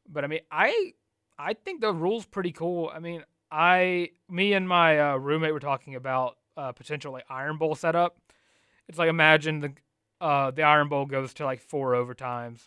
But 0.07 0.23
I 0.23 0.27
mean, 0.27 0.41
I 0.51 0.93
I 1.39 1.53
think 1.53 1.81
the 1.81 1.93
rule's 1.93 2.25
pretty 2.25 2.51
cool. 2.51 2.91
I 2.93 2.99
mean, 2.99 3.23
I 3.51 4.09
me 4.29 4.53
and 4.53 4.67
my 4.67 4.99
uh, 4.99 5.15
roommate 5.15 5.53
were 5.53 5.59
talking 5.59 5.95
about 5.95 6.37
uh, 6.55 6.73
potential 6.73 7.11
like 7.13 7.25
Iron 7.29 7.57
Bowl 7.57 7.75
setup. 7.75 8.17
It's 8.87 8.97
like 8.97 9.09
imagine 9.09 9.59
the 9.61 9.73
uh, 10.19 10.51
the 10.51 10.63
Iron 10.63 10.89
Bowl 10.89 11.05
goes 11.05 11.33
to 11.35 11.45
like 11.45 11.61
four 11.61 11.93
overtimes. 11.93 12.61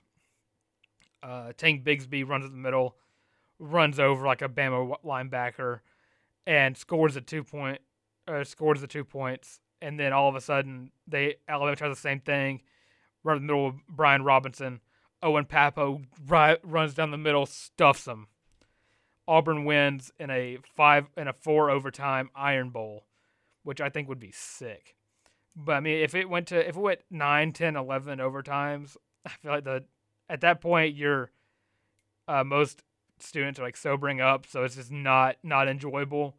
Uh, 1.23 1.53
Tank 1.57 1.85
Bigsby 1.85 2.27
runs 2.27 2.45
in 2.45 2.53
the 2.53 2.57
middle, 2.57 2.97
runs 3.59 4.01
over 4.01 4.27
like 4.27 4.43
a 4.43 4.49
Bama 4.49 4.95
linebacker, 5.05 5.81
and 6.47 6.77
scores 6.77 7.17
a 7.17 7.21
two 7.21 7.45
point, 7.45 7.81
uh, 8.31 8.45
scores 8.45 8.81
the 8.81 8.87
two 8.87 9.05
points, 9.05 9.61
and 9.83 9.99
then 9.99 10.12
all 10.12 10.29
of 10.29 10.37
a 10.37 10.40
sudden 10.40 10.90
they 11.07 11.37
Alabama 11.49 11.77
tries 11.77 11.95
the 11.95 12.01
same 12.01 12.21
thing, 12.21 12.62
right 13.25 13.37
in 13.37 13.47
the 13.47 13.53
middle 13.53 13.66
of 13.66 13.87
Brian 13.88 14.23
Robinson, 14.23 14.81
Owen 15.23 15.45
Pappoe 15.45 16.03
ri- 16.27 16.59
runs 16.62 16.95
down 16.95 17.11
the 17.11 17.19
middle, 17.19 17.47
stuffs 17.47 18.07
him. 18.07 18.29
Auburn 19.27 19.64
wins 19.64 20.11
in 20.19 20.31
a 20.31 20.59
five 20.77 21.07
in 21.16 21.29
a 21.29 21.33
four 21.33 21.71
overtime 21.71 22.31
Iron 22.35 22.71
Bowl, 22.71 23.07
which 23.62 23.81
I 23.81 23.88
think 23.88 24.09
would 24.09 24.21
be 24.21 24.33
sick. 24.33 24.97
But 25.55 25.73
I 25.73 25.81
mean, 25.81 26.03
if 26.03 26.14
it 26.14 26.29
went 26.29 26.49
to 26.49 26.69
if 26.69 26.77
it 26.77 26.81
went 26.81 27.01
9, 27.11 27.53
10, 27.53 27.77
11 27.77 28.19
overtimes, 28.19 28.97
I 29.27 29.31
feel 29.31 29.53
like 29.53 29.64
the 29.64 29.85
at 30.29 30.40
that 30.40 30.61
point 30.61 30.97
you're 30.97 31.31
uh, 32.27 32.45
most 32.45 32.83
students 33.19 33.61
are 33.61 33.64
like 33.64 33.77
sobering 33.77 34.21
up, 34.21 34.47
so 34.47 34.64
it's 34.64 34.77
just 34.77 34.90
not 34.90 35.37
not 35.43 35.69
enjoyable 35.69 36.37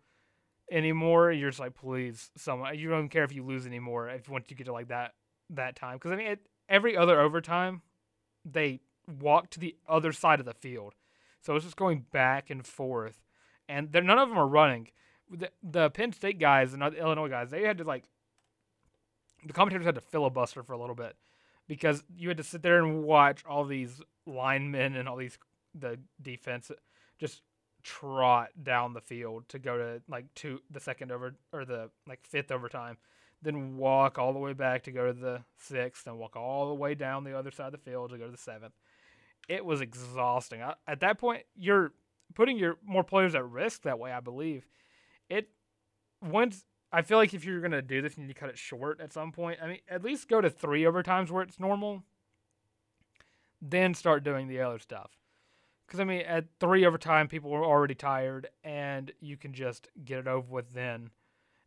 anymore. 0.71 1.31
You're 1.31 1.49
just 1.49 1.60
like, 1.60 1.75
please, 1.75 2.31
someone. 2.36 2.77
You 2.77 2.89
don't 2.89 3.10
care 3.10 3.23
if 3.23 3.34
you 3.34 3.43
lose 3.43 3.67
anymore. 3.67 4.10
If 4.10 4.29
once 4.29 4.45
you 4.49 4.55
get 4.55 4.65
to 4.65 4.73
like 4.73 4.88
that 4.88 5.13
that 5.49 5.75
time, 5.75 5.97
because 5.97 6.12
I 6.12 6.15
mean, 6.15 6.27
it, 6.27 6.47
every 6.69 6.95
other 6.95 7.19
overtime 7.19 7.81
they 8.43 8.79
walk 9.19 9.49
to 9.51 9.60
the 9.60 9.75
other 9.88 10.12
side 10.12 10.39
of 10.39 10.45
the 10.45 10.53
field. 10.53 10.95
So 11.41 11.55
it's 11.55 11.65
just 11.65 11.77
going 11.77 12.05
back 12.12 12.49
and 12.49 12.65
forth, 12.65 13.21
and 13.67 13.91
none 13.93 14.10
of 14.10 14.29
them 14.29 14.38
are 14.38 14.47
running. 14.47 14.89
The, 15.29 15.49
the 15.63 15.89
Penn 15.89 16.13
State 16.13 16.39
guys 16.39 16.73
and 16.73 16.81
the 16.81 16.93
Illinois 16.93 17.29
guys, 17.29 17.49
they 17.49 17.63
had 17.63 17.77
to 17.79 17.84
like 17.84 18.05
the 19.45 19.53
commentators 19.53 19.86
had 19.86 19.95
to 19.95 20.01
filibuster 20.01 20.63
for 20.63 20.73
a 20.73 20.79
little 20.79 20.95
bit 20.95 21.15
because 21.67 22.03
you 22.15 22.27
had 22.27 22.38
to 22.38 22.43
sit 22.43 22.62
there 22.62 22.84
and 22.84 23.03
watch 23.03 23.43
all 23.47 23.65
these 23.65 24.01
linemen 24.25 24.95
and 24.95 25.07
all 25.10 25.17
these 25.17 25.38
the 25.73 25.97
defense 26.21 26.71
just 27.17 27.41
trot 27.84 28.50
down 28.63 28.94
the 28.94 29.02
field 29.02 29.48
to 29.50 29.60
go 29.60 29.78
to 29.78 30.02
like 30.08 30.26
two 30.36 30.62
the 30.70 30.80
second 30.80 31.12
over 31.12 31.36
or 31.52 31.65
the 31.65 31.89
like 32.08 32.20
fifth 32.24 32.52
overtime 32.52 32.98
then 33.41 33.78
walk 33.78 34.20
all 34.20 34.34
the 34.34 34.39
way 34.39 34.54
back 34.54 34.84
to 34.84 34.91
go 34.91 35.08
to 35.08 35.13
the 35.13 35.41
sixth, 35.58 36.06
and 36.06 36.17
walk 36.17 36.36
all 36.36 36.67
the 36.70 36.76
way 36.76 36.94
down 36.94 37.24
the 37.24 37.38
other 37.38 37.52
side 37.52 37.67
of 37.67 37.72
the 37.72 37.78
field 37.78 38.12
to 38.12 38.17
go 38.17 38.26
to 38.26 38.32
the 38.32 38.38
seventh. 38.38 38.74
It 39.50 39.65
was 39.65 39.82
exhausting. 39.82 40.62
I, 40.62 40.76
at 40.88 41.00
that 41.00 41.17
point, 41.17 41.44
you're 41.56 41.94
putting 42.36 42.58
your 42.58 42.78
more 42.86 43.04
players 43.04 43.36
at 43.36 43.46
risk 43.46 43.84
that 43.84 44.00
way. 44.00 44.12
I 44.12 44.20
believe 44.20 44.65
it. 45.30 45.50
Once 46.22 46.65
I 46.91 47.02
feel 47.02 47.17
like 47.17 47.34
if 47.34 47.44
you're 47.44 47.62
gonna 47.62 47.82
do 47.82 48.02
this, 48.02 48.15
you 48.15 48.24
need 48.24 48.34
to 48.34 48.39
cut 48.39 48.50
it 48.50 48.58
short 48.58 49.02
at 49.02 49.12
some 49.12 49.32
point. 49.32 49.60
I 49.62 49.67
mean, 49.67 49.80
at 49.89 50.04
least 50.04 50.30
go 50.30 50.39
to 50.39 50.50
three 50.50 50.84
overtimes 50.84 51.32
where 51.32 51.41
it's 51.41 51.60
normal. 51.60 52.04
Then 53.60 53.94
start 53.94 54.24
doing 54.24 54.48
the 54.48 54.62
other 54.62 54.80
stuff. 54.80 55.12
Because 55.91 55.99
I 55.99 56.06
mean, 56.06 56.21
at 56.21 56.45
three 56.62 56.86
overtime, 56.86 57.27
people 57.27 57.54
are 57.54 57.65
already 57.65 57.95
tired, 57.95 58.47
and 58.63 59.12
you 59.19 59.36
can 59.36 59.51
just 59.51 59.89
get 60.06 60.19
it 60.19 60.27
over 60.27 60.47
with 60.49 60.71
then 60.73 61.10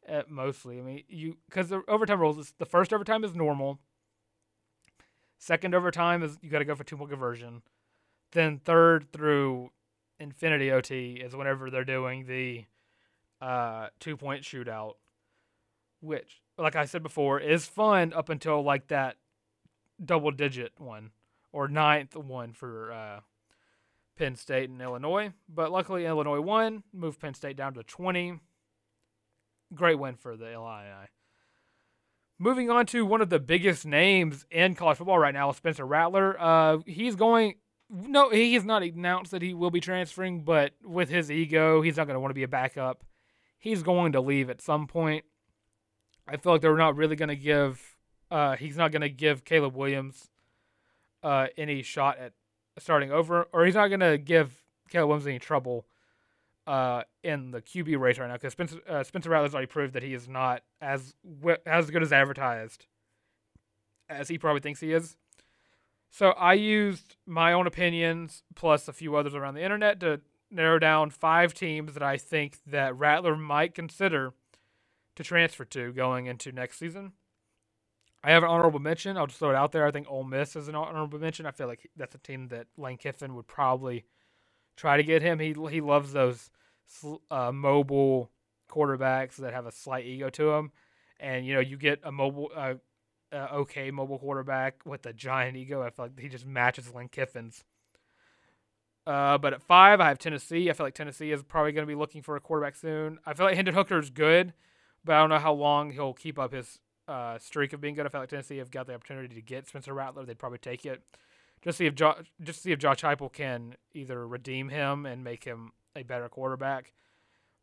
uh, 0.08 0.22
mostly. 0.30 0.78
I 0.78 0.80
mean, 0.80 1.02
you 1.10 1.36
because 1.46 1.68
the 1.68 1.82
overtime 1.88 2.20
rules 2.20 2.38
is 2.38 2.54
the 2.56 2.64
first 2.64 2.94
overtime 2.94 3.22
is 3.22 3.34
normal. 3.34 3.80
Second 5.36 5.74
overtime 5.74 6.22
is 6.22 6.38
you 6.40 6.48
got 6.48 6.60
to 6.60 6.64
go 6.64 6.74
for 6.74 6.84
two 6.84 6.96
point 6.96 7.10
conversion. 7.10 7.60
Then 8.32 8.62
third 8.64 9.12
through 9.12 9.72
infinity 10.18 10.72
OT 10.72 11.16
is 11.16 11.36
whenever 11.36 11.68
they're 11.68 11.84
doing 11.84 12.24
the 12.24 12.64
uh, 13.42 13.88
two 14.00 14.16
point 14.16 14.42
shootout, 14.42 14.94
which, 16.00 16.40
like 16.56 16.76
I 16.76 16.86
said 16.86 17.02
before, 17.02 17.40
is 17.40 17.66
fun 17.66 18.14
up 18.14 18.30
until 18.30 18.62
like 18.62 18.88
that 18.88 19.16
double 20.02 20.30
digit 20.30 20.72
one 20.78 21.10
or 21.52 21.68
ninth 21.68 22.16
one 22.16 22.54
for 22.54 22.90
uh, 22.90 23.20
Penn 24.16 24.36
State 24.36 24.70
and 24.70 24.80
Illinois. 24.80 25.32
But 25.48 25.72
luckily, 25.72 26.06
Illinois 26.06 26.40
won, 26.40 26.82
moved 26.92 27.20
Penn 27.20 27.34
State 27.34 27.56
down 27.56 27.74
to 27.74 27.82
20 27.82 28.40
great 29.74 29.98
win 29.98 30.16
for 30.16 30.36
the 30.36 30.52
Illini. 30.52 31.08
Moving 32.38 32.70
on 32.70 32.86
to 32.86 33.06
one 33.06 33.20
of 33.20 33.30
the 33.30 33.38
biggest 33.38 33.86
names 33.86 34.44
in 34.50 34.74
college 34.74 34.98
football 34.98 35.18
right 35.18 35.34
now, 35.34 35.52
Spencer 35.52 35.86
Rattler. 35.86 36.40
Uh, 36.40 36.78
he's 36.86 37.14
going. 37.14 37.54
No, 37.90 38.30
he 38.30 38.54
has 38.54 38.64
not 38.64 38.82
announced 38.82 39.30
that 39.30 39.42
he 39.42 39.54
will 39.54 39.70
be 39.70 39.80
transferring, 39.80 40.42
but 40.42 40.72
with 40.82 41.10
his 41.10 41.30
ego, 41.30 41.82
he's 41.82 41.96
not 41.96 42.06
going 42.06 42.14
to 42.14 42.20
want 42.20 42.30
to 42.30 42.34
be 42.34 42.42
a 42.42 42.48
backup. 42.48 43.04
He's 43.58 43.82
going 43.82 44.12
to 44.12 44.20
leave 44.20 44.50
at 44.50 44.62
some 44.62 44.86
point. 44.86 45.24
I 46.26 46.38
feel 46.38 46.52
like 46.52 46.62
they're 46.62 46.76
not 46.76 46.96
really 46.96 47.14
going 47.14 47.28
to 47.28 47.36
give. 47.36 47.96
Uh, 48.30 48.56
he's 48.56 48.76
not 48.76 48.90
going 48.90 49.02
to 49.02 49.10
give 49.10 49.44
Caleb 49.44 49.76
Williams 49.76 50.30
uh, 51.22 51.48
any 51.56 51.82
shot 51.82 52.18
at 52.18 52.32
starting 52.78 53.10
over, 53.10 53.48
or 53.52 53.64
he's 53.64 53.74
not 53.74 53.88
going 53.88 54.00
to 54.00 54.18
give 54.18 54.52
Caleb 54.88 55.08
Williams 55.08 55.26
any 55.26 55.38
trouble 55.38 55.86
uh, 56.66 57.02
in 57.22 57.50
the 57.50 57.60
QB 57.60 57.98
race 57.98 58.18
right 58.18 58.28
now 58.28 58.34
because 58.34 58.52
Spencer, 58.52 58.78
uh, 58.88 59.02
Spencer 59.02 59.30
Rattler's 59.30 59.54
already 59.54 59.66
proved 59.66 59.92
that 59.94 60.02
he 60.02 60.14
is 60.14 60.28
not 60.28 60.62
as 60.80 61.14
as 61.66 61.90
good 61.90 62.02
as 62.02 62.12
advertised 62.12 62.86
as 64.08 64.28
he 64.28 64.38
probably 64.38 64.60
thinks 64.60 64.80
he 64.80 64.92
is. 64.92 65.16
So 66.10 66.30
I 66.30 66.54
used 66.54 67.16
my 67.26 67.52
own 67.52 67.66
opinions 67.66 68.44
plus 68.54 68.86
a 68.88 68.92
few 68.92 69.16
others 69.16 69.34
around 69.34 69.54
the 69.54 69.64
internet 69.64 70.00
to 70.00 70.20
narrow 70.50 70.78
down 70.78 71.10
five 71.10 71.52
teams 71.54 71.94
that 71.94 72.02
I 72.02 72.16
think 72.16 72.58
that 72.66 72.96
Rattler 72.96 73.36
might 73.36 73.74
consider 73.74 74.32
to 75.16 75.24
transfer 75.24 75.64
to 75.64 75.92
going 75.92 76.26
into 76.26 76.52
next 76.52 76.78
season. 76.78 77.12
I 78.24 78.30
have 78.30 78.42
an 78.42 78.48
honorable 78.48 78.80
mention. 78.80 79.18
I'll 79.18 79.26
just 79.26 79.38
throw 79.38 79.50
it 79.50 79.54
out 79.54 79.72
there. 79.72 79.86
I 79.86 79.90
think 79.90 80.10
Ole 80.10 80.24
Miss 80.24 80.56
is 80.56 80.66
an 80.66 80.74
honorable 80.74 81.18
mention. 81.18 81.44
I 81.44 81.50
feel 81.50 81.66
like 81.66 81.90
that's 81.94 82.14
a 82.14 82.18
team 82.18 82.48
that 82.48 82.66
Lane 82.78 82.96
Kiffin 82.96 83.34
would 83.34 83.46
probably 83.46 84.06
try 84.76 84.96
to 84.96 85.02
get 85.02 85.20
him. 85.20 85.38
He 85.38 85.54
he 85.70 85.82
loves 85.82 86.14
those 86.14 86.50
uh, 87.30 87.52
mobile 87.52 88.30
quarterbacks 88.70 89.36
that 89.36 89.52
have 89.52 89.66
a 89.66 89.72
slight 89.72 90.06
ego 90.06 90.30
to 90.30 90.52
them, 90.52 90.72
and 91.20 91.46
you 91.46 91.52
know 91.52 91.60
you 91.60 91.76
get 91.76 92.00
a 92.02 92.10
mobile, 92.10 92.50
uh, 92.56 92.74
uh, 93.30 93.48
okay 93.52 93.90
mobile 93.90 94.18
quarterback 94.18 94.80
with 94.86 95.04
a 95.04 95.12
giant 95.12 95.58
ego. 95.58 95.82
I 95.82 95.90
feel 95.90 96.06
like 96.06 96.18
he 96.18 96.30
just 96.30 96.46
matches 96.46 96.94
Lane 96.94 97.08
Kiffin's. 97.08 97.62
Uh, 99.06 99.36
but 99.36 99.52
at 99.52 99.62
five, 99.62 100.00
I 100.00 100.08
have 100.08 100.18
Tennessee. 100.18 100.70
I 100.70 100.72
feel 100.72 100.86
like 100.86 100.94
Tennessee 100.94 101.30
is 101.30 101.42
probably 101.42 101.72
going 101.72 101.86
to 101.86 101.92
be 101.92 101.94
looking 101.94 102.22
for 102.22 102.36
a 102.36 102.40
quarterback 102.40 102.74
soon. 102.74 103.18
I 103.26 103.34
feel 103.34 103.44
like 103.44 103.54
Hendon 103.54 103.74
Hooker 103.74 103.98
is 103.98 104.08
good, 104.08 104.54
but 105.04 105.14
I 105.14 105.20
don't 105.20 105.28
know 105.28 105.38
how 105.38 105.52
long 105.52 105.90
he'll 105.90 106.14
keep 106.14 106.38
up 106.38 106.54
his 106.54 106.80
uh, 107.08 107.38
streak 107.38 107.72
of 107.72 107.80
being 107.80 107.94
good. 107.94 108.06
I 108.06 108.08
feel 108.08 108.20
like 108.20 108.30
Tennessee 108.30 108.58
have 108.58 108.70
got 108.70 108.86
the 108.86 108.94
opportunity 108.94 109.34
to 109.34 109.42
get 109.42 109.68
Spencer 109.68 109.92
Rattler. 109.92 110.24
They'd 110.24 110.38
probably 110.38 110.58
take 110.58 110.86
it. 110.86 111.02
Just 111.62 111.78
see 111.78 111.86
if 111.86 111.94
jo- 111.94 112.16
just 112.42 112.62
see 112.62 112.72
if 112.72 112.78
Josh 112.78 113.00
Heupel 113.00 113.32
can 113.32 113.76
either 113.94 114.26
redeem 114.26 114.68
him 114.68 115.06
and 115.06 115.24
make 115.24 115.44
him 115.44 115.72
a 115.96 116.02
better 116.02 116.28
quarterback. 116.28 116.92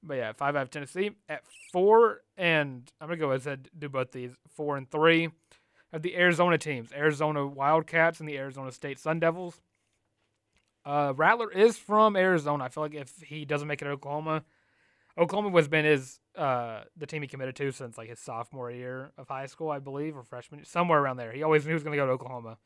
But 0.04 0.15
yeah, 0.15 0.32
five 0.34 0.56
out 0.56 0.63
of 0.63 0.69
Tennessee 0.71 1.12
at 1.30 1.43
four, 1.71 2.21
and 2.36 2.91
I'm 2.99 3.08
gonna 3.08 3.17
go 3.17 3.32
ahead 3.32 3.47
and 3.47 3.69
do 3.77 3.89
both 3.89 4.12
these 4.12 4.32
four 4.56 4.77
and 4.77 4.89
three. 4.89 5.30
Of 5.93 6.04
the 6.04 6.15
Arizona 6.15 6.58
teams, 6.58 6.93
Arizona 6.93 7.45
Wildcats 7.45 8.21
and 8.21 8.30
the 8.30 8.38
Arizona 8.38 8.71
State 8.71 8.97
Sun 8.97 9.19
Devils. 9.19 9.60
Uh, 10.86 11.12
Rattler 11.17 11.51
is 11.51 11.77
from 11.77 12.15
Arizona. 12.15 12.63
I 12.63 12.69
feel 12.69 12.84
like 12.84 12.95
if 12.95 13.13
he 13.21 13.43
doesn't 13.43 13.67
make 13.67 13.82
it 13.82 13.86
to 13.86 13.91
Oklahoma, 13.91 14.45
Oklahoma 15.17 15.54
has 15.58 15.67
been 15.67 15.84
his 15.84 16.20
uh, 16.38 16.82
the 16.96 17.06
team 17.06 17.22
he 17.22 17.28
committed 17.28 17.56
to 17.58 17.72
since 17.72 17.98
like 17.98 18.10
his 18.10 18.20
sophomore 18.20 18.72
year 18.72 19.12
of 19.17 19.28
high 19.28 19.46
school, 19.46 19.70
I 19.70 19.80
believe, 19.80 20.15
or 20.15 20.24
freshman, 20.24 20.63
somewhere 20.65 21.00
around 21.00 21.17
there. 21.17 21.32
He 21.32 21.44
always 21.44 21.65
knew 21.65 21.72
he 21.72 21.74
was 21.76 21.84
going 21.84 21.98
to 21.98 22.02
go 22.02 22.06
to 22.06 22.13
Oklahoma. 22.13 22.58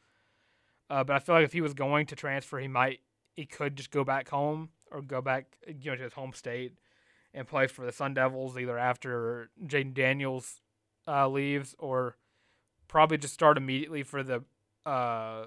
Uh, 0.89 1.03
but 1.03 1.15
I 1.15 1.19
feel 1.19 1.35
like 1.35 1.45
if 1.45 1.53
he 1.53 1.61
was 1.61 1.73
going 1.73 2.05
to 2.07 2.15
transfer, 2.15 2.59
he 2.59 2.67
might 2.67 2.99
he 3.35 3.45
could 3.45 3.75
just 3.75 3.91
go 3.91 4.03
back 4.03 4.29
home 4.29 4.69
or 4.91 5.01
go 5.01 5.21
back 5.21 5.57
you 5.67 5.91
know 5.91 5.97
to 5.97 6.03
his 6.03 6.13
home 6.13 6.31
state 6.33 6.73
and 7.33 7.47
play 7.47 7.67
for 7.67 7.85
the 7.85 7.91
Sun 7.91 8.13
Devils 8.13 8.57
either 8.57 8.77
after 8.77 9.49
Jayden 9.65 9.93
Daniels 9.93 10.61
uh, 11.07 11.27
leaves 11.27 11.75
or 11.79 12.15
probably 12.87 13.17
just 13.17 13.33
start 13.33 13.57
immediately 13.57 14.03
for 14.03 14.23
the 14.23 14.43
uh, 14.85 15.45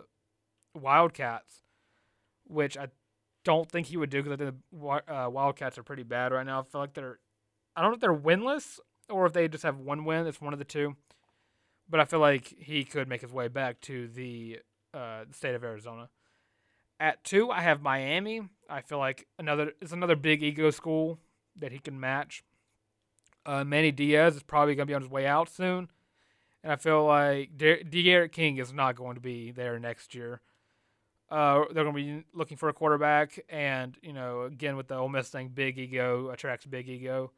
Wildcats, 0.74 1.62
which 2.44 2.76
I 2.76 2.88
don't 3.44 3.70
think 3.70 3.87
he 3.87 3.96
would 3.96 4.11
do 4.11 4.22
because 4.22 4.33
I 4.33 4.44
think 4.44 4.57
the 4.70 5.14
uh, 5.14 5.28
Wildcats 5.31 5.78
are 5.78 5.83
pretty 5.83 6.02
bad 6.02 6.33
right 6.33 6.44
now. 6.44 6.61
I 6.61 6.62
feel 6.64 6.81
like 6.81 6.94
they're, 6.94 7.18
I 7.78 7.82
don't 7.82 7.92
know 7.92 7.94
if 7.94 8.00
they're 8.00 8.12
winless 8.12 8.80
or 9.08 9.24
if 9.24 9.32
they 9.32 9.46
just 9.46 9.62
have 9.62 9.78
one 9.78 10.04
win. 10.04 10.26
It's 10.26 10.40
one 10.40 10.52
of 10.52 10.58
the 10.58 10.64
two. 10.64 10.96
But 11.88 12.00
I 12.00 12.04
feel 12.06 12.18
like 12.18 12.52
he 12.58 12.82
could 12.82 13.08
make 13.08 13.20
his 13.20 13.32
way 13.32 13.46
back 13.46 13.80
to 13.82 14.08
the, 14.08 14.58
uh, 14.92 15.24
state 15.30 15.54
of 15.54 15.62
Arizona. 15.62 16.08
At 16.98 17.22
two, 17.22 17.52
I 17.52 17.60
have 17.60 17.80
Miami. 17.80 18.42
I 18.68 18.80
feel 18.80 18.98
like 18.98 19.28
another 19.38 19.72
it's 19.80 19.92
another 19.92 20.16
big 20.16 20.42
ego 20.42 20.72
school 20.72 21.20
that 21.54 21.70
he 21.70 21.78
can 21.78 22.00
match. 22.00 22.42
Uh, 23.46 23.62
Manny 23.62 23.92
Diaz 23.92 24.34
is 24.34 24.42
probably 24.42 24.74
going 24.74 24.88
to 24.88 24.90
be 24.90 24.94
on 24.94 25.02
his 25.02 25.10
way 25.10 25.24
out 25.24 25.48
soon, 25.48 25.88
and 26.64 26.72
I 26.72 26.76
feel 26.76 27.06
like 27.06 27.56
De- 27.56 28.28
King 28.28 28.56
is 28.56 28.72
not 28.72 28.96
going 28.96 29.14
to 29.14 29.20
be 29.20 29.52
there 29.52 29.78
next 29.78 30.16
year. 30.16 30.40
Uh, 31.30 31.64
they're 31.72 31.84
going 31.84 31.94
to 31.94 32.02
be 32.02 32.24
looking 32.34 32.56
for 32.56 32.68
a 32.68 32.72
quarterback, 32.72 33.38
and 33.48 33.96
you 34.02 34.12
know, 34.12 34.42
again 34.42 34.76
with 34.76 34.88
the 34.88 34.96
Ole 34.96 35.08
Miss 35.08 35.28
thing, 35.28 35.52
big 35.54 35.78
ego 35.78 36.30
attracts 36.30 36.66
big 36.66 36.88
ego. 36.88 37.30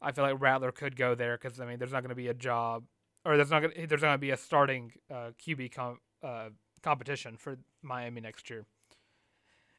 I 0.00 0.12
feel 0.12 0.24
like 0.24 0.40
Rattler 0.40 0.72
could 0.72 0.96
go 0.96 1.14
there 1.14 1.38
because 1.40 1.60
I 1.60 1.66
mean, 1.66 1.78
there's 1.78 1.92
not 1.92 2.02
going 2.02 2.10
to 2.10 2.14
be 2.14 2.28
a 2.28 2.34
job, 2.34 2.84
or 3.24 3.36
there's 3.36 3.50
not 3.50 3.60
going 3.60 3.86
there's 3.86 4.00
going 4.00 4.14
to 4.14 4.18
be 4.18 4.30
a 4.30 4.36
starting 4.36 4.92
uh, 5.10 5.30
QB 5.44 5.72
com- 5.72 6.00
uh, 6.22 6.48
competition 6.82 7.36
for 7.36 7.58
Miami 7.82 8.20
next 8.20 8.50
year. 8.50 8.66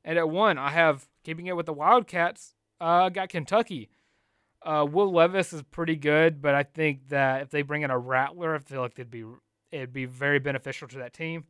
And 0.04 0.17
at 0.17 0.30
one, 0.30 0.58
I 0.58 0.69
have 0.69 1.08
keeping 1.23 1.47
it 1.47 1.56
with 1.56 1.65
the 1.65 1.73
Wildcats. 1.73 2.56
Uh, 2.80 3.10
got 3.10 3.30
Kentucky. 3.30 3.89
Uh, 4.62 4.86
Will 4.89 5.12
Levis 5.12 5.54
is 5.54 5.62
pretty 5.63 5.95
good, 5.95 6.41
but 6.41 6.56
I 6.56 6.63
think 6.63 7.10
that 7.10 7.43
if 7.43 7.49
they 7.51 7.62
bring 7.62 7.84
in 7.84 7.91
a 7.91 7.97
Rattler, 7.97 8.56
I 8.56 8.60
feel 8.60 8.82
like 8.82 8.93
it'd 8.95 9.12
be 9.12 9.23
it'd 9.71 9.93
be 9.93 10.06
very 10.06 10.39
beneficial 10.39 10.88
to 10.89 10.97
that 10.97 11.13
team. 11.13 11.45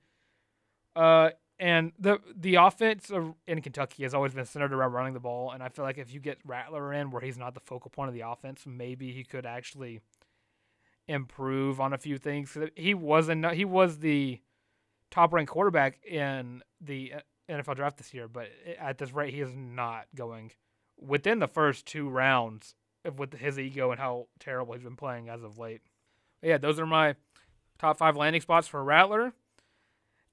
Uh, 0.96 1.30
and 1.60 1.94
the 1.98 2.20
the 2.36 2.56
offense 2.56 3.12
in 3.48 3.62
Kentucky 3.62 4.04
has 4.04 4.14
always 4.14 4.34
been 4.34 4.46
centered 4.46 4.74
around 4.74 4.92
running 4.92 5.14
the 5.14 5.20
ball, 5.20 5.52
and 5.52 5.64
I 5.64 5.70
feel 5.70 5.86
like 5.86 5.98
if 5.98 6.14
you 6.14 6.20
get 6.20 6.38
Rattler 6.46 6.94
in, 6.94 7.12
where 7.12 7.22
he's 7.22 7.38
not 7.38 7.54
the 7.54 7.62
focal 7.62 7.90
point 7.90 8.10
of 8.10 8.14
the 8.14 8.28
offense, 8.28 8.64
maybe 8.66 9.12
he 9.12 9.24
could 9.24 9.46
actually 9.46 10.02
improve 11.08 11.80
on 11.80 11.94
a 11.94 11.98
few 11.98 12.18
things. 12.18 12.58
He 12.76 12.94
wasn't 12.94 13.50
he 13.54 13.66
was 13.66 14.00
the 14.00 14.42
top 15.12 15.32
ranked 15.32 15.52
quarterback 15.52 16.04
in 16.06 16.62
the 16.82 17.14
uh, 17.16 17.20
NFL 17.50 17.76
draft 17.76 17.98
this 17.98 18.14
year, 18.14 18.28
but 18.28 18.48
at 18.80 18.98
this 18.98 19.14
rate, 19.14 19.34
he 19.34 19.40
is 19.40 19.56
not 19.56 20.08
going 20.14 20.52
within 21.00 21.40
the 21.40 21.48
first 21.48 21.86
two 21.86 22.10
rounds 22.10 22.76
with 23.18 23.34
his 23.34 23.60
ego 23.60 23.92
and 23.92 24.00
how 24.00 24.28
terrible 24.40 24.74
he's 24.74 24.84
been 24.84 24.96
playing 24.96 25.30
as 25.30 25.44
of 25.44 25.58
late. 25.58 25.82
But 26.42 26.50
yeah, 26.50 26.58
those 26.58 26.80
are 26.80 26.86
my 26.86 27.16
top 27.80 27.98
five 27.98 28.18
landing 28.18 28.42
spots 28.42 28.68
for 28.68 28.84
Rattler. 28.84 29.34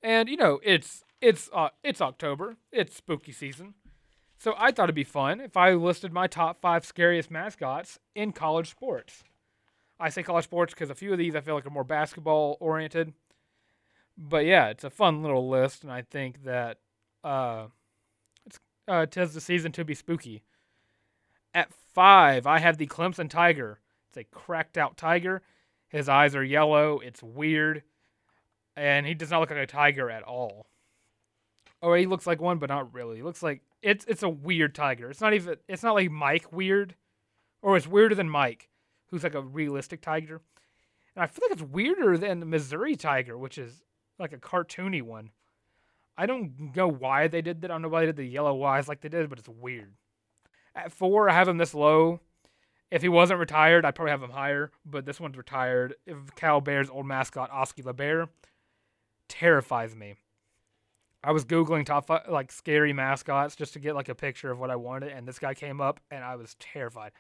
And 0.02 0.28
you 0.28 0.37
know, 0.37 0.58
it's 0.64 1.04
it's 1.22 1.48
uh, 1.54 1.70
it's 1.82 2.02
October, 2.02 2.56
it's 2.70 2.96
spooky 2.96 3.32
season, 3.32 3.74
so 4.38 4.54
I 4.58 4.72
thought 4.72 4.85
it'd 4.85 4.94
be 4.96 5.04
fun 5.04 5.40
if 5.40 5.56
I 5.56 5.72
listed 5.74 6.12
my 6.12 6.26
top 6.26 6.61
five 6.61 6.85
scariest 6.85 7.30
mascots 7.30 8.00
in 8.14 8.32
college 8.32 8.68
sports. 8.68 9.22
I 10.00 10.08
say 10.08 10.24
college 10.24 10.44
sports 10.44 10.74
because 10.74 10.90
a 10.90 10.96
few 10.96 11.12
of 11.12 11.18
these 11.18 11.37
I 11.37 11.40
feel 11.40 11.54
like 11.54 11.64
are 11.64 11.70
more 11.70 11.85
basketball 11.85 12.56
oriented. 12.58 13.12
But 14.18 14.44
yeah, 14.44 14.68
it's 14.68 14.82
a 14.82 14.90
fun 14.90 15.22
little 15.22 15.48
list, 15.48 15.85
and 15.85 15.92
I 15.92 16.02
think 16.02 16.42
that 16.42 16.78
uh, 17.22 17.66
it's 18.44 18.58
uh, 18.88 19.06
tis 19.06 19.32
the 19.32 19.40
season 19.40 19.70
to 19.72 19.85
be 19.85 19.94
spooky. 19.94 20.42
At 21.54 21.72
five, 21.94 22.44
I 22.44 22.58
have 22.58 22.78
the 22.78 22.88
Clemson 22.88 23.30
Tiger. 23.30 23.78
It's 24.08 24.16
a 24.16 24.24
cracked 24.24 24.76
out 24.76 24.96
tiger. 24.96 25.40
His 25.88 26.08
eyes 26.08 26.35
are 26.35 26.44
yellow. 26.44 26.98
It's 26.98 27.22
weird, 27.22 27.85
and 28.76 29.06
he 29.06 29.14
does 29.14 29.30
not 29.30 29.40
look 29.40 29.50
like 29.50 29.58
a 29.61 29.66
tiger 29.66 30.11
at 30.11 30.24
all. 30.24 30.66
Or 31.83 31.97
he 31.97 32.07
looks 32.07 32.27
like 32.27 32.40
one, 32.40 32.59
but 32.59 32.71
not 32.71 32.95
really. 32.95 33.16
He 33.16 33.23
looks 33.23 33.42
like 33.42 33.61
it's 33.83 34.05
it's 34.07 34.23
a 34.23 34.29
weird 34.29 34.75
tiger. 34.75 35.11
It's 35.11 35.21
not 35.21 35.35
even. 35.35 35.57
It's 35.68 35.83
not 35.83 35.95
like 35.95 36.11
Mike 36.11 36.53
weird, 36.53 36.95
or 37.61 37.77
it's 37.77 37.88
weirder 37.88 38.14
than 38.14 38.31
Mike, 38.31 38.68
who's 39.11 39.25
like 39.25 39.35
a 39.35 39.42
realistic 39.42 40.01
tiger. 40.01 40.40
And 41.14 41.25
I 41.25 41.27
feel 41.27 41.47
like 41.49 41.59
it's 41.59 41.71
weirder 41.71 42.16
than 42.16 42.40
the 42.40 42.47
Missouri 42.47 42.95
tiger, 42.95 43.37
which 43.37 43.59
is 43.59 43.83
like 44.18 44.33
a 44.33 44.38
cartoony 44.38 45.03
one. 45.03 45.31
I 46.16 46.27
don't 46.27 46.77
know 46.77 46.88
why 46.88 47.27
they 47.27 47.42
did 47.42 47.62
that. 47.62 47.71
I 47.71 47.75
don't 47.75 47.83
know 47.83 47.88
why 47.88 48.01
they 48.01 48.07
did 48.07 48.16
the 48.16 48.25
yellow 48.25 48.62
eyes 48.62 48.87
like 48.87 49.01
they 49.01 49.09
did, 49.09 49.29
but 49.29 49.38
it's 49.38 49.49
weird. 49.49 49.95
At 50.75 50.92
four, 50.92 51.29
I 51.29 51.35
have 51.35 51.49
him 51.49 51.59
this 51.59 51.75
low. 51.75 52.21
If 52.90 53.03
he 53.03 53.09
wasn't 53.09 53.40
retired, 53.40 53.85
I'd 53.85 53.95
probably 53.95 54.11
have 54.11 54.23
him 54.23 54.31
higher, 54.31 54.71
but 54.85 55.07
this 55.07 55.18
one's 55.18 55.37
retired. 55.37 55.95
If 56.07 56.16
Cal 56.37 56.61
Bears 56.61 56.90
old 56.90 57.07
mascot 57.07 57.51
Oski 57.51 57.83
LeBear 57.83 58.29
terrifies 59.29 59.97
me. 59.97 60.14
I 61.24 61.32
was 61.32 61.44
googling 61.44 61.87
top 61.87 62.06
five, 62.06 62.22
like 62.28 62.50
scary 62.50 62.92
mascots 62.92 63.54
just 63.54 63.74
to 63.74 63.78
get 63.78 63.94
like 63.94 64.08
a 64.08 64.14
picture 64.14 64.50
of 64.50 64.58
what 64.58 64.70
I 64.70 64.76
wanted, 64.76 65.12
and 65.12 65.26
this 65.26 65.38
guy 65.38 65.54
came 65.54 65.80
up, 65.80 66.00
and 66.11 66.24
I 66.24 66.37
was 66.37 66.56
terrified. 66.58 67.12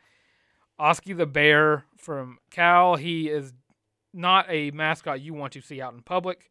Oski 0.78 1.12
the 1.12 1.26
bear 1.26 1.84
from 1.96 2.38
Cal. 2.50 2.96
He 2.96 3.28
is 3.28 3.52
not 4.12 4.46
a 4.48 4.70
mascot 4.72 5.20
you 5.20 5.34
want 5.34 5.52
to 5.52 5.60
see 5.60 5.80
out 5.80 5.94
in 5.94 6.02
public 6.02 6.50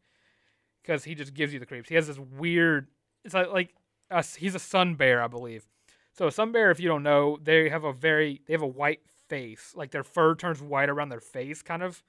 because 0.82 1.04
he 1.04 1.14
just 1.14 1.34
gives 1.34 1.52
you 1.52 1.60
the 1.60 1.66
creeps. 1.66 1.88
He 1.88 1.94
has 1.94 2.06
this 2.06 2.18
weird. 2.18 2.88
It's 3.24 3.34
like 3.34 3.50
like 3.52 3.74
a, 4.10 4.24
he's 4.38 4.54
a 4.54 4.60
sun 4.60 4.94
bear, 4.94 5.22
I 5.22 5.28
believe. 5.28 5.66
So 6.14 6.26
a 6.26 6.32
sun 6.32 6.52
bear, 6.52 6.70
if 6.70 6.80
you 6.80 6.88
don't 6.88 7.02
know, 7.02 7.38
they 7.42 7.68
have 7.68 7.84
a 7.84 7.92
very 7.92 8.42
they 8.46 8.54
have 8.54 8.62
a 8.62 8.66
white 8.66 9.00
face. 9.28 9.72
Like 9.76 9.90
their 9.90 10.04
fur 10.04 10.34
turns 10.34 10.62
white 10.62 10.88
around 10.88 11.10
their 11.10 11.20
face, 11.20 11.62
kind 11.62 11.82
of, 11.82 12.02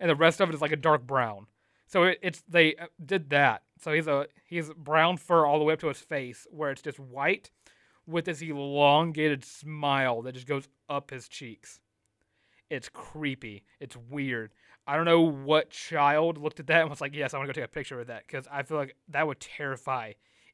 and 0.00 0.10
the 0.10 0.16
rest 0.16 0.40
of 0.40 0.48
it 0.48 0.54
is 0.54 0.60
like 0.60 0.72
a 0.72 0.76
dark 0.76 1.06
brown. 1.06 1.46
So 1.86 2.04
it, 2.04 2.18
it's 2.22 2.42
they 2.48 2.74
uh, 2.76 2.86
did 3.04 3.30
that. 3.30 3.62
So 3.82 3.92
he's 3.92 4.06
a 4.06 4.26
he's 4.46 4.70
brown 4.70 5.16
fur 5.16 5.44
all 5.44 5.58
the 5.58 5.64
way 5.64 5.72
up 5.74 5.80
to 5.80 5.88
his 5.88 5.98
face, 5.98 6.46
where 6.50 6.70
it's 6.70 6.82
just 6.82 7.00
white 7.00 7.50
with 8.06 8.26
this 8.26 8.40
elongated 8.40 9.44
smile 9.44 10.22
that 10.22 10.34
just 10.34 10.46
goes 10.46 10.68
up 10.88 11.10
his 11.10 11.28
cheeks. 11.28 11.80
It's 12.70 12.88
creepy. 12.88 13.64
It's 13.80 13.96
weird. 13.96 14.52
I 14.86 14.96
don't 14.96 15.04
know 15.04 15.20
what 15.20 15.70
child 15.70 16.38
looked 16.38 16.60
at 16.60 16.68
that 16.68 16.82
and 16.82 16.90
was 16.90 17.00
like, 17.00 17.14
"Yes, 17.14 17.34
I 17.34 17.38
want 17.38 17.48
to 17.48 17.52
go 17.52 17.60
take 17.60 17.70
a 17.70 17.72
picture 17.72 18.00
of 18.00 18.06
that," 18.06 18.26
because 18.26 18.46
I 18.50 18.62
feel 18.62 18.76
like 18.76 18.96
that 19.08 19.26
would 19.26 19.40
terrify 19.40 20.12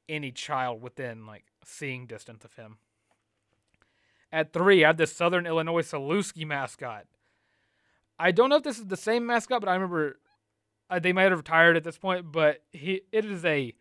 any 0.08 0.32
child 0.32 0.80
within 0.80 1.26
like 1.26 1.44
seeing 1.64 2.06
distance 2.06 2.44
of 2.44 2.54
him. 2.54 2.78
At 4.32 4.52
three, 4.52 4.84
I 4.84 4.88
had 4.88 4.98
the 4.98 5.06
Southern 5.06 5.46
Illinois 5.46 5.82
Saluki 5.82 6.46
mascot. 6.46 7.06
I 8.18 8.32
don't 8.32 8.48
know 8.48 8.56
if 8.56 8.64
this 8.64 8.78
is 8.78 8.86
the 8.86 8.96
same 8.96 9.26
mascot, 9.26 9.60
but 9.60 9.68
I 9.68 9.74
remember 9.74 10.18
uh, 10.90 10.98
they 10.98 11.12
might 11.12 11.30
have 11.30 11.38
retired 11.38 11.76
at 11.76 11.84
this 11.84 11.98
point, 11.98 12.30
but 12.32 12.62
he 12.72 13.02
it 13.12 13.24
is 13.24 13.44
a 13.44 13.74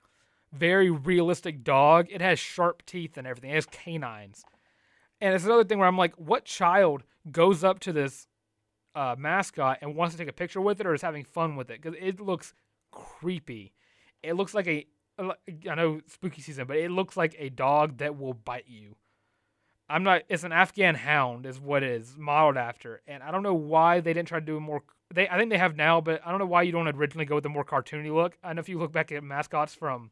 very 0.52 0.89
realistic 0.89 1.63
dog. 1.63 2.08
It 2.10 2.22
has 2.22 2.39
sharp 2.39 2.86
teeth 2.86 3.17
and 3.17 3.28
everything. 3.28 3.52
It 3.52 3.56
has 3.56 3.65
canines, 3.65 4.43
and 5.22 5.34
it's 5.34 5.46
another 5.46 5.63
thing 5.63 5.80
where 5.80 5.88
I'm 5.88 5.98
like, 5.98 6.15
what 6.15 6.46
child 6.46 7.04
goes 7.32 7.63
up 7.63 7.80
to 7.82 7.93
this 7.93 8.28
uh, 8.96 9.15
mascot 9.17 9.80
and 9.82 9.96
wants 9.96 10.15
to 10.15 10.20
take 10.20 10.30
a 10.30 10.34
picture 10.34 10.62
with 10.62 10.80
it 10.80 10.88
or 10.88 10.93
is 10.93 11.02
having 11.02 11.24
fun 11.24 11.56
with 11.56 11.70
it? 11.70 11.82
Because 11.82 11.98
it 12.02 12.20
looks 12.20 12.54
creepy. 12.91 13.74
It 14.24 14.34
looks 14.34 14.54
like 14.54 14.67
a 14.67 14.86
I 15.20 15.76
know 15.76 16.02
spooky 16.08 16.41
season, 16.41 16.67
but 16.67 16.78
it 16.78 16.91
looks 16.91 17.17
like 17.17 17.36
a 17.39 17.50
dog 17.50 17.98
that 17.98 18.17
will 18.17 18.34
bite 18.34 18.67
you. 18.67 18.96
I'm 19.89 20.04
not. 20.04 20.24
It's 20.30 20.43
an 20.43 20.52
Afghan 20.52 20.96
hound, 20.96 21.46
is 21.46 21.60
what 21.60 21.82
it 21.82 21.91
is 21.91 22.15
modeled 22.17 22.58
after, 22.58 23.02
and 23.08 23.24
I 23.24 23.32
don't 23.32 23.43
know 23.43 23.54
why 23.54 24.00
they 24.00 24.13
didn't 24.13 24.28
try 24.28 24.39
to 24.39 24.46
do 24.46 24.58
a 24.58 24.60
more. 24.60 24.84
They 25.13 25.28
I 25.30 25.38
think 25.38 25.50
they 25.50 25.58
have 25.58 25.76
now, 25.76 26.02
but 26.02 26.22
I 26.26 26.30
don't 26.30 26.39
know 26.39 26.46
why 26.46 26.63
you 26.63 26.72
don't 26.72 26.88
originally 26.88 27.26
go 27.26 27.36
with 27.36 27.46
a 27.46 27.50
more 27.50 27.65
cartoony 27.65 28.13
look. 28.13 28.38
I 28.43 28.54
know 28.54 28.60
if 28.60 28.70
you 28.70 28.80
look 28.80 28.91
back 28.91 29.12
at 29.12 29.24
mascots 29.24 29.74
from 29.74 30.12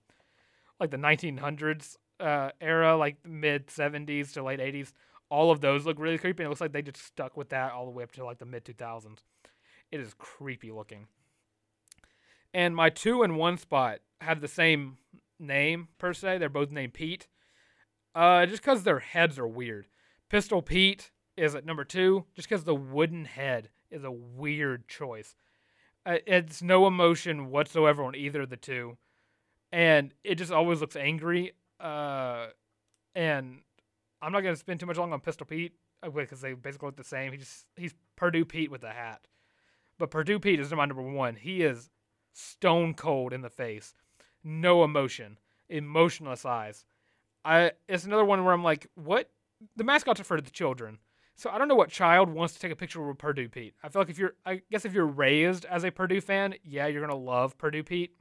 like 0.80 0.92
the 0.92 0.98
1900s 0.98 1.98
uh, 2.20 2.52
era, 2.62 2.96
like 2.96 3.18
mid 3.26 3.68
70s 3.68 4.34
to 4.34 4.44
late 4.44 4.60
80s, 4.60 4.94
all 5.30 5.52
of 5.52 5.62
those 5.62 5.86
look 5.86 6.00
really 6.00 6.18
creepy. 6.18 6.44
And 6.44 6.48
it 6.48 6.50
looks 6.50 6.62
like 6.62 6.74
they 6.74 6.82
just 6.82 7.04
stuck 7.04 7.36
with 7.36 7.50
that 7.50 7.72
all 7.72 7.86
the 7.86 7.92
way 7.92 8.04
up 8.04 8.12
to 8.14 8.26
like 8.26 8.40
the 8.40 8.46
mid 8.46 8.66
2000s. 8.66 9.20
It 9.92 10.00
is 10.00 10.14
creepy 10.18 10.72
looking. 10.72 11.08
And 12.54 12.76
my 12.76 12.90
two 12.90 13.24
and 13.24 13.38
one 13.38 13.58
spot 13.58 14.00
have 14.22 14.42
the 14.42 14.48
same 14.48 14.98
name 15.40 15.90
per 15.98 16.14
se. 16.14 16.38
They're 16.38 16.50
both 16.50 16.72
named 16.72 16.94
Pete. 16.94 17.28
Uh, 18.14 18.46
just 18.46 18.62
because 18.62 18.84
their 18.84 19.00
heads 19.00 19.38
are 19.38 19.48
weird. 19.48 19.88
Pistol 20.30 20.62
Pete 20.62 21.12
is 21.36 21.54
at 21.54 21.66
number 21.66 21.84
two, 21.84 22.26
just 22.34 22.48
because 22.48 22.64
the 22.64 22.74
wooden 22.74 23.26
head 23.26 23.70
is 23.91 24.04
a 24.04 24.12
weird 24.12 24.88
choice. 24.88 25.36
Uh, 26.06 26.17
it's 26.28 26.62
no 26.62 26.86
emotion 26.86 27.50
whatsoever 27.50 28.04
on 28.04 28.15
either 28.15 28.43
of 28.43 28.50
the 28.50 28.58
two, 28.58 28.98
and 29.71 30.13
it 30.24 30.36
just 30.36 30.52
always 30.52 30.82
looks 30.82 30.95
angry. 30.95 31.54
Uh, 31.80 32.48
and 33.15 33.60
I'm 34.21 34.32
not 34.32 34.41
gonna 34.41 34.56
spend 34.56 34.80
too 34.80 34.86
much 34.86 34.98
long 34.98 35.13
on 35.13 35.19
Pistol 35.19 35.48
Pete 35.48 35.74
because 36.02 36.43
uh, 36.43 36.48
they 36.48 36.54
basically 36.54 36.88
look 36.88 36.98
the 36.98 37.04
same. 37.04 37.32
He 37.32 37.38
just 37.38 37.65
he's 37.76 37.95
Purdue 38.15 38.45
Pete 38.45 38.71
with 38.71 38.84
a 38.84 38.91
hat, 38.91 39.28
but 39.98 40.12
Purdue 40.12 40.39
Pete 40.39 40.60
is 40.60 40.71
my 40.71 40.86
number 40.86 41.02
one. 41.02 41.36
He 41.36 41.63
is 41.63 41.89
stone 42.34 42.93
cold 42.93 43.34
in 43.34 43.41
the 43.41 43.50
face, 43.50 43.93
no 44.43 44.84
emotion, 44.84 45.39
emotionless 45.69 46.45
eyes. 46.45 46.86
I 47.43 47.71
it's 47.88 48.06
another 48.06 48.26
one 48.26 48.43
where 48.43 48.54
I'm 48.54 48.63
like, 48.63 48.88
what? 48.95 49.30
The 49.76 49.84
mascots 49.84 50.19
are 50.19 50.26
for 50.26 50.41
the 50.41 50.52
children. 50.52 51.00
So 51.36 51.50
I 51.50 51.58
don't 51.58 51.67
know 51.67 51.76
what 51.76 51.89
child 51.89 52.30
wants 52.30 52.54
to 52.54 52.60
take 52.60 52.71
a 52.71 52.76
picture 52.76 53.06
with 53.06 53.17
Purdue 53.17 53.50
Pete. 53.50 53.74
I 53.84 53.89
feel 53.89 54.02
like 54.02 54.10
if 54.10 54.17
you're, 54.17 54.36
I 54.45 54.62
guess 54.71 54.86
if 54.86 54.93
you're 54.93 55.06
raised 55.06 55.65
as 55.65 55.84
a 55.84 55.91
Purdue 55.91 56.21
fan, 56.21 56.56
yeah, 56.63 56.88
you're 56.88 57.02
gonna 57.02 57.19
love 57.19 57.58
Purdue 57.58 57.84
Pete. 57.84 58.15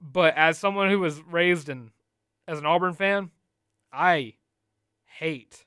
But 0.00 0.36
as 0.36 0.58
someone 0.58 0.90
who 0.90 1.00
was 1.00 1.22
raised 1.22 1.68
in, 1.68 1.90
as 2.46 2.58
an 2.58 2.66
Auburn 2.66 2.92
fan, 2.92 3.30
I 3.92 4.34
hate 5.18 5.64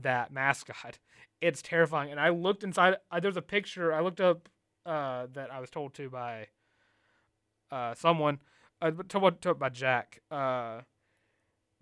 that 0.00 0.32
mascot. 0.32 0.98
It's 1.40 1.60
terrifying. 1.60 2.12
And 2.12 2.20
I 2.20 2.28
looked 2.28 2.62
inside. 2.62 2.98
I, 3.10 3.18
there's 3.18 3.36
a 3.36 3.42
picture. 3.42 3.92
I 3.92 4.00
looked 4.00 4.20
up 4.20 4.48
uh, 4.86 5.26
that 5.32 5.52
I 5.52 5.58
was 5.58 5.70
told 5.70 5.92
to 5.94 6.08
by 6.08 6.46
uh, 7.68 7.94
someone. 7.94 8.38
Uh, 8.80 8.92
told, 9.08 9.42
told 9.42 9.58
by 9.58 9.68
Jack. 9.68 10.20
Uh, 10.30 10.82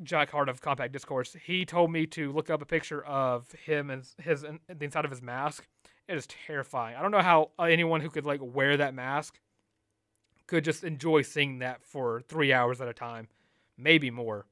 Jack 0.02 0.30
Hart 0.30 0.48
of 0.48 0.60
Compact 0.60 0.92
Discourse, 0.92 1.36
he 1.44 1.64
told 1.64 1.92
me 1.92 2.06
to 2.06 2.32
look 2.32 2.50
up 2.50 2.62
a 2.62 2.66
picture 2.66 3.04
of 3.04 3.50
him 3.52 3.90
and 3.90 4.04
his 4.22 4.42
the 4.42 4.58
inside 4.84 5.04
of 5.04 5.10
his 5.10 5.22
mask. 5.22 5.66
It 6.08 6.16
is 6.16 6.26
terrifying. 6.26 6.96
I 6.96 7.02
don't 7.02 7.10
know 7.10 7.20
how 7.20 7.50
uh, 7.58 7.64
anyone 7.64 8.00
who 8.00 8.10
could 8.10 8.26
like 8.26 8.40
wear 8.42 8.76
that 8.76 8.94
mask 8.94 9.38
could 10.46 10.64
just 10.64 10.82
enjoy 10.82 11.22
seeing 11.22 11.58
that 11.60 11.84
for 11.84 12.22
three 12.22 12.52
hours 12.52 12.80
at 12.80 12.88
a 12.88 12.92
time, 12.92 13.28
maybe 13.78 14.10
more. 14.10 14.46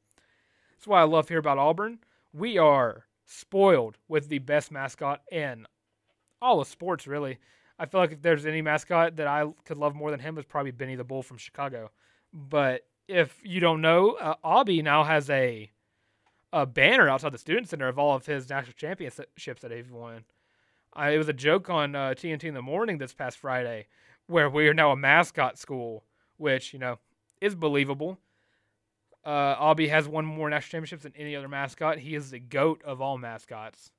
That's 0.77 0.87
why 0.87 1.01
I 1.01 1.05
love 1.05 1.29
here 1.29 1.39
about 1.39 1.59
Auburn. 1.59 1.99
We 2.33 2.59
are 2.59 3.07
spoiled 3.27 3.99
with 4.07 4.29
the 4.29 4.39
best 4.39 4.71
mascot 4.71 5.23
in 5.33 5.67
all 6.41 6.61
of 6.61 6.69
sports, 6.69 7.07
really. 7.07 7.39
I 7.79 7.87
feel 7.87 8.01
like 8.01 8.13
if 8.13 8.23
there's 8.23 8.47
any 8.47 8.63
mascot 8.63 9.17
that 9.17 9.27
I 9.27 9.47
could 9.65 9.79
love 9.79 9.95
more 9.95 10.11
than 10.11 10.21
him, 10.21 10.39
it's 10.39 10.47
probably 10.49 10.71
Benny 10.71 10.95
the 10.95 11.05
Bull 11.05 11.23
from 11.23 11.39
Chicago. 11.39 11.91
But 12.33 12.87
if 13.09 13.41
you 13.43 13.59
don't 13.59 13.81
know, 13.81 14.13
uh, 14.13 14.35
Aubie 14.45 14.85
now 14.85 15.03
has 15.03 15.29
a 15.31 15.71
a 16.53 16.65
banner 16.65 17.09
outside 17.09 17.33
the 17.33 17.39
student 17.39 17.69
center 17.69 17.89
of 17.89 17.99
all 17.99 18.15
of 18.15 18.25
his 18.25 18.49
national 18.49 18.73
championships 18.73 19.61
that 19.61 19.71
he's 19.71 19.91
won. 19.91 20.25
Uh, 20.99 21.11
it 21.13 21.19
was 21.19 21.29
a 21.29 21.35
joke 21.35 21.69
on 21.69 21.95
uh, 21.95 22.15
TNT 22.17 22.45
in 22.45 22.55
the 22.55 22.63
morning 22.63 22.97
this 22.97 23.13
past 23.13 23.37
Friday, 23.37 23.87
where 24.27 24.49
we 24.49 24.67
are 24.67 24.73
now 24.75 24.91
a 24.91 24.97
mascot 24.97 25.59
school, 25.59 26.05
which 26.37 26.73
you 26.73 26.79
know 26.79 26.99
is 27.41 27.55
believable. 27.55 28.19
Uh, 29.25 29.57
Aubie 29.57 29.91
has 29.91 30.09
won 30.09 30.25
more 30.25 30.49
national 30.49 30.71
championships 30.71 31.03
than 31.03 31.13
any 31.17 31.37
other 31.37 31.49
mascot. 31.49 31.99
He 31.99 32.15
is 32.15 32.31
the 32.31 32.39
goat 32.39 32.83
of 32.85 33.01
all 33.01 33.19
mascots. 33.19 33.91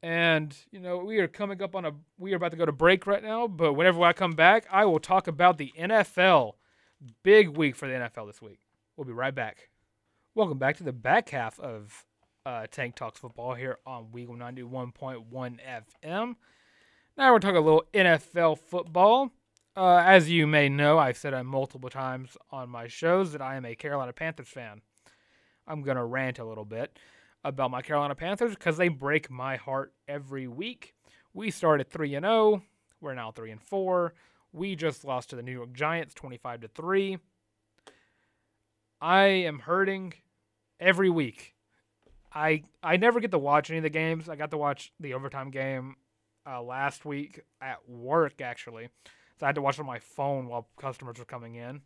And 0.00 0.56
you 0.70 0.78
know 0.78 0.98
we 0.98 1.18
are 1.18 1.26
coming 1.26 1.60
up 1.60 1.74
on 1.74 1.84
a 1.84 1.92
we 2.18 2.32
are 2.32 2.36
about 2.36 2.52
to 2.52 2.56
go 2.56 2.66
to 2.66 2.72
break 2.72 3.06
right 3.06 3.22
now, 3.22 3.48
but 3.48 3.74
whenever 3.74 4.02
I 4.02 4.12
come 4.12 4.32
back, 4.32 4.66
I 4.70 4.84
will 4.84 5.00
talk 5.00 5.26
about 5.26 5.58
the 5.58 5.72
NFL 5.78 6.54
Big 7.22 7.48
week 7.50 7.76
for 7.76 7.86
the 7.86 7.94
NFL 7.94 8.26
this 8.26 8.42
week. 8.42 8.58
We'll 8.96 9.06
be 9.06 9.12
right 9.12 9.34
back. 9.34 9.68
Welcome 10.34 10.58
back 10.58 10.76
to 10.78 10.84
the 10.84 10.92
back 10.92 11.28
half 11.28 11.60
of 11.60 12.04
uh, 12.44 12.66
Tank 12.70 12.96
Talks 12.96 13.20
Football 13.20 13.54
here 13.54 13.78
on 13.86 14.06
Weagle 14.12 14.36
91.1 14.36 15.24
FM. 15.32 16.34
Now 17.16 17.32
we're 17.32 17.38
talking 17.38 17.56
a 17.56 17.60
little 17.60 17.84
NFL 17.94 18.58
football. 18.58 19.30
Uh, 19.76 19.98
as 19.98 20.28
you 20.28 20.48
may 20.48 20.68
know, 20.68 20.98
I've 20.98 21.16
said 21.16 21.40
multiple 21.44 21.88
times 21.88 22.36
on 22.50 22.68
my 22.68 22.88
shows 22.88 23.30
that 23.30 23.42
I 23.42 23.54
am 23.54 23.64
a 23.64 23.76
Carolina 23.76 24.12
Panthers 24.12 24.48
fan. 24.48 24.80
I'm 25.68 25.82
going 25.82 25.98
to 25.98 26.04
rant 26.04 26.40
a 26.40 26.44
little 26.44 26.64
bit 26.64 26.98
about 27.44 27.70
my 27.70 27.82
Carolina 27.82 28.16
Panthers 28.16 28.54
because 28.54 28.76
they 28.76 28.88
break 28.88 29.30
my 29.30 29.54
heart 29.54 29.92
every 30.08 30.48
week. 30.48 30.94
We 31.32 31.52
started 31.52 31.90
3 31.90 32.16
and 32.16 32.24
0. 32.24 32.62
We're 33.00 33.14
now 33.14 33.30
3 33.30 33.52
and 33.52 33.62
4. 33.62 34.14
We 34.52 34.76
just 34.76 35.04
lost 35.04 35.30
to 35.30 35.36
the 35.36 35.42
New 35.42 35.52
York 35.52 35.72
Giants 35.72 36.14
25 36.14 36.62
to 36.62 36.68
3. 36.68 37.18
I 39.00 39.22
am 39.24 39.60
hurting 39.60 40.14
every 40.80 41.10
week. 41.10 41.54
I 42.32 42.64
I 42.82 42.96
never 42.96 43.20
get 43.20 43.30
to 43.30 43.38
watch 43.38 43.70
any 43.70 43.78
of 43.78 43.84
the 43.84 43.90
games. 43.90 44.28
I 44.28 44.36
got 44.36 44.50
to 44.50 44.58
watch 44.58 44.92
the 45.00 45.14
overtime 45.14 45.50
game 45.50 45.96
uh, 46.46 46.62
last 46.62 47.04
week 47.04 47.40
at 47.60 47.88
work 47.88 48.40
actually. 48.40 48.88
So 49.38 49.46
I 49.46 49.48
had 49.48 49.54
to 49.54 49.62
watch 49.62 49.78
it 49.78 49.82
on 49.82 49.86
my 49.86 50.00
phone 50.00 50.48
while 50.48 50.68
customers 50.78 51.18
were 51.18 51.24
coming 51.24 51.54
in. 51.54 51.82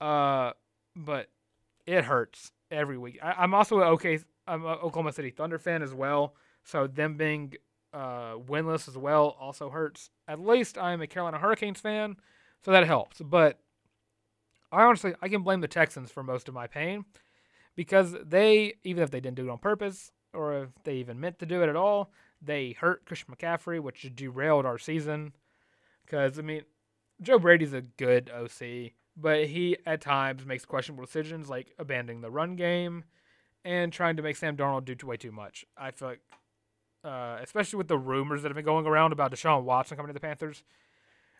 Uh, 0.00 0.52
but 0.94 1.28
it 1.86 2.04
hurts 2.04 2.52
every 2.70 2.98
week. 2.98 3.18
I, 3.22 3.44
am 3.44 3.54
also 3.54 3.80
an 3.80 3.88
okay. 3.88 4.18
I'm 4.46 4.64
a 4.64 4.74
Oklahoma 4.74 5.12
City 5.12 5.30
Thunder 5.30 5.58
fan 5.58 5.82
as 5.82 5.92
well. 5.92 6.34
So 6.64 6.86
them 6.86 7.16
being 7.16 7.54
uh, 7.92 8.34
winless 8.36 8.88
as 8.88 8.96
well 8.96 9.36
also 9.40 9.70
hurts. 9.70 10.10
At 10.28 10.40
least 10.40 10.78
I'm 10.78 11.00
a 11.00 11.06
Carolina 11.06 11.38
Hurricanes 11.38 11.80
fan, 11.80 12.16
so 12.64 12.70
that 12.70 12.86
helps. 12.86 13.20
But 13.20 13.58
I 14.72 14.82
honestly 14.82 15.14
I 15.22 15.28
can 15.28 15.42
blame 15.42 15.60
the 15.60 15.68
Texans 15.68 16.10
for 16.10 16.22
most 16.22 16.48
of 16.48 16.54
my 16.54 16.66
pain 16.66 17.04
because 17.74 18.14
they 18.24 18.74
even 18.84 19.02
if 19.02 19.10
they 19.10 19.20
didn't 19.20 19.36
do 19.36 19.48
it 19.48 19.50
on 19.50 19.58
purpose 19.58 20.10
or 20.32 20.64
if 20.64 20.68
they 20.84 20.96
even 20.96 21.20
meant 21.20 21.38
to 21.38 21.46
do 21.46 21.62
it 21.62 21.68
at 21.68 21.76
all, 21.76 22.10
they 22.42 22.72
hurt 22.72 23.06
Christian 23.06 23.34
McCaffrey, 23.34 23.80
which 23.80 24.10
derailed 24.14 24.66
our 24.66 24.78
season. 24.78 25.32
Because 26.04 26.38
I 26.38 26.42
mean, 26.42 26.62
Joe 27.22 27.38
Brady's 27.38 27.72
a 27.72 27.80
good 27.80 28.30
OC, 28.30 28.92
but 29.16 29.46
he 29.46 29.78
at 29.86 30.00
times 30.00 30.44
makes 30.44 30.64
questionable 30.64 31.04
decisions 31.04 31.48
like 31.48 31.72
abandoning 31.78 32.20
the 32.20 32.30
run 32.30 32.56
game 32.56 33.04
and 33.64 33.92
trying 33.92 34.16
to 34.16 34.22
make 34.22 34.36
Sam 34.36 34.56
Darnold 34.56 34.84
do 34.84 35.06
way 35.06 35.16
too 35.16 35.32
much. 35.32 35.64
I 35.76 35.90
feel 35.90 36.08
like 36.08 36.20
uh, 37.06 37.38
especially 37.40 37.76
with 37.76 37.88
the 37.88 37.96
rumors 37.96 38.42
that 38.42 38.48
have 38.48 38.56
been 38.56 38.64
going 38.64 38.84
around 38.84 39.12
about 39.12 39.30
Deshaun 39.30 39.62
Watson 39.62 39.96
coming 39.96 40.08
to 40.08 40.14
the 40.14 40.20
Panthers, 40.20 40.64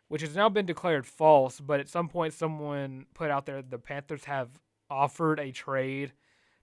which 0.08 0.22
has 0.22 0.36
now 0.36 0.48
been 0.48 0.64
declared 0.64 1.06
false. 1.06 1.58
But 1.58 1.80
at 1.80 1.88
some 1.88 2.08
point, 2.08 2.34
someone 2.34 3.06
put 3.14 3.30
out 3.30 3.46
there 3.46 3.60
the 3.62 3.78
Panthers 3.78 4.24
have 4.24 4.48
offered 4.88 5.40
a 5.40 5.50
trade 5.50 6.12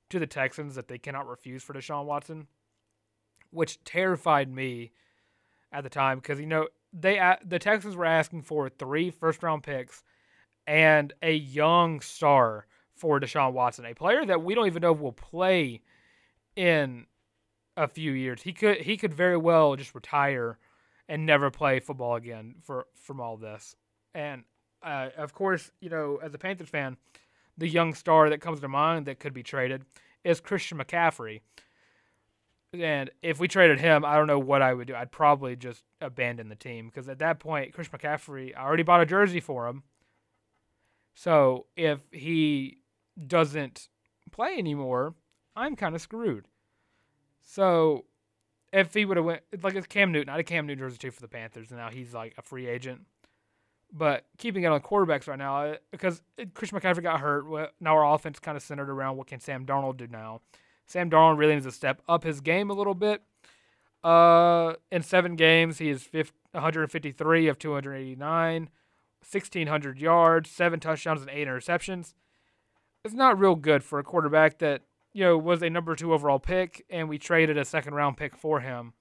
to 0.09 0.19
the 0.19 0.27
Texans 0.27 0.75
that 0.75 0.87
they 0.87 0.97
cannot 0.97 1.27
refuse 1.27 1.61
for 1.61 1.73
Deshaun 1.73 2.05
Watson, 2.05 2.47
which 3.51 3.83
terrified 3.83 4.49
me 4.49 4.91
at 5.71 5.83
the 5.83 5.89
time 5.89 6.19
because 6.19 6.39
you 6.39 6.45
know 6.45 6.67
they 6.93 7.35
the 7.43 7.59
Texans 7.59 7.95
were 7.95 8.05
asking 8.05 8.43
for 8.43 8.69
three 8.69 9.11
first 9.11 9.43
round 9.43 9.63
picks 9.63 10.03
and 10.65 11.11
a 11.21 11.33
young 11.33 11.99
star 11.99 12.67
for 12.95 13.19
Deshaun 13.19 13.51
Watson, 13.51 13.85
a 13.85 13.93
player 13.93 14.25
that 14.25 14.43
we 14.43 14.55
don't 14.55 14.67
even 14.67 14.81
know 14.81 14.93
will 14.93 15.11
play 15.11 15.81
in 16.55 17.05
a 17.75 17.88
few 17.88 18.12
years. 18.12 18.41
He 18.43 18.53
could 18.53 18.81
he 18.81 18.97
could 18.97 19.13
very 19.13 19.38
well 19.38 19.75
just 19.75 19.95
retire 19.95 20.57
and 21.07 21.25
never 21.25 21.51
play 21.51 21.79
football 21.79 22.15
again 22.15 22.55
for 22.62 22.88
from 22.95 23.19
all 23.19 23.38
this. 23.38 23.75
And 24.13 24.43
uh, 24.81 25.09
of 25.17 25.33
course, 25.33 25.71
you 25.79 25.89
know, 25.89 26.19
as 26.21 26.33
a 26.33 26.38
Panthers 26.38 26.69
fan, 26.69 26.97
the 27.57 27.67
young 27.67 27.93
star 27.93 28.29
that 28.29 28.41
comes 28.41 28.59
to 28.62 28.67
mind 28.67 29.05
that 29.05 29.19
could 29.19 29.33
be 29.33 29.43
traded 29.43 29.86
is 30.23 30.39
Christian 30.39 30.77
McCaffrey. 30.77 31.41
And 32.73 33.12
if 33.21 33.39
we 33.39 33.47
traded 33.47 33.79
him, 33.79 34.03
I 34.03 34.15
don't 34.15 34.25
know 34.25 34.39
what 34.39 34.63
I 34.63 34.73
would 34.73 34.88
do. 34.88 34.95
I'd 34.95 35.12
probably 35.12 35.55
just 35.55 35.83
abandon 36.01 36.49
the 36.49 36.55
team 36.55 36.88
because 36.88 37.07
at 37.07 37.19
that 37.19 37.39
point, 37.39 37.73
Chris 37.73 37.89
McCaffrey, 37.89 38.55
I 38.57 38.63
already 38.63 38.83
bought 38.83 39.01
a 39.01 39.05
jersey 39.05 39.39
for 39.39 39.67
him. 39.67 39.83
So 41.13 41.67
if 41.75 41.99
he 42.12 42.79
doesn't 43.27 43.89
play 44.31 44.55
anymore, 44.57 45.13
I'm 45.55 45.75
kind 45.75 45.93
of 45.93 46.01
screwed. 46.01 46.47
So 47.43 48.06
if 48.71 48.93
he 48.93 49.06
would 49.06 49.17
have 49.17 49.25
went 49.25 49.41
it's 49.51 49.63
like 49.63 49.75
it's 49.75 49.88
Cam 49.88 50.12
Newton, 50.12 50.29
I 50.29 50.38
had 50.38 50.45
Cam 50.45 50.65
Newton 50.65 50.86
jersey 50.86 50.97
too 50.97 51.12
for 51.12 51.21
the 51.21 51.27
Panthers, 51.27 51.69
and 51.69 51.79
now 51.79 51.89
he's 51.89 52.13
like 52.13 52.34
a 52.38 52.41
free 52.41 52.67
agent. 52.67 53.01
But 53.95 54.25
keeping 54.39 54.63
it 54.63 54.67
on 54.67 54.82
quarterbacks 54.82 55.27
right 55.27 55.38
now, 55.38 55.75
because 55.91 56.23
Chris 56.56 56.71
McCaffrey 56.71 57.03
got 57.03 57.19
hurt, 57.19 57.45
now 57.79 57.95
our 57.95 58.15
offense 58.15 58.39
kind 58.39 58.58
of 58.58 58.63
centered 58.63 58.89
around 58.89 59.17
what 59.17 59.27
can 59.27 59.39
Sam 59.39 59.67
Darnold 59.67 59.97
do 59.97 60.08
now. 60.08 60.41
Sam 60.88 61.12
Darnold 61.12 61.38
really 61.38 61.53
needs 61.53 61.67
to 61.67 61.71
step 61.71 62.01
up 62.10 62.23
his 62.23 62.41
game 62.41 62.71
a 62.71 62.73
little 62.73 62.95
bit. 62.95 63.21
Uh, 64.03 64.73
in 64.91 65.03
seven 65.03 65.36
games, 65.36 65.77
he 65.77 65.89
is 65.89 66.10
153 66.12 67.47
of 67.47 67.60
289, 67.60 68.62
1,600 68.63 69.99
yards, 69.99 70.49
seven 70.49 70.79
touchdowns, 70.79 71.21
and 71.21 71.29
eight 71.29 71.47
interceptions. 71.47 72.13
It's 73.06 73.13
not 73.13 73.39
real 73.39 73.56
good 73.56 73.84
for 73.84 73.99
a 73.99 74.03
quarterback 74.03 74.60
that 74.60 74.82
you 75.13 75.23
know 75.23 75.38
was 75.38 75.62
a 75.62 75.69
number 75.69 75.95
two 75.95 76.13
overall 76.13 76.39
pick, 76.39 76.86
and 76.89 77.08
we 77.08 77.17
traded 77.17 77.58
a 77.58 77.65
second 77.65 77.93
round 77.93 78.17
pick 78.17 78.36
for 78.36 78.60
him. 78.60 78.93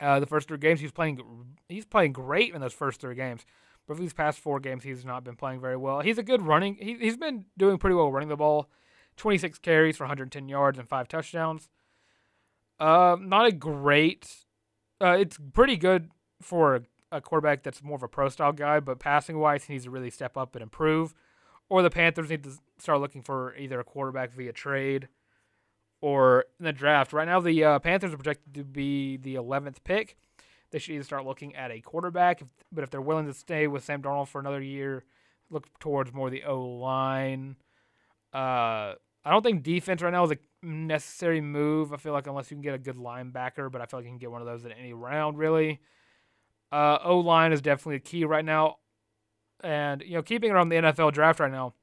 Uh, 0.00 0.18
the 0.20 0.26
first 0.26 0.48
three 0.48 0.58
games, 0.58 0.80
he's 0.80 0.92
playing. 0.92 1.20
He's 1.68 1.86
playing 1.86 2.12
great 2.12 2.54
in 2.54 2.60
those 2.60 2.72
first 2.72 3.00
three 3.00 3.14
games. 3.14 3.44
But 3.86 3.96
for 3.96 4.02
these 4.02 4.14
past 4.14 4.38
four 4.38 4.60
games, 4.60 4.84
he's 4.84 5.04
not 5.04 5.24
been 5.24 5.36
playing 5.36 5.60
very 5.60 5.76
well. 5.76 6.00
He's 6.00 6.18
a 6.18 6.22
good 6.22 6.42
running. 6.42 6.76
He, 6.80 6.94
he's 6.94 7.16
been 7.16 7.44
doing 7.56 7.78
pretty 7.78 7.94
well 7.94 8.10
running 8.10 8.28
the 8.28 8.36
ball. 8.36 8.70
26 9.16 9.58
carries 9.58 9.96
for 9.96 10.04
110 10.04 10.48
yards 10.48 10.78
and 10.78 10.88
five 10.88 11.06
touchdowns. 11.06 11.68
Uh, 12.80 13.16
not 13.20 13.46
a 13.46 13.52
great. 13.52 14.44
Uh, 15.00 15.16
it's 15.18 15.38
pretty 15.52 15.76
good 15.76 16.10
for 16.40 16.76
a, 16.76 16.82
a, 17.12 17.20
quarterback 17.20 17.62
that's 17.62 17.82
more 17.82 17.96
of 17.96 18.02
a 18.02 18.08
pro 18.08 18.28
style 18.28 18.52
guy, 18.52 18.80
but 18.80 18.98
passing 18.98 19.38
wise, 19.38 19.64
he 19.64 19.74
needs 19.74 19.84
to 19.84 19.90
really 19.90 20.10
step 20.10 20.36
up 20.36 20.56
and 20.56 20.62
improve. 20.62 21.14
Or 21.68 21.82
the 21.82 21.90
Panthers 21.90 22.30
need 22.30 22.44
to 22.44 22.58
start 22.84 23.00
looking 23.00 23.22
for 23.22 23.56
either 23.56 23.80
a 23.80 23.84
quarterback 23.84 24.32
via 24.32 24.52
trade 24.52 25.08
or 26.00 26.44
in 26.58 26.64
the 26.64 26.72
draft. 26.72 27.12
Right 27.12 27.26
now, 27.26 27.40
the 27.40 27.64
uh, 27.64 27.78
Panthers 27.80 28.12
are 28.12 28.16
projected 28.16 28.54
to 28.54 28.64
be 28.64 29.16
the 29.16 29.34
11th 29.34 29.78
pick 29.84 30.16
they 30.74 30.80
should 30.80 30.96
either 30.96 31.04
start 31.04 31.24
looking 31.24 31.54
at 31.54 31.70
a 31.70 31.80
quarterback, 31.80 32.42
but 32.72 32.82
if 32.82 32.90
they're 32.90 33.00
willing 33.00 33.26
to 33.26 33.32
stay 33.32 33.68
with 33.68 33.84
Sam 33.84 34.02
Darnold 34.02 34.26
for 34.26 34.40
another 34.40 34.60
year, 34.60 35.04
look 35.48 35.68
towards 35.78 36.12
more 36.12 36.30
the 36.30 36.42
O 36.42 36.60
line. 36.62 37.54
Uh, 38.32 38.98
I 39.24 39.30
don't 39.30 39.44
think 39.44 39.62
defense 39.62 40.02
right 40.02 40.12
now 40.12 40.24
is 40.24 40.32
a 40.32 40.38
necessary 40.66 41.40
move. 41.40 41.92
I 41.92 41.96
feel 41.96 42.12
like 42.12 42.26
unless 42.26 42.50
you 42.50 42.56
can 42.56 42.62
get 42.62 42.74
a 42.74 42.78
good 42.78 42.96
linebacker, 42.96 43.70
but 43.70 43.82
I 43.82 43.86
feel 43.86 44.00
like 44.00 44.06
you 44.06 44.10
can 44.10 44.18
get 44.18 44.32
one 44.32 44.40
of 44.40 44.48
those 44.48 44.64
in 44.64 44.72
any 44.72 44.92
round 44.92 45.38
really. 45.38 45.78
Uh, 46.72 46.98
o 47.04 47.20
line 47.20 47.52
is 47.52 47.62
definitely 47.62 47.94
a 47.94 48.00
key 48.00 48.24
right 48.24 48.44
now, 48.44 48.78
and 49.60 50.02
you 50.04 50.14
know 50.14 50.22
keeping 50.22 50.50
around 50.50 50.70
the 50.70 50.76
NFL 50.76 51.12
draft 51.12 51.38
right 51.38 51.52
now, 51.52 51.74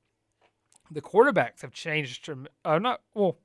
the 0.91 1.01
quarterbacks 1.01 1.61
have 1.61 1.71
changed. 1.71 2.29
Uh, 2.65 2.79
not 2.79 3.01
well, 3.13 3.37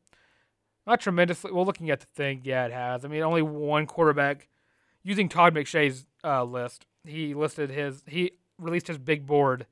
not 0.87 1.01
tremendously. 1.01 1.53
Well, 1.53 1.65
looking 1.65 1.91
at 1.91 2.01
the 2.01 2.07
thing, 2.07 2.43
yeah, 2.45 2.67
it 2.67 2.73
has. 2.73 3.05
I 3.05 3.09
mean, 3.09 3.23
only 3.23 3.43
one 3.43 3.87
quarterback 3.87 4.49
using 5.03 5.29
Todd 5.29 5.55
McShay's 5.55 6.07
uh, 6.25 6.45
list, 6.45 6.87
he 7.05 7.35
listed 7.35 7.71
his 7.71 8.03
he 8.07 8.33
released 8.59 8.89
his 8.89 8.99
big 8.99 9.27
board 9.27 9.67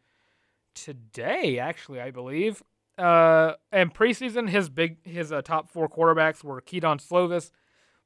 today, 0.74 1.58
actually, 1.58 2.00
I 2.00 2.10
believe. 2.10 2.62
Uh, 2.96 3.54
and 3.72 3.92
preseason, 3.92 4.48
his 4.48 4.68
big 4.68 5.04
his 5.04 5.32
uh, 5.32 5.42
top 5.42 5.68
four 5.68 5.88
quarterbacks 5.88 6.44
were 6.44 6.60
Kedon 6.60 6.98
Slovis, 6.98 7.50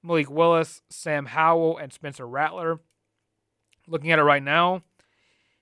Malik 0.03 0.31
Willis, 0.31 0.83
Sam 0.89 1.27
Howell, 1.27 1.77
and 1.79 1.93
Spencer 1.93 2.27
Rattler. 2.27 2.81
Looking 3.87 4.11
at 4.11 4.19
it 4.19 4.23
right 4.23 4.43
now, 4.43 4.83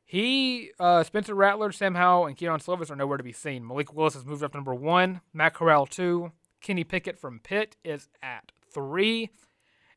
he 0.09 0.71
uh, 0.79 1.03
Spencer 1.03 1.35
Rattler, 1.35 1.73
Sam 1.73 1.97
Howell, 1.97 2.27
and 2.27 2.37
Kedon 2.37 2.61
Slovis 2.61 2.93
are 2.93 2.97
nowhere 2.97 3.19
to 3.19 3.25
be 3.25 3.33
seen. 3.33 3.67
Malik 3.67 3.93
Willis 3.93 4.15
has 4.15 4.25
moved 4.25 4.45
up 4.45 4.53
to 4.53 4.59
number 4.59 4.75
one. 4.75 5.21
Matt 5.35 5.55
Corral 5.55 5.85
two. 5.85 6.31
Kenny 6.61 6.85
Pickett 6.85 7.19
from 7.19 7.41
Pitt 7.41 7.77
is 7.85 8.09
at 8.23 8.53
three. 8.73 9.31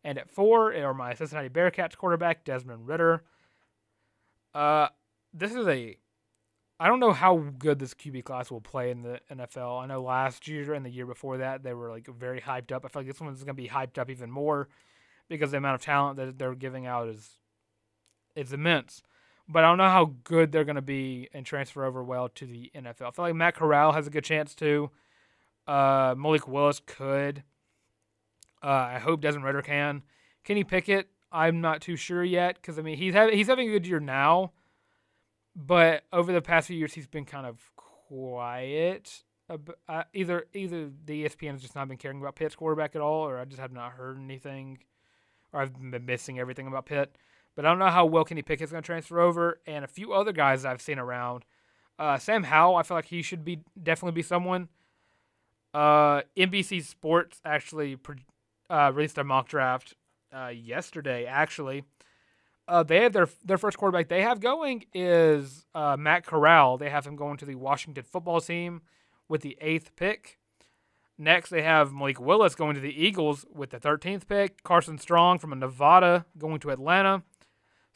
And 0.04 0.18
at 0.18 0.30
four 0.30 0.74
are 0.74 0.94
my 0.96 1.14
Cincinnati 1.14 1.50
Bearcats 1.50 1.96
quarterback, 1.96 2.44
Desmond 2.44 2.88
Ridder. 2.88 3.22
Uh, 4.54 4.88
this 5.32 5.54
is 5.54 5.68
a. 5.68 5.96
I 6.80 6.88
don't 6.88 7.00
know 7.00 7.14
how 7.14 7.38
good 7.60 7.78
this 7.78 7.94
QB 7.94 8.24
class 8.24 8.50
will 8.50 8.62
play 8.62 8.90
in 8.90 9.04
the 9.04 9.20
NFL. 9.30 9.84
I 9.84 9.86
know 9.86 10.02
last 10.02 10.48
year 10.48 10.74
and 10.74 10.84
the 10.84 10.90
year 10.90 11.06
before 11.06 11.38
that 11.38 11.62
they 11.62 11.74
were 11.74 11.92
like 11.92 12.08
very 12.08 12.42
hyped 12.42 12.72
up. 12.72 12.84
I 12.84 12.88
feel 12.88 13.02
like 13.02 13.08
this 13.08 13.22
one's 13.22 13.44
going 13.44 13.56
to 13.56 13.62
be 13.62 13.70
hyped 13.70 14.00
up 14.00 14.10
even 14.10 14.32
more 14.32 14.70
because 15.28 15.52
the 15.52 15.58
amount 15.58 15.76
of 15.76 15.82
talent 15.82 16.18
that 16.18 16.40
they're 16.40 16.56
giving 16.56 16.88
out 16.88 17.10
is 17.10 17.38
it's 18.36 18.54
immense. 18.54 19.04
But 19.52 19.64
I 19.64 19.68
don't 19.68 19.80
know 19.80 19.90
how 19.90 20.14
good 20.24 20.52
they're 20.52 20.64
going 20.64 20.76
to 20.76 20.82
be 20.82 21.28
and 21.34 21.44
transfer 21.44 21.84
over 21.84 22.04
well 22.04 22.30
to 22.30 22.46
the 22.46 22.72
NFL. 22.76 23.08
I 23.08 23.12
feel 23.12 23.26
like 23.26 23.36
Matt 23.36 23.56
Corral 23.56 23.94
has 23.94 24.06
a 24.06 24.12
good 24.12 24.24
chance 24.24 24.54
to. 24.56 24.92
Uh, 25.68 26.14
Malik 26.16 26.48
Willis 26.48 26.80
could. 26.86 27.44
Uh, 28.64 28.68
I 28.68 29.00
hope 29.00 29.22
Desmond 29.22 29.46
Ridder 29.46 29.64
can. 29.64 30.04
Kenny 30.44 30.64
Pickett, 30.64 31.08
I'm 31.32 31.62
not 31.62 31.82
too 31.82 31.96
sure 31.96 32.24
yet 32.24 32.56
because 32.56 32.80
I 32.80 32.82
mean 32.82 32.98
he's 32.98 33.14
having 33.14 33.38
he's 33.38 33.48
having 33.48 33.70
a 33.70 33.72
good 33.72 33.88
year 33.88 34.00
now, 34.00 34.52
but 35.56 36.04
over 36.12 36.32
the 36.32 36.42
past 36.42 36.68
few 36.68 36.78
years 36.78 36.94
he's 36.94 37.08
been 37.08 37.26
kind 37.26 37.46
of 37.46 37.60
quiet. 37.76 39.24
Uh, 39.88 40.04
either 40.14 40.46
either 40.54 40.90
the 41.06 41.26
ESPN 41.26 41.54
has 41.54 41.62
just 41.62 41.76
not 41.76 41.88
been 41.88 41.98
caring 41.98 42.20
about 42.20 42.36
Pitt's 42.36 42.56
quarterback 42.56 42.96
at 42.96 43.02
all, 43.02 43.28
or 43.28 43.40
I 43.40 43.46
just 43.46 43.60
have 43.60 43.72
not 43.72 43.94
heard 43.94 44.18
anything, 44.18 44.80
or 45.54 45.62
I've 45.62 45.74
been 45.74 46.06
missing 46.06 46.40
everything 46.40 46.68
about 46.68 46.86
Pitt. 46.86 47.16
But 47.60 47.66
I 47.66 47.72
don't 47.72 47.80
know 47.80 47.90
how 47.90 48.06
well 48.06 48.24
Kenny 48.24 48.42
Pickett's 48.42 48.72
going 48.72 48.82
to 48.82 48.86
transfer 48.86 49.20
over, 49.20 49.60
and 49.68 49.84
a 49.84 49.88
few 49.90 50.14
other 50.14 50.32
guys 50.32 50.64
I've 50.64 50.82
seen 50.82 50.98
around. 50.98 51.44
Uh, 52.00 52.18
Sam 52.18 52.44
Howell, 52.44 52.78
I 52.78 52.84
feel 52.84 52.96
like 52.96 53.08
he 53.08 53.22
should 53.22 53.44
be 53.44 53.60
definitely 53.84 54.14
be 54.16 54.22
someone. 54.22 54.70
Uh, 55.74 56.22
NBC 56.38 56.82
Sports 56.86 57.42
actually 57.44 57.98
uh, 58.70 58.94
released 58.96 59.16
their 59.16 59.26
mock 59.26 59.50
draft 59.50 59.94
uh, 60.34 60.48
yesterday. 60.48 61.26
Actually, 61.26 61.84
uh, 62.70 62.84
they 62.84 63.04
have 63.04 63.12
their 63.12 63.28
their 63.44 63.58
first 63.58 63.78
quarterback 63.78 64.08
they 64.08 64.22
have 64.22 64.40
going 64.40 64.86
is 64.94 65.66
uh, 65.76 65.98
Matt 66.00 66.26
Corral. 66.26 66.78
They 66.78 66.90
have 66.90 67.06
him 67.06 67.18
going 67.18 67.36
to 67.40 67.46
the 67.46 67.56
Washington 67.56 68.06
football 68.06 68.40
team 68.40 68.84
with 69.28 69.42
the 69.42 69.58
eighth 69.60 69.98
pick. 69.98 70.40
Next, 71.18 71.50
they 71.50 71.64
have 71.64 71.92
Malik 71.92 72.22
Willis 72.22 72.56
going 72.56 72.76
to 72.76 72.82
the 72.82 73.04
Eagles 73.04 73.46
with 73.54 73.72
the 73.72 73.80
13th 73.82 74.30
pick. 74.30 74.64
Carson 74.64 74.98
Strong 74.98 75.40
from 75.40 75.60
Nevada 75.60 76.26
going 76.38 76.62
to 76.62 76.70
Atlanta. 76.70 77.24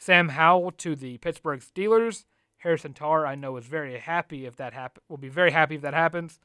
Sam 0.04 0.28
Howell 0.28 0.72
to 0.72 0.94
the 0.94 1.16
Pittsburgh 1.16 1.60
Steelers. 1.60 2.26
Harrison 2.58 2.92
Tarr, 2.92 3.26
I 3.26 3.36
know, 3.36 3.56
is 3.56 3.64
very 3.64 3.98
happy 3.98 4.44
if 4.44 4.54
that 4.56 4.74
happen. 4.74 5.02
Will 5.08 5.16
be 5.16 5.30
very 5.30 5.50
happy 5.50 5.76
if 5.76 5.80
that 5.80 5.94
happens. 5.94 6.40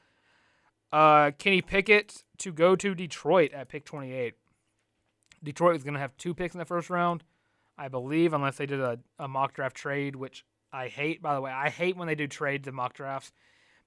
Uh, 0.94 1.32
Kenny 1.38 1.62
Pickett 1.62 2.24
to 2.38 2.54
go 2.54 2.78
to 2.78 2.96
Detroit 2.96 3.52
at 3.52 3.68
pick 3.68 3.84
28. 3.84 4.36
Detroit 5.44 5.76
is 5.76 5.84
going 5.84 5.94
to 5.94 6.00
have 6.00 6.16
two 6.16 6.34
picks 6.34 6.56
in 6.56 6.60
the 6.60 6.64
first 6.64 6.90
round, 6.90 7.26
I 7.78 7.90
believe, 7.90 8.32
unless 8.32 8.56
they 8.56 8.66
did 8.66 8.80
a, 8.80 8.98
a 9.20 9.28
mock 9.28 9.56
draft 9.56 9.76
trade, 9.76 10.16
which 10.16 10.46
I 10.72 10.88
hate. 10.88 11.22
By 11.22 11.36
the 11.36 11.42
way, 11.42 11.52
I 11.52 11.68
hate 11.68 11.98
when 11.98 12.08
they 12.08 12.16
do 12.16 12.28
trades 12.28 12.66
and 12.66 12.78
mock 12.78 12.94
drafts 12.94 13.34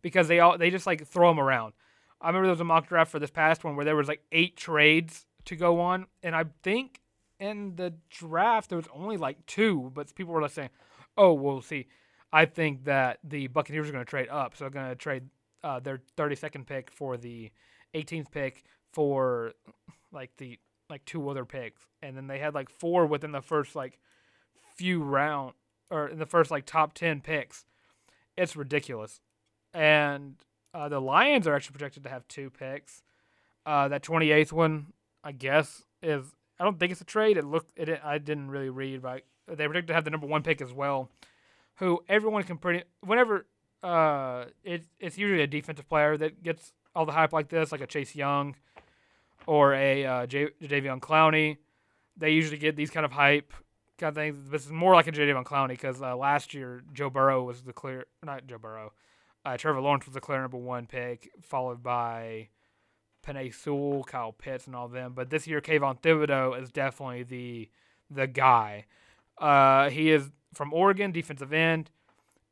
because 0.02 0.28
they 0.28 0.40
all 0.40 0.58
they 0.58 0.68
just 0.68 0.86
like 0.86 1.06
throw 1.06 1.30
them 1.30 1.40
around. 1.40 1.72
I 2.20 2.26
remember 2.26 2.48
there 2.48 2.52
was 2.52 2.60
a 2.60 2.64
mock 2.64 2.88
draft 2.88 3.10
for 3.10 3.18
this 3.18 3.30
past 3.30 3.64
one 3.64 3.76
where 3.76 3.86
there 3.86 3.96
was 3.96 4.08
like 4.08 4.22
eight 4.32 4.54
trades 4.54 5.24
to 5.46 5.56
go 5.56 5.80
on, 5.80 6.08
and 6.22 6.36
I 6.36 6.44
think 6.62 7.01
in 7.42 7.74
the 7.74 7.92
draft 8.08 8.68
there 8.70 8.78
was 8.78 8.86
only 8.94 9.16
like 9.16 9.44
two, 9.46 9.90
but 9.94 10.14
people 10.14 10.32
were 10.32 10.40
like 10.40 10.52
saying, 10.52 10.70
"Oh, 11.18 11.34
we'll 11.34 11.60
see, 11.60 11.88
I 12.32 12.46
think 12.46 12.84
that 12.84 13.18
the 13.24 13.48
Buccaneers 13.48 13.88
are 13.88 13.92
going 13.92 14.04
to 14.04 14.08
trade 14.08 14.28
up, 14.30 14.56
so 14.56 14.64
they're 14.64 14.70
going 14.70 14.88
to 14.88 14.96
trade 14.96 15.24
uh, 15.64 15.80
their 15.80 16.00
32nd 16.16 16.66
pick 16.66 16.90
for 16.90 17.16
the 17.16 17.50
18th 17.94 18.30
pick 18.30 18.64
for 18.92 19.52
like 20.12 20.30
the 20.38 20.58
like 20.88 21.04
two 21.04 21.28
other 21.28 21.44
picks, 21.44 21.82
and 22.00 22.16
then 22.16 22.28
they 22.28 22.38
had 22.38 22.54
like 22.54 22.70
four 22.70 23.06
within 23.06 23.32
the 23.32 23.42
first 23.42 23.74
like 23.74 23.98
few 24.76 25.02
round 25.02 25.54
or 25.90 26.08
in 26.08 26.18
the 26.18 26.26
first 26.26 26.50
like 26.50 26.64
top 26.64 26.94
10 26.94 27.20
picks. 27.22 27.64
It's 28.36 28.56
ridiculous, 28.56 29.20
and 29.74 30.36
uh, 30.72 30.88
the 30.88 31.00
Lions 31.00 31.48
are 31.48 31.56
actually 31.56 31.72
projected 31.72 32.04
to 32.04 32.08
have 32.08 32.26
two 32.28 32.50
picks. 32.50 33.02
Uh, 33.66 33.88
that 33.88 34.02
28th 34.02 34.52
one, 34.52 34.92
I 35.22 35.32
guess, 35.32 35.84
is 36.02 36.34
I 36.62 36.64
don't 36.64 36.78
think 36.78 36.92
it's 36.92 37.00
a 37.00 37.04
trade. 37.04 37.36
It 37.36 37.44
looked 37.44 37.76
it. 37.76 38.00
I 38.04 38.18
didn't 38.18 38.48
really 38.48 38.70
read, 38.70 39.02
but 39.02 39.24
they 39.48 39.66
projected 39.66 39.88
to 39.88 39.94
have 39.94 40.04
the 40.04 40.10
number 40.10 40.28
one 40.28 40.44
pick 40.44 40.62
as 40.62 40.72
well. 40.72 41.10
Who 41.78 42.04
everyone 42.08 42.44
can 42.44 42.56
pretty 42.56 42.84
whenever 43.00 43.46
uh, 43.82 44.44
it, 44.62 44.84
it's 45.00 45.18
usually 45.18 45.42
a 45.42 45.48
defensive 45.48 45.88
player 45.88 46.16
that 46.18 46.44
gets 46.44 46.72
all 46.94 47.04
the 47.04 47.10
hype 47.10 47.32
like 47.32 47.48
this, 47.48 47.72
like 47.72 47.80
a 47.80 47.86
Chase 47.88 48.14
Young 48.14 48.54
or 49.44 49.74
a 49.74 50.06
uh, 50.06 50.26
J- 50.26 50.52
Jadeveon 50.62 51.00
Clowney. 51.00 51.56
They 52.16 52.30
usually 52.30 52.58
get 52.58 52.76
these 52.76 52.90
kind 52.90 53.04
of 53.04 53.10
hype 53.10 53.52
kind 53.98 54.10
of 54.10 54.14
things. 54.14 54.48
This 54.48 54.64
is 54.64 54.70
more 54.70 54.94
like 54.94 55.08
a 55.08 55.12
Jadeveon 55.12 55.42
Clowney 55.42 55.70
because 55.70 56.00
uh, 56.00 56.14
last 56.14 56.54
year 56.54 56.84
Joe 56.92 57.10
Burrow 57.10 57.42
was 57.42 57.62
the 57.62 57.72
clear, 57.72 58.04
not 58.22 58.46
Joe 58.46 58.58
Burrow, 58.58 58.92
uh, 59.44 59.56
Trevor 59.56 59.80
Lawrence 59.80 60.06
was 60.06 60.14
the 60.14 60.20
clear 60.20 60.40
number 60.40 60.58
one 60.58 60.86
pick, 60.86 61.28
followed 61.42 61.82
by 61.82 62.50
Penei 63.26 63.54
Sewell, 63.54 64.04
Kyle 64.04 64.32
Pitts, 64.32 64.66
and 64.66 64.76
all 64.76 64.88
them. 64.88 65.12
But 65.14 65.30
this 65.30 65.46
year, 65.46 65.60
Kayvon 65.60 66.00
Thibodeaux 66.00 66.60
is 66.60 66.70
definitely 66.70 67.22
the 67.22 67.68
the 68.10 68.26
guy. 68.26 68.86
Uh, 69.38 69.90
he 69.90 70.10
is 70.10 70.30
from 70.54 70.72
Oregon, 70.72 71.12
defensive 71.12 71.52
end. 71.52 71.90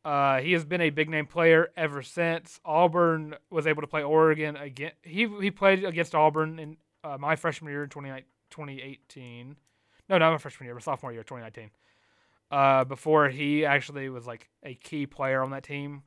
Uh, 0.04 0.40
he 0.40 0.52
has 0.52 0.64
been 0.64 0.80
a 0.80 0.90
big 0.90 1.10
name 1.10 1.26
player 1.26 1.70
ever 1.76 2.02
since 2.02 2.58
Auburn 2.64 3.34
was 3.50 3.66
able 3.66 3.82
to 3.82 3.86
play 3.86 4.02
Oregon 4.02 4.56
again. 4.56 4.92
He 5.02 5.28
he 5.40 5.50
played 5.50 5.84
against 5.84 6.14
Auburn 6.14 6.58
in 6.58 6.76
uh, 7.04 7.18
my 7.18 7.36
freshman 7.36 7.70
year 7.70 7.84
in 7.84 7.90
2018. 7.90 9.56
No, 10.08 10.18
not 10.18 10.32
my 10.32 10.38
freshman 10.38 10.66
year, 10.66 10.74
but 10.74 10.82
sophomore 10.82 11.12
year, 11.12 11.22
2019. 11.22 11.70
Uh, 12.50 12.84
before 12.84 13.28
he 13.28 13.64
actually 13.64 14.08
was 14.08 14.26
like 14.26 14.48
a 14.64 14.74
key 14.74 15.06
player 15.06 15.42
on 15.42 15.50
that 15.50 15.62
team. 15.62 16.02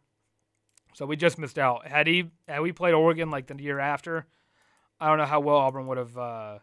So 0.93 1.05
we 1.05 1.15
just 1.15 1.37
missed 1.37 1.57
out. 1.57 1.87
Had 1.87 2.07
he 2.07 2.31
had 2.47 2.61
we 2.61 2.71
played 2.71 2.93
Oregon 2.93 3.29
like 3.29 3.47
the 3.47 3.61
year 3.61 3.79
after, 3.79 4.25
I 4.99 5.09
don't 5.09 5.17
know 5.17 5.25
how 5.25 5.39
well 5.39 5.57
Auburn 5.57 5.87
would 5.87 5.97
have 5.97 6.17
uh, 6.17 6.59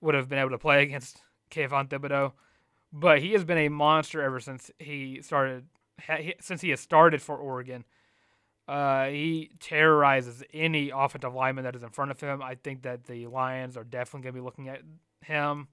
would 0.00 0.14
have 0.14 0.28
been 0.28 0.38
able 0.38 0.50
to 0.50 0.58
play 0.58 0.82
against 0.84 1.22
Kayvon 1.50 1.88
Thibodeaux. 1.88 2.32
But 2.92 3.20
he 3.20 3.32
has 3.32 3.44
been 3.44 3.58
a 3.58 3.68
monster 3.68 4.22
ever 4.22 4.40
since 4.40 4.70
he 4.78 5.20
started 5.22 5.66
since 6.40 6.60
he 6.60 6.70
has 6.70 6.80
started 6.80 7.22
for 7.22 7.36
Oregon. 7.36 7.84
Uh, 8.66 9.06
he 9.06 9.50
terrorizes 9.60 10.42
any 10.52 10.90
offensive 10.94 11.34
lineman 11.34 11.64
that 11.64 11.74
is 11.74 11.82
in 11.82 11.88
front 11.88 12.10
of 12.10 12.20
him. 12.20 12.42
I 12.42 12.54
think 12.54 12.82
that 12.82 13.04
the 13.04 13.26
Lions 13.26 13.78
are 13.78 13.84
definitely 13.84 14.24
going 14.24 14.34
to 14.34 14.40
be 14.40 14.44
looking 14.44 14.68
at 14.68 14.82
him 15.24 15.68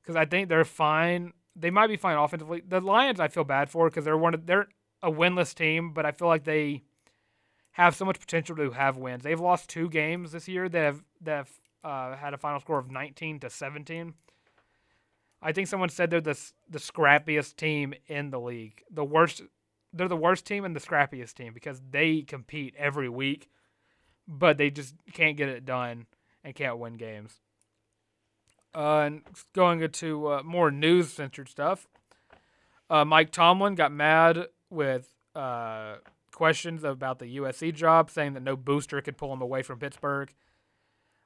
because 0.00 0.14
I 0.14 0.24
think 0.24 0.48
they're 0.48 0.64
fine. 0.64 1.32
They 1.56 1.70
might 1.70 1.88
be 1.88 1.96
fine 1.96 2.16
offensively. 2.16 2.62
The 2.66 2.80
Lions, 2.80 3.18
I 3.18 3.26
feel 3.26 3.42
bad 3.42 3.70
for 3.70 3.88
because 3.88 4.04
they're 4.04 4.16
one 4.16 4.34
of 4.34 4.46
they're 4.46 4.68
a 5.02 5.10
winless 5.10 5.52
team, 5.54 5.92
but 5.92 6.06
I 6.06 6.12
feel 6.12 6.28
like 6.28 6.44
they 6.44 6.84
have 7.76 7.94
so 7.94 8.06
much 8.06 8.18
potential 8.18 8.56
to 8.56 8.70
have 8.70 8.96
wins. 8.96 9.22
They've 9.22 9.38
lost 9.38 9.68
two 9.68 9.90
games 9.90 10.32
this 10.32 10.48
year 10.48 10.66
that 10.66 10.80
have 10.80 11.04
that 11.20 11.36
have 11.36 11.50
uh, 11.84 12.16
had 12.16 12.32
a 12.32 12.38
final 12.38 12.58
score 12.58 12.78
of 12.78 12.90
19 12.90 13.40
to 13.40 13.50
17. 13.50 14.14
I 15.42 15.52
think 15.52 15.68
someone 15.68 15.90
said 15.90 16.08
they're 16.08 16.22
the 16.22 16.40
the 16.70 16.78
scrappiest 16.78 17.56
team 17.56 17.92
in 18.06 18.30
the 18.30 18.40
league. 18.40 18.82
The 18.90 19.04
worst. 19.04 19.42
They're 19.92 20.08
the 20.08 20.16
worst 20.16 20.46
team 20.46 20.64
and 20.64 20.74
the 20.74 20.80
scrappiest 20.80 21.34
team 21.34 21.52
because 21.52 21.82
they 21.90 22.22
compete 22.22 22.74
every 22.78 23.10
week, 23.10 23.50
but 24.26 24.56
they 24.56 24.70
just 24.70 24.94
can't 25.12 25.36
get 25.36 25.50
it 25.50 25.66
done 25.66 26.06
and 26.42 26.54
can't 26.54 26.78
win 26.78 26.96
games. 26.96 27.40
Uh, 28.74 29.00
and 29.00 29.22
going 29.54 29.82
into 29.82 30.28
uh, 30.28 30.42
more 30.42 30.70
news 30.70 31.12
centered 31.12 31.48
stuff, 31.50 31.86
uh, 32.88 33.04
Mike 33.04 33.32
Tomlin 33.32 33.74
got 33.74 33.92
mad 33.92 34.46
with 34.70 35.12
uh, 35.34 35.96
questions 36.32 36.84
about 36.84 37.18
the 37.18 37.36
USC 37.38 37.74
job, 37.74 38.10
saying 38.10 38.34
that 38.34 38.42
no 38.42 38.56
booster 38.56 39.00
could 39.00 39.16
pull 39.16 39.32
him 39.32 39.42
away 39.42 39.62
from 39.62 39.78
Pittsburgh. 39.78 40.32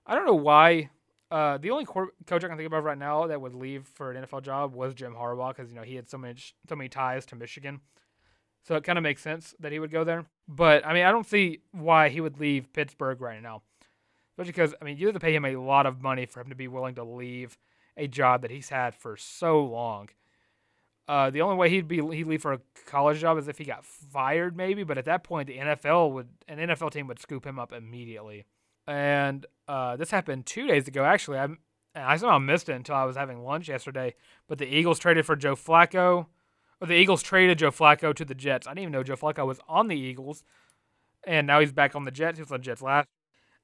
I 0.07 0.15
don't 0.15 0.27
know 0.27 0.35
why 0.35 0.91
uh, 1.31 1.59
the 1.59 1.71
only 1.71 1.85
coach 1.85 2.11
I 2.29 2.39
can 2.49 2.57
think 2.57 2.73
of 2.73 2.85
right 2.85 2.99
now 2.99 3.29
that 3.29 3.41
would 3.41 3.55
leave 3.55 3.87
for 3.87 4.11
an 4.11 4.25
NFL 4.25 4.43
job 4.43 4.75
was 4.75 4.95
Jim 4.95 5.15
Harbaugh 5.15 5.55
because 5.55 5.71
you 5.71 5.77
know 5.77 5.85
he 5.85 5.95
had 5.95 6.09
so 6.09 6.19
much 6.19 6.55
so 6.69 6.75
many 6.75 6.89
ties 6.89 7.25
to 7.27 7.37
Michigan, 7.37 7.81
so 8.65 8.75
it 8.75 8.83
kind 8.83 8.99
of 8.99 9.05
makes 9.05 9.23
sense 9.23 9.55
that 9.61 9.71
he 9.71 9.79
would 9.79 9.93
go 9.93 10.03
there. 10.03 10.27
But 10.49 10.85
I 10.85 10.93
mean, 10.93 11.05
I 11.05 11.13
don't 11.13 11.27
see 11.27 11.61
why 11.71 12.09
he 12.09 12.21
would 12.21 12.41
leave 12.41 12.73
Pittsburgh 12.73 13.21
right 13.21 13.41
now, 13.41 13.63
especially 14.33 14.53
because 14.53 14.75
I 14.83 14.85
mean 14.85 14.97
you 14.97 15.07
have 15.07 15.15
to 15.15 15.21
pay 15.21 15.35
him 15.35 15.45
a 15.45 15.57
lot 15.57 15.87
of 15.87 16.03
money 16.03 16.27
for 16.27 16.41
him 16.41 16.49
to 16.49 16.57
be 16.57 16.67
willing 16.67 16.97
to 16.97 17.05
leave 17.05 17.57
a 17.97 18.09
job 18.09 18.43
that 18.43 18.51
he's 18.51 18.71
had 18.71 18.97
for 18.97 19.17
so 19.17 19.63
long. 19.63 20.09
Uh, 21.11 21.29
the 21.31 21.43
only 21.43 21.57
way 21.57 21.69
he'd 21.69 21.89
be 21.89 21.97
he'd 21.97 22.27
leave 22.27 22.43
for 22.43 22.53
a 22.53 22.61
college 22.87 23.21
job 23.21 23.37
is 23.37 23.49
if 23.49 23.59
he 23.59 23.65
got 23.65 23.85
fired, 23.85 24.57
maybe. 24.57 24.85
But 24.85 24.97
at 24.97 25.07
that 25.07 25.25
point, 25.25 25.49
the 25.49 25.59
NFL 25.59 26.13
would 26.13 26.29
an 26.47 26.59
NFL 26.59 26.93
team 26.93 27.09
would 27.09 27.19
scoop 27.19 27.45
him 27.45 27.59
up 27.59 27.73
immediately 27.73 28.47
and 28.91 29.47
uh, 29.69 29.97
this 29.97 30.11
happened 30.11 30.47
two 30.47 30.67
days 30.67 30.89
ago. 30.89 31.05
Actually, 31.05 31.39
I 31.39 31.49
I 31.95 32.17
somehow 32.17 32.39
missed 32.39 32.69
it 32.69 32.75
until 32.75 32.97
I 32.97 33.05
was 33.05 33.17
having 33.17 33.43
lunch 33.45 33.69
yesterday. 33.69 34.15
But 34.49 34.59
the 34.59 34.67
Eagles 34.67 34.99
traded 34.99 35.27
for 35.27 35.37
Joe 35.37 35.55
Flacco. 35.55 36.27
Or 36.81 36.87
the 36.87 36.95
Eagles 36.95 37.23
traded 37.23 37.59
Joe 37.59 37.71
Flacco 37.71 38.15
to 38.15 38.25
the 38.25 38.35
Jets. 38.35 38.67
I 38.67 38.71
didn't 38.71 38.83
even 38.83 38.93
know 38.93 39.03
Joe 39.03 39.17
Flacco 39.17 39.47
was 39.47 39.61
on 39.69 39.89
the 39.89 39.99
Eagles, 39.99 40.43
and 41.27 41.47
now 41.47 41.61
he's 41.61 41.73
back 41.73 41.95
on 41.95 42.05
the 42.05 42.11
Jets. 42.11 42.39
He 42.39 42.43
was 42.43 42.51
on 42.51 42.61
the 42.61 42.65
Jets 42.65 42.81
last. 42.81 43.07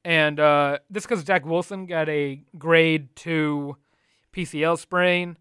And 0.05 0.39
uh, 0.39 0.79
this 0.91 1.05
because 1.05 1.25
Zach 1.25 1.45
Wilson 1.45 1.87
got 1.87 2.09
a 2.09 2.43
grade 2.59 3.17
two 3.17 3.77
PCL 4.35 4.79
sprain. 4.79 5.39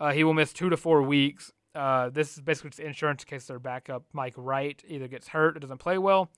Uh, 0.00 0.12
he 0.12 0.24
will 0.24 0.34
miss 0.34 0.52
two 0.52 0.68
to 0.70 0.76
four 0.76 1.02
weeks. 1.02 1.52
Uh, 1.74 2.08
this 2.08 2.34
is 2.34 2.40
basically 2.40 2.70
just 2.70 2.80
insurance 2.80 3.22
in 3.22 3.28
case 3.28 3.46
their 3.46 3.58
backup 3.58 4.04
Mike 4.12 4.34
Wright 4.36 4.82
either 4.86 5.08
gets 5.08 5.28
hurt 5.28 5.56
or 5.56 5.60
doesn't 5.60 5.78
play 5.78 5.98
well. 5.98 6.30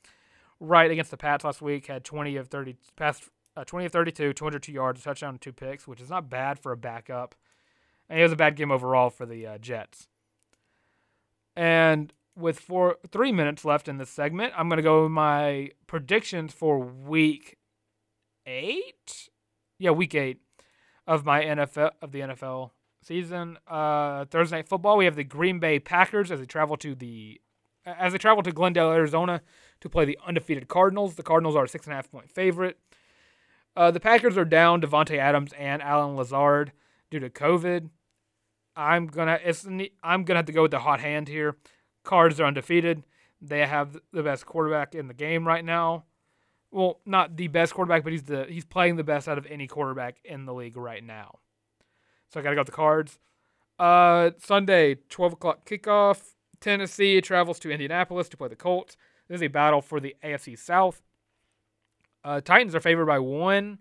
Wright 0.61 0.91
against 0.91 1.11
the 1.11 1.17
Pats 1.17 1.45
last 1.45 1.61
week 1.61 1.87
had 1.87 2.05
20 2.05 2.37
of 2.37 2.49
30 2.49 2.77
past 2.97 3.25
uh, 3.57 3.65
20 3.65 3.87
of 3.87 3.93
32, 3.93 4.33
202 4.35 4.73
yards, 4.73 5.01
a 5.01 5.05
touchdown, 5.05 5.31
and 5.31 5.41
two 5.41 5.53
picks, 5.53 5.89
which 5.89 6.01
is 6.01 6.11
not 6.11 6.29
bad 6.29 6.59
for 6.59 6.73
a 6.73 6.77
backup. 6.77 7.35
And 8.09 8.21
it 8.21 8.23
was 8.23 8.33
a 8.33 8.37
bad 8.37 8.55
game 8.55 8.71
overall 8.71 9.11
for 9.11 9.25
the 9.27 9.47
uh, 9.47 9.59
Jets. 9.59 10.09
And 11.57 12.13
with 12.37 12.61
four 12.61 12.99
three 13.11 13.33
minutes 13.33 13.65
left 13.65 13.89
in 13.89 13.97
this 13.97 14.11
segment, 14.11 14.53
I'm 14.57 14.69
going 14.69 14.77
to 14.77 14.83
go 14.83 15.09
my 15.09 15.71
predictions 15.87 16.53
for 16.53 16.79
week 16.79 17.57
eight. 18.45 19.31
Yeah, 19.79 19.91
week 19.91 20.15
eight 20.15 20.41
of 21.07 21.25
my 21.25 21.43
NFL 21.43 21.93
of 22.03 22.13
the 22.13 22.21
NFL 22.21 22.71
season. 23.07 23.59
Uh, 23.67 24.25
Thursday 24.27 24.57
night 24.57 24.69
football, 24.69 24.97
we 24.97 25.05
have 25.05 25.17
the 25.17 25.25
Green 25.25 25.59
Bay 25.59 25.79
Packers 25.79 26.31
as 26.31 26.41
they 26.41 26.47
travel 26.47 26.77
to 26.79 26.95
the 26.95 27.41
as 27.85 28.13
they 28.13 28.19
travel 28.19 28.43
to 28.43 28.51
Glendale, 28.53 28.91
Arizona 28.91 29.41
to 29.81 29.89
play 29.89 30.05
the 30.05 30.19
undefeated 30.27 30.67
Cardinals. 30.69 31.15
The 31.15 31.23
Cardinals 31.23 31.55
are 31.55 31.65
a 31.65 31.69
six 31.69 31.87
and 31.87 31.93
a 31.93 31.97
half 31.97 32.11
point 32.11 32.31
favorite. 32.31 32.79
Uh, 33.77 33.91
the 33.91 34.01
Packers 34.01 34.37
are 34.37 34.45
down 34.45 34.81
Davante 34.81 35.19
Adams 35.19 35.53
and 35.57 35.83
Allen 35.83 36.17
Lazard 36.17 36.73
due 37.11 37.21
to 37.21 37.31
COVID. 37.31 37.91
I'm 38.75 39.07
gonna 39.07 39.39
it's 39.43 39.67
I'm 40.03 40.25
gonna 40.25 40.39
have 40.39 40.47
to 40.47 40.53
go 40.53 40.63
with 40.63 40.71
the 40.71 40.81
hot 40.81 41.01
hand 41.01 41.29
here. 41.29 41.57
Cards 42.03 42.41
are 42.41 42.47
undefeated. 42.47 43.05
They 43.41 43.67
have 43.67 43.99
the 44.13 44.23
best 44.23 44.47
quarterback 44.47 44.95
in 44.95 45.09
the 45.09 45.15
game 45.15 45.47
right 45.47 45.65
now. 45.65 46.05
Well, 46.71 47.01
not 47.07 47.37
the 47.37 47.49
best 47.49 47.75
quarterback, 47.75 48.03
but 48.03 48.13
he's 48.13 48.25
the 48.25 48.47
he's 48.49 48.65
playing 48.65 48.97
the 48.97 49.05
best 49.05 49.29
out 49.29 49.39
of 49.39 49.47
any 49.47 49.67
quarterback 49.67 50.17
in 50.25 50.45
the 50.45 50.55
league 50.55 50.77
right 50.77 51.05
now. 51.05 51.39
So 52.37 52.41
I 52.41 52.43
gotta 52.43 52.55
go 52.55 52.61
with 52.61 52.67
the 52.67 52.73
cards. 52.73 53.19
Uh, 53.79 54.33
Sunday, 54.37 54.97
twelve 55.09 55.33
o'clock 55.33 55.67
kickoff. 55.67 56.35
Tennessee 56.61 57.23
travels 57.23 57.59
to 57.61 57.71
Indianapolis 57.71 58.29
to 58.29 58.37
play 58.37 58.49
the 58.49 58.57
Colts. 58.57 58.95
This 59.27 59.37
is 59.37 59.43
a 59.43 59.47
battle 59.47 59.81
for 59.81 60.01
the 60.01 60.15
AFC 60.23 60.59
South. 60.59 61.01
Uh, 62.23 62.43
Titans 62.43 62.75
are 62.75 62.81
favored 62.81 63.07
by 63.07 63.19
one. 63.19 63.79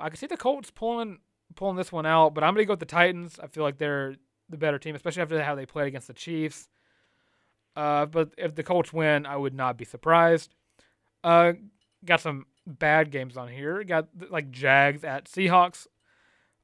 I 0.00 0.08
can 0.08 0.16
see 0.16 0.26
the 0.26 0.38
Colts 0.38 0.70
pulling 0.70 1.18
pulling 1.56 1.76
this 1.76 1.92
one 1.92 2.06
out, 2.06 2.32
but 2.32 2.42
I'm 2.42 2.54
gonna 2.54 2.64
go 2.64 2.72
with 2.72 2.80
the 2.80 2.86
Titans. 2.86 3.38
I 3.38 3.48
feel 3.48 3.64
like 3.64 3.76
they're 3.76 4.14
the 4.48 4.56
better 4.56 4.78
team, 4.78 4.94
especially 4.94 5.20
after 5.20 5.42
how 5.42 5.54
they 5.54 5.66
played 5.66 5.88
against 5.88 6.06
the 6.06 6.14
Chiefs. 6.14 6.70
Uh, 7.76 8.06
but 8.06 8.30
if 8.38 8.54
the 8.54 8.62
Colts 8.62 8.94
win, 8.94 9.26
I 9.26 9.36
would 9.36 9.52
not 9.52 9.76
be 9.76 9.84
surprised. 9.84 10.54
Uh, 11.22 11.52
got 12.02 12.22
some 12.22 12.46
bad 12.66 13.10
games 13.10 13.36
on 13.36 13.48
here. 13.48 13.84
Got 13.84 14.08
like 14.30 14.50
Jags 14.50 15.04
at 15.04 15.26
Seahawks. 15.26 15.86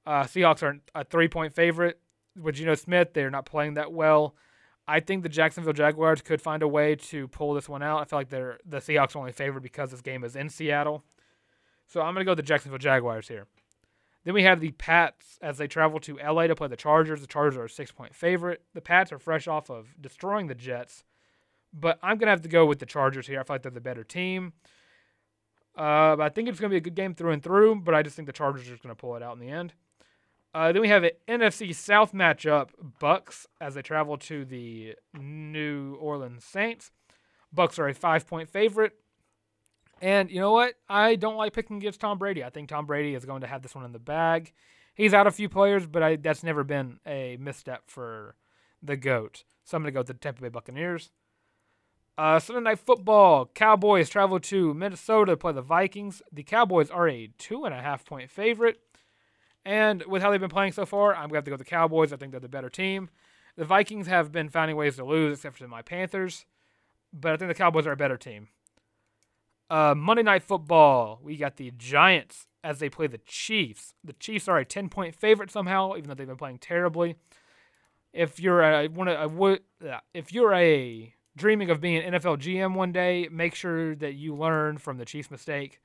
Uh, 0.06 0.24
Seahawks 0.24 0.62
are 0.62 0.78
a 0.94 1.04
three 1.04 1.28
point 1.28 1.54
favorite. 1.54 2.00
With 2.40 2.54
Geno 2.54 2.74
Smith, 2.74 3.12
they're 3.12 3.30
not 3.30 3.44
playing 3.44 3.74
that 3.74 3.92
well. 3.92 4.34
I 4.86 5.00
think 5.00 5.22
the 5.22 5.28
Jacksonville 5.28 5.72
Jaguars 5.72 6.22
could 6.22 6.40
find 6.40 6.62
a 6.62 6.68
way 6.68 6.96
to 6.96 7.28
pull 7.28 7.54
this 7.54 7.68
one 7.68 7.82
out. 7.82 8.00
I 8.00 8.04
feel 8.04 8.18
like 8.18 8.30
they're 8.30 8.58
the 8.64 8.78
Seahawks 8.78 9.14
are 9.14 9.18
only 9.18 9.32
favored 9.32 9.62
because 9.62 9.90
this 9.90 10.00
game 10.00 10.24
is 10.24 10.36
in 10.36 10.48
Seattle. 10.48 11.04
So 11.86 12.00
I'm 12.00 12.14
going 12.14 12.22
to 12.22 12.24
go 12.24 12.32
with 12.32 12.38
the 12.38 12.44
Jacksonville 12.44 12.78
Jaguars 12.78 13.28
here. 13.28 13.46
Then 14.24 14.34
we 14.34 14.42
have 14.42 14.60
the 14.60 14.72
Pats 14.72 15.38
as 15.40 15.58
they 15.58 15.66
travel 15.66 15.98
to 16.00 16.18
LA 16.18 16.46
to 16.46 16.54
play 16.54 16.68
the 16.68 16.76
Chargers. 16.76 17.20
The 17.20 17.26
Chargers 17.26 17.56
are 17.56 17.64
a 17.64 17.70
six 17.70 17.90
point 17.90 18.14
favorite. 18.14 18.62
The 18.74 18.80
Pats 18.80 19.12
are 19.12 19.18
fresh 19.18 19.48
off 19.48 19.70
of 19.70 19.94
destroying 20.00 20.46
the 20.46 20.54
Jets. 20.54 21.04
But 21.72 21.98
I'm 22.02 22.18
going 22.18 22.26
to 22.26 22.32
have 22.32 22.42
to 22.42 22.48
go 22.48 22.66
with 22.66 22.80
the 22.80 22.86
Chargers 22.86 23.26
here. 23.26 23.40
I 23.40 23.44
feel 23.44 23.54
like 23.54 23.62
they're 23.62 23.70
the 23.70 23.80
better 23.80 24.04
team. 24.04 24.52
Uh, 25.76 26.16
I 26.20 26.28
think 26.28 26.48
it's 26.48 26.58
going 26.58 26.70
to 26.70 26.74
be 26.74 26.78
a 26.78 26.80
good 26.80 26.96
game 26.96 27.14
through 27.14 27.30
and 27.30 27.42
through, 27.42 27.76
but 27.82 27.94
I 27.94 28.02
just 28.02 28.16
think 28.16 28.26
the 28.26 28.32
Chargers 28.32 28.66
are 28.68 28.76
going 28.76 28.94
to 28.94 28.94
pull 28.94 29.16
it 29.16 29.22
out 29.22 29.34
in 29.34 29.40
the 29.40 29.48
end. 29.48 29.72
Uh, 30.52 30.72
then 30.72 30.82
we 30.82 30.88
have 30.88 31.04
an 31.04 31.10
NFC 31.28 31.74
South 31.74 32.12
matchup: 32.12 32.70
Bucs 33.00 33.46
as 33.60 33.74
they 33.74 33.82
travel 33.82 34.16
to 34.18 34.44
the 34.44 34.96
New 35.18 35.94
Orleans 35.96 36.44
Saints. 36.44 36.90
Bucs 37.54 37.78
are 37.78 37.88
a 37.88 37.94
five-point 37.94 38.48
favorite, 38.48 38.92
and 40.00 40.30
you 40.30 40.40
know 40.40 40.52
what? 40.52 40.74
I 40.88 41.16
don't 41.16 41.36
like 41.36 41.52
picking 41.52 41.76
against 41.76 42.00
Tom 42.00 42.18
Brady. 42.18 42.42
I 42.42 42.50
think 42.50 42.68
Tom 42.68 42.86
Brady 42.86 43.14
is 43.14 43.24
going 43.24 43.42
to 43.42 43.46
have 43.46 43.62
this 43.62 43.74
one 43.74 43.84
in 43.84 43.92
the 43.92 43.98
bag. 43.98 44.52
He's 44.94 45.14
out 45.14 45.26
a 45.26 45.30
few 45.30 45.48
players, 45.48 45.86
but 45.86 46.02
I, 46.02 46.16
that's 46.16 46.42
never 46.42 46.64
been 46.64 46.98
a 47.06 47.36
misstep 47.40 47.84
for 47.86 48.34
the 48.82 48.96
goat. 48.96 49.44
So 49.64 49.76
I'm 49.76 49.82
going 49.82 49.92
to 49.92 49.94
go 49.94 50.00
with 50.00 50.08
the 50.08 50.14
Tampa 50.14 50.42
Bay 50.42 50.48
Buccaneers. 50.48 51.10
Uh, 52.18 52.38
Sunday 52.38 52.62
Night 52.62 52.80
Football: 52.80 53.46
Cowboys 53.54 54.08
travel 54.08 54.40
to 54.40 54.74
Minnesota 54.74 55.32
to 55.32 55.36
play 55.36 55.52
the 55.52 55.62
Vikings. 55.62 56.22
The 56.32 56.42
Cowboys 56.42 56.90
are 56.90 57.08
a 57.08 57.30
two 57.38 57.64
and 57.64 57.74
a 57.74 57.80
half 57.80 58.04
point 58.04 58.30
favorite. 58.30 58.80
And 59.64 60.02
with 60.04 60.22
how 60.22 60.30
they've 60.30 60.40
been 60.40 60.48
playing 60.48 60.72
so 60.72 60.86
far, 60.86 61.14
I'm 61.14 61.28
going 61.28 61.30
to 61.30 61.36
have 61.36 61.44
to 61.44 61.50
go 61.50 61.54
with 61.54 61.66
the 61.66 61.70
Cowboys. 61.70 62.12
I 62.12 62.16
think 62.16 62.32
they're 62.32 62.40
the 62.40 62.48
better 62.48 62.70
team. 62.70 63.10
The 63.56 63.64
Vikings 63.64 64.06
have 64.06 64.32
been 64.32 64.48
finding 64.48 64.76
ways 64.76 64.96
to 64.96 65.04
lose, 65.04 65.38
except 65.38 65.58
for 65.58 65.68
my 65.68 65.82
Panthers. 65.82 66.46
But 67.12 67.32
I 67.32 67.36
think 67.36 67.48
the 67.48 67.54
Cowboys 67.54 67.86
are 67.86 67.92
a 67.92 67.96
better 67.96 68.16
team. 68.16 68.48
Uh, 69.68 69.94
Monday 69.96 70.22
Night 70.22 70.42
Football, 70.42 71.20
we 71.22 71.36
got 71.36 71.56
the 71.56 71.72
Giants 71.76 72.46
as 72.64 72.78
they 72.78 72.88
play 72.88 73.06
the 73.06 73.18
Chiefs. 73.18 73.94
The 74.02 74.12
Chiefs 74.14 74.48
are 74.48 74.58
a 74.58 74.64
10 74.64 74.88
point 74.88 75.14
favorite 75.14 75.50
somehow, 75.50 75.94
even 75.96 76.08
though 76.08 76.14
they've 76.14 76.26
been 76.26 76.36
playing 76.36 76.58
terribly. 76.58 77.16
If 78.12 78.40
you're 78.40 78.62
a, 78.62 78.88
one 78.88 79.08
a, 79.08 79.60
if 80.12 80.32
you're 80.32 80.54
a 80.54 81.14
dreaming 81.36 81.70
of 81.70 81.80
being 81.80 82.02
an 82.02 82.14
NFL 82.14 82.38
GM 82.38 82.74
one 82.74 82.92
day, 82.92 83.28
make 83.30 83.54
sure 83.54 83.94
that 83.96 84.14
you 84.14 84.34
learn 84.34 84.78
from 84.78 84.98
the 84.98 85.04
Chiefs' 85.04 85.30
mistake. 85.30 85.80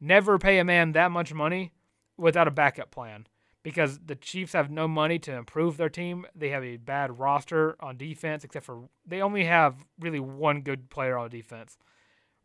Never 0.00 0.38
pay 0.38 0.58
a 0.58 0.64
man 0.64 0.92
that 0.92 1.10
much 1.10 1.32
money 1.32 1.72
without 2.20 2.46
a 2.46 2.50
backup 2.50 2.90
plan 2.90 3.26
because 3.62 3.98
the 4.06 4.14
Chiefs 4.14 4.52
have 4.52 4.70
no 4.70 4.88
money 4.88 5.18
to 5.20 5.34
improve 5.34 5.76
their 5.76 5.88
team. 5.88 6.26
They 6.34 6.50
have 6.50 6.64
a 6.64 6.76
bad 6.76 7.18
roster 7.18 7.76
on 7.80 7.96
defense, 7.96 8.44
except 8.44 8.64
for 8.64 8.88
they 9.06 9.20
only 9.20 9.44
have 9.44 9.84
really 9.98 10.20
one 10.20 10.62
good 10.62 10.90
player 10.90 11.18
on 11.18 11.30
defense 11.30 11.76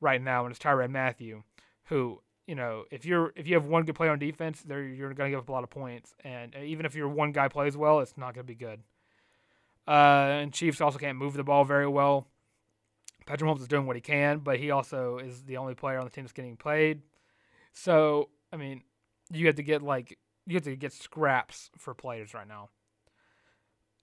right 0.02 0.22
now, 0.22 0.46
and 0.46 0.52
it's 0.52 0.64
Tyrann 0.64 0.92
Mathieu, 0.92 1.44
who 1.86 2.22
you 2.48 2.56
know 2.56 2.86
if 2.92 3.06
you're 3.06 3.32
if 3.36 3.48
you 3.48 3.56
have 3.56 3.66
one 3.66 3.84
good 3.84 3.96
player 3.96 4.12
on 4.12 4.20
defense, 4.20 4.62
there 4.62 4.84
you're 4.84 5.14
going 5.14 5.32
to 5.32 5.36
give 5.36 5.44
up 5.44 5.50
a 5.50 5.52
lot 5.52 5.64
of 5.64 5.70
points, 5.70 6.14
and 6.24 6.56
even 6.56 6.86
if 6.86 6.96
your 6.96 7.08
one 7.08 7.32
guy 7.32 7.48
plays 7.48 7.78
well, 7.78 8.00
it's 8.00 8.18
not 8.18 8.34
going 8.34 8.46
to 8.46 8.54
be 8.54 8.56
good. 8.56 8.82
Uh, 9.88 10.42
and 10.42 10.52
Chiefs 10.52 10.82
also 10.82 10.98
can't 10.98 11.18
move 11.18 11.34
the 11.34 11.44
ball 11.44 11.64
very 11.64 11.88
well. 11.88 12.28
Patrick 13.28 13.50
Mahomes 13.50 13.62
is 13.62 13.68
doing 13.68 13.86
what 13.86 13.96
he 13.96 14.02
can, 14.02 14.40
but 14.40 14.60
he 14.60 14.72
also 14.72 15.18
is 15.18 15.44
the 15.44 15.58
only 15.58 15.76
player 15.76 16.00
on 16.00 16.06
the 16.06 16.12
team 16.12 16.24
that's 16.24 16.34
getting 16.34 16.58
played. 16.58 17.02
So 17.74 18.30
I 18.52 18.58
mean, 18.58 18.84
you 19.32 19.48
have 19.48 19.56
to 19.56 19.64
get 19.64 19.82
like 19.82 20.18
you 20.46 20.56
have 20.56 20.64
to 20.64 20.76
get 20.76 20.94
scraps 20.94 21.70
for 21.78 21.94
players 21.94 22.34
right 22.34 22.48
now. 22.48 22.70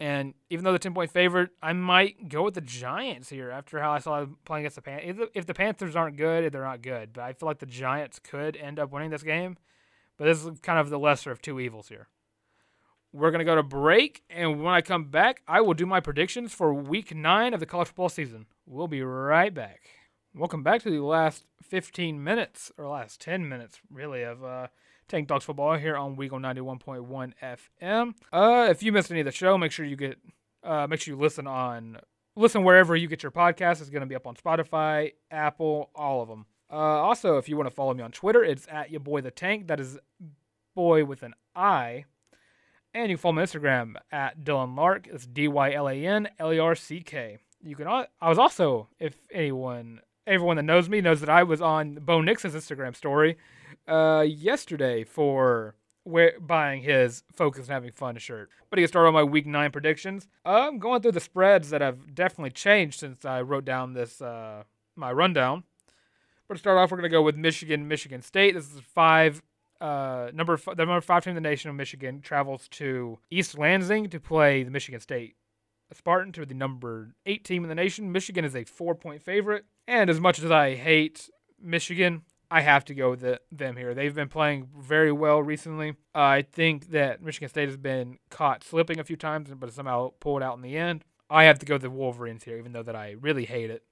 And 0.01 0.35
even 0.51 0.65
though 0.65 0.73
the 0.73 0.81
10 0.81 0.95
point 0.95 1.13
favorite, 1.13 1.51
I 1.63 1.73
might 1.75 2.29
go 2.29 2.43
with 2.43 2.55
the 2.55 2.61
Giants 2.61 3.29
here 3.29 3.51
after 3.51 3.81
how 3.81 3.93
I 3.93 4.01
saw 4.01 4.21
them 4.21 4.37
playing 4.45 4.63
against 4.65 4.75
the 4.77 4.83
Panthers. 4.83 5.29
If 5.33 5.47
the 5.47 5.55
Panthers 5.55 5.95
aren't 5.95 6.17
good, 6.17 6.53
they're 6.53 6.65
not 6.65 6.83
good. 6.83 7.13
But 7.13 7.23
I 7.23 7.33
feel 7.35 7.47
like 7.47 7.61
the 7.61 7.67
Giants 7.67 8.19
could 8.19 8.57
end 8.57 8.81
up 8.81 8.91
winning 8.91 9.11
this 9.11 9.23
game. 9.23 9.57
But 10.19 10.25
this 10.25 10.45
is 10.45 10.61
kind 10.61 10.81
of 10.81 10.91
the 10.91 10.99
lesser 10.99 11.31
of 11.31 11.41
two 11.41 11.61
evils 11.61 11.89
here. 11.89 12.09
We're 13.13 13.31
to 13.31 13.45
go 13.45 13.55
to 13.55 13.63
break. 13.63 14.25
And 14.29 14.63
when 14.63 14.75
I 14.75 14.81
come 14.81 15.05
back, 15.05 15.43
I 15.47 15.61
will 15.61 15.75
do 15.75 15.87
my 15.87 16.01
predictions 16.01 16.53
for 16.53 16.75
week 16.75 17.15
nine 17.15 17.55
of 17.55 17.61
the 17.61 17.67
college 17.67 17.89
football 17.89 18.09
season. 18.09 18.47
We'll 18.67 18.89
be 18.89 19.03
right 19.03 19.55
back. 19.55 19.83
Welcome 20.35 20.63
back 20.63 20.83
to 20.83 20.91
the 20.91 21.01
last 21.01 21.45
15 21.63 22.25
minutes, 22.25 22.73
or 22.79 22.89
last 22.89 23.21
10 23.21 23.49
minutes, 23.49 23.81
really, 23.91 24.23
of 24.23 24.43
uh, 24.43 24.69
Tank 25.13 25.29
Talks 25.29 25.45
Football 25.45 25.77
here 25.77 25.95
on 25.95 26.17
Weagle 26.17 26.41
91.1 26.41 27.35
FM. 27.83 28.15
Uh, 28.33 28.69
if 28.71 28.83
you 28.83 28.93
missed 28.93 29.11
any 29.11 29.21
of 29.21 29.27
the 29.27 29.31
show, 29.31 29.59
make 29.59 29.71
sure 29.71 29.85
you 29.85 29.95
get, 29.95 30.17
uh, 30.65 30.87
make 30.87 31.03
sure 31.03 31.13
you 31.13 31.21
listen 31.21 31.47
on, 31.47 31.99
listen 32.35 32.65
wherever 32.65 32.97
you 32.97 33.09
get 33.09 33.23
your 33.23 33.31
podcast. 33.31 33.83
It's 33.83 33.91
going 33.91 34.01
to 34.01 34.07
be 34.07 34.15
up 34.15 34.27
on 34.27 34.37
Spotify, 34.37 35.13
Apple, 35.31 35.91
all 35.95 36.23
of 36.23 36.31
them. 36.31 36.47
Uh, 36.71 36.77
also, 36.77 37.37
if 37.37 37.47
you 37.47 37.59
want 37.59 37.69
to 37.69 37.75
follow 37.75 37.93
me 37.93 38.03
on 38.03 38.11
Twitter, 38.11 38.43
it's 38.43 38.67
at 38.71 38.91
your 38.91 39.01
boy 39.01 39.21
the 39.21 39.31
tank. 39.31 39.67
That 39.67 39.81
is 39.81 39.99
boy 40.75 41.05
with 41.05 41.23
an 41.23 41.35
I. 41.55 42.07
And 42.95 43.11
you 43.11 43.19
can 43.19 43.21
follow 43.21 43.35
me 43.35 43.43
on 43.43 43.49
Instagram 43.49 43.97
at 44.11 44.43
Dylan 44.43 44.75
Lerck. 44.75 45.09
It's 45.13 45.27
D 45.27 45.47
Y 45.47 45.73
L 45.73 45.91
A 45.91 46.07
N 46.07 46.31
L 46.39 46.55
E 46.55 46.59
R 46.59 46.75
C 46.75 47.03
K. 47.03 47.37
You 47.63 47.77
can. 47.77 47.87
I 47.87 48.29
was 48.31 48.39
also, 48.39 48.89
if 48.99 49.15
anyone, 49.31 50.01
everyone 50.27 50.57
that 50.57 50.63
knows 50.63 50.89
me 50.89 51.03
knows 51.03 51.21
that 51.21 51.29
I 51.29 51.43
was 51.43 51.61
on 51.61 51.97
Bo 51.97 52.23
Nix's 52.23 52.55
Instagram 52.55 52.97
story 52.97 53.37
uh, 53.87 54.25
yesterday 54.27 55.05
for 55.05 55.75
wear, 56.05 56.35
buying 56.41 56.83
his 56.83 57.23
Focus 57.33 57.67
and 57.67 57.75
Having 57.75 57.93
Fun 57.93 58.17
shirt. 58.19 58.51
But 58.71 58.79
get 58.79 58.89
started 58.89 59.09
on 59.09 59.15
my 59.15 59.23
Week 59.23 59.47
9 59.47 59.71
predictions, 59.71 60.29
I'm 60.45 60.79
going 60.79 61.03
through 61.03 61.13
the 61.13 61.21
spreads 61.21 61.71
that 61.71 61.81
have 61.81 62.15
definitely 62.15 62.51
changed 62.51 63.01
since 63.01 63.25
I 63.25 63.43
wrote 63.43 63.65
down 63.65 63.93
this 63.93 64.21
uh, 64.21 64.65
my 64.97 65.13
rundown. 65.13 65.65
But 66.49 66.55
to 66.55 66.61
start 66.61 66.79
off, 66.79 66.91
we're 66.91 66.99
going 66.99 67.11
to 67.11 67.17
go 67.17 67.23
with 67.23 67.37
Michigan, 67.37 67.89
Michigan 67.89 68.23
State. 68.23 68.55
This 68.55 68.73
is 68.73 68.81
five. 68.95 69.43
Uh, 69.81 70.31
number 70.33 70.55
f- 70.55 70.77
the 70.77 70.87
number 70.87 71.01
five 71.01 71.25
team 71.25 71.33
in 71.33 71.43
the 71.43 71.49
nation 71.49 71.69
of 71.69 71.75
Michigan 71.77 72.21
travels 72.21 72.69
to 72.69 73.19
East 73.31 73.59
Lansing 73.59 74.09
to 74.11 74.21
play 74.21 74.63
the 74.63 74.71
Michigan 74.71 75.01
State 75.01 75.35
Spartan 75.95 76.33
to 76.33 76.47
the 76.47 76.55
number 76.55 77.15
eight 77.27 77.45
team 77.45 77.65
in 77.65 77.69
the 77.69 77.75
nation. 77.75 78.13
Michigan 78.13 78.45
is 78.45 78.55
a 78.55 78.65
four 78.65 78.95
point 78.95 79.23
favorite, 79.23 79.65
and 79.87 80.09
as 80.09 80.21
much 80.21 80.39
as 80.39 80.51
I 80.51 80.75
hate 80.75 81.31
Michigan, 81.61 82.23
I 82.53 82.61
have 82.61 82.85
to 82.85 82.95
go 82.95 83.09
with 83.09 83.21
the, 83.21 83.41
them 83.51 83.79
here. 83.79 83.95
They've 83.95 84.15
been 84.15 84.29
playing 84.29 84.69
very 84.79 85.11
well 85.11 85.43
recently. 85.43 85.93
Uh, 86.15 86.19
I 86.19 86.43
think 86.43 86.91
that 86.91 87.23
Michigan 87.23 87.49
State 87.49 87.71
has 87.71 87.79
been 87.79 88.19
caught 88.29 88.63
slipping 88.63 89.01
a 89.01 89.05
few 89.05 89.17
times, 89.17 89.49
but 89.57 89.73
somehow 89.73 90.11
pulled 90.21 90.43
out 90.43 90.57
in 90.57 90.61
the 90.61 90.77
end. 90.77 91.03
I 91.31 91.45
have 91.45 91.59
to 91.61 91.67
go 91.67 91.77
with 91.77 91.83
the 91.83 91.89
Wolverines 91.89 92.45
here, 92.45 92.59
even 92.59 92.73
though 92.73 92.83
that 92.83 92.95
I 92.95 93.13
really 93.19 93.47
hate 93.47 93.71
it. 93.71 93.85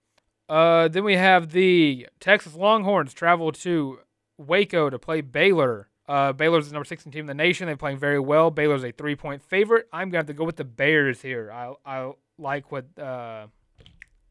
Uh, 0.46 0.88
then 0.88 1.04
we 1.04 1.16
have 1.16 1.52
the 1.52 2.06
Texas 2.20 2.54
Longhorns 2.54 3.14
travel 3.14 3.50
to 3.50 4.00
Waco 4.36 4.90
to 4.90 4.98
play 4.98 5.22
Baylor. 5.22 5.88
Uh, 6.06 6.34
Baylor's 6.34 6.66
the 6.68 6.74
number 6.74 6.84
16 6.84 7.10
team 7.10 7.20
in 7.20 7.26
the 7.28 7.34
nation. 7.34 7.66
They're 7.66 7.78
playing 7.78 7.96
very 7.96 8.20
well. 8.20 8.50
Baylor's 8.50 8.84
a 8.84 8.92
three 8.92 9.16
point 9.16 9.42
favorite. 9.42 9.88
I'm 9.90 10.10
going 10.10 10.12
to 10.12 10.16
have 10.18 10.26
to 10.26 10.34
go 10.34 10.44
with 10.44 10.56
the 10.56 10.64
Bears 10.64 11.22
here. 11.22 11.50
I, 11.50 11.72
I 11.86 12.12
like 12.36 12.70
what 12.70 12.98
uh, 12.98 13.46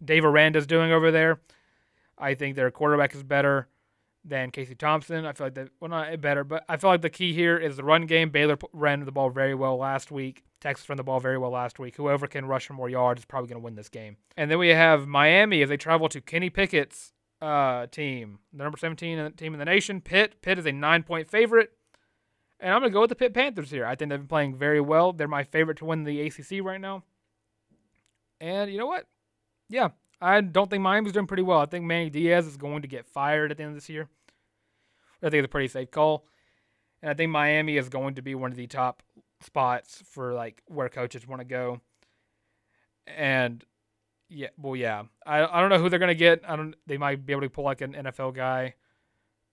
Dave 0.05 0.23
Aranda's 0.23 0.67
doing 0.67 0.91
over 0.91 1.09
there. 1.09 1.39
I 2.15 2.35
think 2.35 2.55
their 2.55 2.69
quarterback 2.69 3.15
is 3.15 3.23
better 3.23 3.67
than 4.23 4.51
Casey 4.51 4.75
Thompson. 4.75 5.25
I 5.25 5.33
feel 5.33 5.47
like 5.47 5.55
that, 5.55 5.69
well, 5.79 5.89
not 5.89 6.19
better, 6.21 6.43
but 6.43 6.63
I 6.67 6.77
feel 6.77 6.89
like 6.89 7.01
the 7.01 7.09
key 7.09 7.33
here 7.33 7.57
is 7.57 7.77
the 7.77 7.83
run 7.83 8.05
game. 8.05 8.29
Baylor 8.29 8.57
ran 8.73 9.03
the 9.05 9.11
ball 9.11 9.29
very 9.29 9.55
well 9.55 9.77
last 9.77 10.11
week. 10.11 10.43
Texas 10.59 10.89
ran 10.89 10.97
the 10.97 11.03
ball 11.03 11.19
very 11.19 11.37
well 11.37 11.51
last 11.51 11.79
week. 11.79 11.95
Whoever 11.95 12.27
can 12.27 12.45
rush 12.45 12.67
for 12.67 12.73
more 12.73 12.89
yards 12.89 13.21
is 13.21 13.25
probably 13.25 13.49
going 13.49 13.61
to 13.61 13.63
win 13.63 13.75
this 13.75 13.89
game. 13.89 14.17
And 14.35 14.51
then 14.51 14.59
we 14.59 14.69
have 14.69 15.07
Miami 15.07 15.61
as 15.61 15.69
they 15.69 15.77
travel 15.77 16.09
to 16.09 16.19
Kenny 16.21 16.49
Pickett's 16.49 17.13
uh, 17.41 17.87
team, 17.87 18.39
the 18.51 18.63
number 18.63 18.77
17 18.77 19.33
team 19.33 19.53
in 19.53 19.59
the 19.59 19.65
nation. 19.65 20.01
Pitt. 20.01 20.41
Pitt 20.41 20.59
is 20.59 20.65
a 20.65 20.71
nine 20.71 21.03
point 21.03 21.29
favorite. 21.29 21.71
And 22.59 22.73
I'm 22.73 22.81
going 22.81 22.91
to 22.91 22.93
go 22.93 23.01
with 23.01 23.09
the 23.09 23.15
Pitt 23.15 23.33
Panthers 23.33 23.71
here. 23.71 23.85
I 23.85 23.95
think 23.95 24.09
they've 24.09 24.19
been 24.19 24.27
playing 24.27 24.57
very 24.57 24.81
well. 24.81 25.13
They're 25.13 25.29
my 25.29 25.45
favorite 25.45 25.77
to 25.77 25.85
win 25.85 26.03
the 26.03 26.19
ACC 26.21 26.61
right 26.61 26.81
now. 26.81 27.03
And 28.41 28.69
you 28.69 28.77
know 28.77 28.85
what? 28.85 29.07
Yeah, 29.69 29.89
I 30.21 30.41
don't 30.41 30.69
think 30.69 30.81
Miami's 30.81 31.13
doing 31.13 31.27
pretty 31.27 31.43
well. 31.43 31.59
I 31.59 31.65
think 31.65 31.85
Manny 31.85 32.09
Diaz 32.09 32.45
is 32.45 32.57
going 32.57 32.81
to 32.81 32.87
get 32.87 33.05
fired 33.05 33.51
at 33.51 33.57
the 33.57 33.63
end 33.63 33.71
of 33.71 33.77
this 33.77 33.89
year. 33.89 34.09
I 35.21 35.29
think 35.29 35.39
it's 35.39 35.45
a 35.45 35.49
pretty 35.49 35.67
safe 35.67 35.91
call. 35.91 36.25
And 37.01 37.09
I 37.09 37.13
think 37.13 37.31
Miami 37.31 37.77
is 37.77 37.89
going 37.89 38.15
to 38.15 38.21
be 38.21 38.35
one 38.35 38.51
of 38.51 38.57
the 38.57 38.67
top 38.67 39.03
spots 39.41 40.03
for 40.05 40.33
like 40.33 40.61
where 40.67 40.89
coaches 40.89 41.27
want 41.27 41.39
to 41.39 41.45
go. 41.45 41.79
And 43.07 43.63
yeah, 44.29 44.49
well, 44.57 44.75
yeah, 44.75 45.03
I 45.25 45.43
I 45.43 45.61
don't 45.61 45.69
know 45.69 45.79
who 45.79 45.89
they're 45.89 45.99
gonna 45.99 46.13
get. 46.13 46.43
I 46.47 46.55
don't. 46.55 46.75
They 46.85 46.97
might 46.97 47.25
be 47.25 47.33
able 47.33 47.41
to 47.41 47.49
pull 47.49 47.63
like 47.63 47.81
an 47.81 47.93
NFL 47.93 48.35
guy 48.35 48.75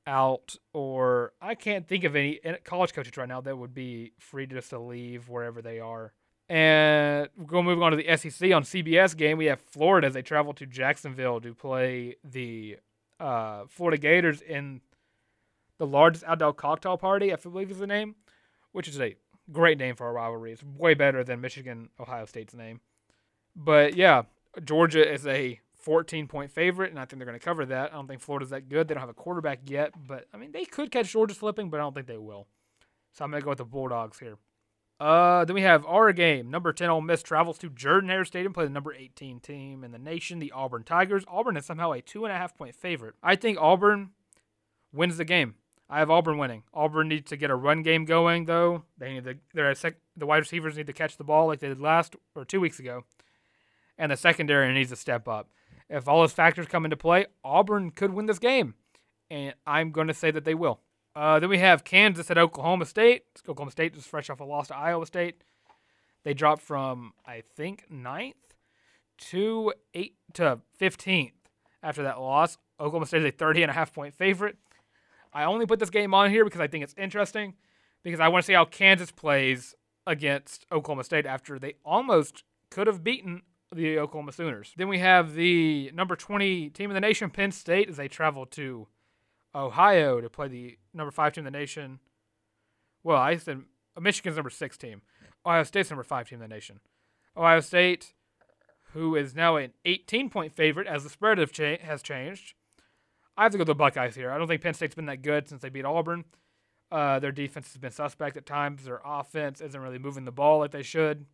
out, 0.06 0.56
or 0.72 1.32
I 1.40 1.54
can't 1.54 1.88
think 1.88 2.04
of 2.04 2.14
any 2.14 2.40
college 2.64 2.92
coaches 2.92 3.16
right 3.16 3.28
now 3.28 3.40
that 3.40 3.56
would 3.56 3.74
be 3.74 4.12
free 4.18 4.46
just 4.46 4.70
to 4.70 4.78
leave 4.78 5.28
wherever 5.28 5.62
they 5.62 5.80
are. 5.80 6.12
And 6.48 7.28
we're 7.36 7.46
going 7.46 7.64
to 7.64 7.70
move 7.70 7.82
on 7.82 7.90
to 7.90 7.96
the 7.96 8.16
SEC 8.16 8.52
on 8.52 8.62
CBS 8.62 9.16
game. 9.16 9.36
We 9.36 9.46
have 9.46 9.60
Florida 9.60 10.06
as 10.06 10.14
they 10.14 10.22
travel 10.22 10.52
to 10.54 10.66
Jacksonville 10.66 11.40
to 11.40 11.54
play 11.54 12.16
the 12.22 12.76
uh, 13.18 13.64
Florida 13.68 13.98
Gators 13.98 14.40
in 14.42 14.80
the 15.78 15.86
largest 15.86 16.24
outdoor 16.24 16.54
cocktail 16.54 16.96
party, 16.96 17.32
I 17.32 17.36
believe 17.36 17.70
is 17.70 17.78
the 17.78 17.86
name, 17.86 18.14
which 18.72 18.88
is 18.88 19.00
a 19.00 19.16
great 19.52 19.78
name 19.78 19.96
for 19.96 20.08
a 20.08 20.12
rivalry. 20.12 20.52
It's 20.52 20.62
way 20.62 20.94
better 20.94 21.24
than 21.24 21.40
Michigan 21.40 21.90
Ohio 21.98 22.26
State's 22.26 22.54
name. 22.54 22.80
But 23.54 23.96
yeah, 23.96 24.22
Georgia 24.64 25.12
is 25.12 25.26
a 25.26 25.60
14 25.78 26.26
point 26.26 26.50
favorite, 26.50 26.90
and 26.90 26.98
I 26.98 27.04
think 27.04 27.18
they're 27.18 27.26
going 27.26 27.38
to 27.38 27.44
cover 27.44 27.64
that. 27.66 27.92
I 27.92 27.96
don't 27.96 28.06
think 28.06 28.20
Florida's 28.20 28.50
that 28.50 28.68
good. 28.68 28.88
They 28.88 28.94
don't 28.94 29.00
have 29.00 29.08
a 29.08 29.14
quarterback 29.14 29.60
yet, 29.66 29.92
but 30.06 30.26
I 30.32 30.36
mean, 30.36 30.52
they 30.52 30.64
could 30.64 30.90
catch 30.90 31.12
Georgia 31.12 31.34
slipping, 31.34 31.70
but 31.70 31.80
I 31.80 31.82
don't 31.84 31.94
think 31.94 32.06
they 32.06 32.16
will. 32.18 32.46
So 33.12 33.24
I'm 33.24 33.30
going 33.30 33.40
to 33.40 33.44
go 33.44 33.50
with 33.50 33.58
the 33.58 33.64
Bulldogs 33.64 34.18
here. 34.18 34.36
Uh, 34.98 35.44
then 35.44 35.54
we 35.54 35.62
have 35.62 35.84
our 35.84 36.12
game. 36.12 36.50
Number 36.50 36.72
10 36.72 36.88
Ole 36.88 37.00
Miss 37.02 37.22
travels 37.22 37.58
to 37.58 37.68
Jordan 37.68 38.08
Hare 38.08 38.24
Stadium, 38.24 38.52
play 38.52 38.64
the 38.64 38.70
number 38.70 38.94
18 38.94 39.40
team 39.40 39.84
in 39.84 39.92
the 39.92 39.98
nation, 39.98 40.38
the 40.38 40.52
Auburn 40.52 40.84
Tigers. 40.84 41.24
Auburn 41.28 41.56
is 41.56 41.66
somehow 41.66 41.92
a 41.92 42.00
two 42.00 42.24
and 42.24 42.32
a 42.32 42.36
half 42.38 42.56
point 42.56 42.74
favorite. 42.74 43.14
I 43.22 43.36
think 43.36 43.58
Auburn 43.60 44.10
wins 44.92 45.18
the 45.18 45.24
game. 45.24 45.56
I 45.88 45.98
have 46.00 46.10
Auburn 46.10 46.38
winning. 46.38 46.64
Auburn 46.74 47.08
needs 47.08 47.30
to 47.30 47.36
get 47.36 47.50
a 47.50 47.54
run 47.54 47.82
game 47.82 48.06
going, 48.06 48.46
though. 48.46 48.84
They 48.98 49.14
need 49.14 49.24
to. 49.24 49.36
Their 49.54 49.72
sec, 49.74 49.96
the 50.16 50.26
wide 50.26 50.38
receivers 50.38 50.76
need 50.76 50.88
to 50.88 50.92
catch 50.92 51.16
the 51.16 51.24
ball 51.24 51.46
like 51.46 51.60
they 51.60 51.68
did 51.68 51.80
last 51.80 52.16
or 52.34 52.44
two 52.44 52.60
weeks 52.60 52.80
ago, 52.80 53.04
and 53.96 54.10
the 54.10 54.16
secondary 54.16 54.72
needs 54.72 54.90
to 54.90 54.96
step 54.96 55.28
up. 55.28 55.48
If 55.88 56.08
all 56.08 56.22
those 56.22 56.32
factors 56.32 56.66
come 56.66 56.84
into 56.84 56.96
play, 56.96 57.26
Auburn 57.44 57.92
could 57.92 58.12
win 58.12 58.26
this 58.26 58.40
game, 58.40 58.74
and 59.30 59.54
I'm 59.64 59.92
going 59.92 60.08
to 60.08 60.14
say 60.14 60.32
that 60.32 60.44
they 60.44 60.54
will. 60.54 60.80
Uh, 61.16 61.40
then 61.40 61.48
we 61.48 61.56
have 61.56 61.82
Kansas 61.82 62.30
at 62.30 62.36
Oklahoma 62.36 62.84
State. 62.84 63.22
Oklahoma 63.48 63.70
State 63.70 63.94
just 63.94 64.06
fresh 64.06 64.28
off 64.28 64.40
a 64.40 64.44
loss 64.44 64.68
to 64.68 64.76
Iowa 64.76 65.06
State. 65.06 65.42
They 66.24 66.34
dropped 66.34 66.60
from 66.60 67.14
I 67.24 67.42
think 67.56 67.86
ninth 67.88 68.36
to 69.30 69.72
eight 69.94 70.16
to 70.34 70.60
fifteenth 70.76 71.32
after 71.82 72.02
that 72.02 72.20
loss. 72.20 72.58
Oklahoma 72.78 73.06
State 73.06 73.22
is 73.22 73.28
a 73.28 73.30
30 73.30 73.62
and 73.62 73.70
a 73.70 73.74
half 73.74 73.94
point 73.94 74.12
favorite. 74.14 74.58
I 75.32 75.44
only 75.44 75.64
put 75.64 75.78
this 75.78 75.88
game 75.88 76.12
on 76.12 76.28
here 76.28 76.44
because 76.44 76.60
I 76.60 76.66
think 76.66 76.84
it's 76.84 76.94
interesting 76.98 77.54
because 78.02 78.20
I 78.20 78.28
want 78.28 78.44
to 78.44 78.46
see 78.46 78.52
how 78.52 78.66
Kansas 78.66 79.10
plays 79.10 79.74
against 80.06 80.66
Oklahoma 80.70 81.04
State 81.04 81.24
after 81.24 81.58
they 81.58 81.76
almost 81.82 82.44
could 82.70 82.86
have 82.86 83.02
beaten 83.02 83.40
the 83.74 83.98
Oklahoma 83.98 84.32
Sooners. 84.32 84.74
Then 84.76 84.88
we 84.88 84.98
have 84.98 85.34
the 85.34 85.90
number 85.94 86.14
20 86.14 86.68
team 86.70 86.90
in 86.90 86.94
the 86.94 87.00
nation, 87.00 87.30
Penn 87.30 87.52
State, 87.52 87.88
as 87.88 87.96
they 87.96 88.06
travel 88.06 88.44
to 88.46 88.86
Ohio 89.56 90.20
to 90.20 90.28
play 90.28 90.48
the 90.48 90.78
number 90.92 91.10
five 91.10 91.32
team 91.32 91.46
in 91.46 91.52
the 91.52 91.58
nation. 91.58 91.98
Well, 93.02 93.16
I 93.16 93.36
said 93.36 93.62
Michigan's 93.98 94.36
number 94.36 94.50
six 94.50 94.76
team. 94.76 95.02
Ohio 95.44 95.62
State's 95.62 95.90
number 95.90 96.04
five 96.04 96.28
team 96.28 96.42
in 96.42 96.48
the 96.48 96.54
nation. 96.54 96.80
Ohio 97.36 97.60
State, 97.60 98.12
who 98.92 99.16
is 99.16 99.34
now 99.34 99.56
an 99.56 99.72
18 99.84 100.28
point 100.30 100.52
favorite 100.52 100.86
as 100.86 101.04
the 101.04 101.10
spread 101.10 101.38
have 101.38 101.52
cha- 101.52 101.78
has 101.78 102.02
changed. 102.02 102.54
I 103.36 103.44
have 103.44 103.52
to 103.52 103.58
go 103.58 103.62
with 103.62 103.68
the 103.68 103.74
Buckeyes 103.74 104.14
here. 104.14 104.30
I 104.30 104.38
don't 104.38 104.48
think 104.48 104.62
Penn 104.62 104.74
State's 104.74 104.94
been 104.94 105.06
that 105.06 105.22
good 105.22 105.48
since 105.48 105.62
they 105.62 105.68
beat 105.68 105.84
Auburn. 105.84 106.24
Uh, 106.90 107.18
their 107.18 107.32
defense 107.32 107.68
has 107.68 107.78
been 107.78 107.90
suspect 107.90 108.36
at 108.36 108.46
times. 108.46 108.84
Their 108.84 109.00
offense 109.04 109.60
isn't 109.60 109.80
really 109.80 109.98
moving 109.98 110.24
the 110.24 110.32
ball 110.32 110.60
like 110.60 110.70
they 110.70 110.82
should. 110.82 111.26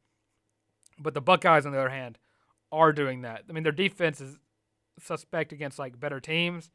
But 0.98 1.14
the 1.14 1.20
Buckeyes, 1.20 1.66
on 1.66 1.72
the 1.72 1.78
other 1.78 1.90
hand, 1.90 2.18
are 2.70 2.92
doing 2.92 3.22
that. 3.22 3.44
I 3.48 3.52
mean, 3.52 3.62
their 3.62 3.72
defense 3.72 4.20
is 4.20 4.38
suspect 4.98 5.52
against 5.52 5.78
like 5.78 6.00
better 6.00 6.20
teams, 6.20 6.70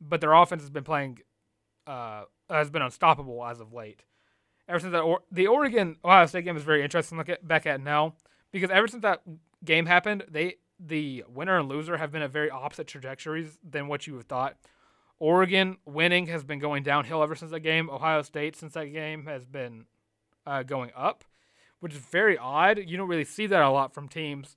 but 0.00 0.20
their 0.20 0.32
offense 0.32 0.62
has 0.62 0.70
been 0.70 0.84
playing, 0.84 1.20
uh, 1.86 2.24
has 2.50 2.70
been 2.70 2.82
unstoppable 2.82 3.44
as 3.44 3.60
of 3.60 3.72
late. 3.72 4.04
Ever 4.68 4.78
since 4.78 4.92
that, 4.92 5.00
or- 5.00 5.22
the 5.30 5.46
Oregon 5.46 5.96
Ohio 6.04 6.26
State 6.26 6.44
game 6.44 6.56
is 6.56 6.62
very 6.62 6.82
interesting 6.82 7.16
to 7.16 7.20
look 7.20 7.28
at 7.28 7.46
back 7.46 7.66
at 7.66 7.80
now 7.80 8.14
because 8.52 8.70
ever 8.70 8.88
since 8.88 9.02
that 9.02 9.22
game 9.64 9.86
happened, 9.86 10.24
they 10.28 10.56
the 10.78 11.24
winner 11.28 11.58
and 11.58 11.68
loser 11.68 11.96
have 11.96 12.10
been 12.10 12.22
at 12.22 12.30
very 12.30 12.50
opposite 12.50 12.86
trajectories 12.86 13.58
than 13.62 13.88
what 13.88 14.06
you 14.06 14.14
would 14.14 14.28
thought. 14.28 14.56
Oregon 15.18 15.78
winning 15.84 16.26
has 16.26 16.44
been 16.44 16.58
going 16.58 16.82
downhill 16.82 17.22
ever 17.22 17.34
since 17.34 17.50
that 17.50 17.60
game. 17.60 17.88
Ohio 17.88 18.22
State 18.22 18.56
since 18.56 18.74
that 18.74 18.86
game 18.86 19.26
has 19.26 19.44
been 19.44 19.86
uh, 20.46 20.62
going 20.62 20.90
up, 20.96 21.24
which 21.80 21.94
is 21.94 22.00
very 22.00 22.36
odd. 22.36 22.78
You 22.78 22.96
don't 22.96 23.08
really 23.08 23.24
see 23.24 23.46
that 23.46 23.62
a 23.62 23.70
lot 23.70 23.94
from 23.94 24.08
teams, 24.08 24.56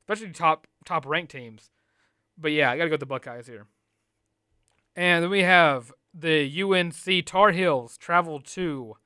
especially 0.00 0.32
top 0.32 0.66
top 0.84 1.06
ranked 1.06 1.32
teams. 1.32 1.70
But 2.36 2.52
yeah, 2.52 2.70
I 2.70 2.76
gotta 2.76 2.90
go 2.90 2.94
with 2.94 3.00
the 3.00 3.06
Buckeyes 3.06 3.46
here. 3.46 3.66
And 4.96 5.22
then 5.22 5.30
we 5.30 5.42
have 5.42 5.92
the 6.12 6.62
UNC 6.62 7.26
Tar 7.26 7.52
Heels 7.52 7.98
travel 7.98 8.40
to 8.40 8.96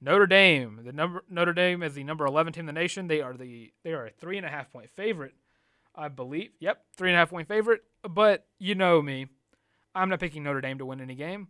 Notre 0.00 0.26
Dame. 0.26 0.80
The 0.84 0.92
number 0.92 1.24
Notre 1.30 1.52
Dame 1.52 1.82
is 1.82 1.94
the 1.94 2.04
number 2.04 2.26
eleven 2.26 2.52
team 2.52 2.62
in 2.62 2.66
the 2.66 2.72
nation. 2.72 3.06
They 3.06 3.20
are 3.20 3.34
the 3.34 3.72
they 3.84 3.92
are 3.92 4.06
a 4.06 4.10
three 4.10 4.36
and 4.36 4.44
a 4.44 4.50
half 4.50 4.70
point 4.70 4.90
favorite, 4.90 5.34
I 5.94 6.08
believe. 6.08 6.50
Yep, 6.58 6.82
three 6.96 7.10
and 7.10 7.16
a 7.16 7.18
half 7.18 7.30
point 7.30 7.46
favorite. 7.46 7.82
But 8.02 8.46
you 8.58 8.74
know 8.74 9.00
me, 9.00 9.28
I'm 9.94 10.08
not 10.08 10.20
picking 10.20 10.42
Notre 10.42 10.60
Dame 10.60 10.78
to 10.78 10.86
win 10.86 11.00
any 11.00 11.14
game. 11.14 11.48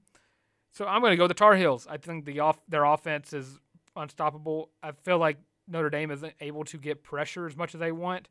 So 0.72 0.87
I'm 0.87 1.01
going 1.01 1.12
to 1.12 1.16
go 1.16 1.26
the 1.26 1.35
Tar 1.35 1.57
Heels. 1.57 1.87
I 1.91 1.97
think 1.97 2.26
the 2.26 2.41
off 2.41 2.61
their 2.68 2.85
offense 2.85 3.33
is 3.33 3.59
unstoppable. 3.97 4.70
I 4.83 4.93
feel 4.93 5.18
like 5.18 5.39
Notre 5.66 5.91
Dame 5.91 6.11
isn't 6.11 6.35
able 6.41 6.64
to 6.64 6.78
get 6.78 7.03
pressure 7.03 7.47
as 7.47 7.57
much 7.57 7.74
as 7.74 7.81
they 7.81 7.93
want. 7.93 8.28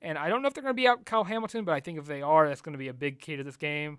And 0.00 0.18
I 0.18 0.28
don't 0.28 0.42
know 0.42 0.48
if 0.48 0.54
they're 0.54 0.62
going 0.62 0.74
to 0.74 0.80
be 0.80 0.88
out 0.88 1.04
Kyle 1.04 1.24
Hamilton, 1.24 1.64
but 1.64 1.72
I 1.72 1.80
think 1.80 1.98
if 1.98 2.06
they 2.06 2.22
are, 2.22 2.48
that's 2.48 2.60
going 2.60 2.72
to 2.72 2.78
be 2.78 2.88
a 2.88 2.94
big 2.94 3.20
key 3.20 3.36
to 3.36 3.44
this 3.44 3.56
game. 3.56 3.98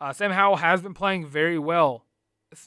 Uh, 0.00 0.12
Sam 0.12 0.30
Howell 0.30 0.56
has 0.56 0.82
been 0.82 0.94
playing 0.94 1.26
very 1.26 1.58
well. 1.58 2.04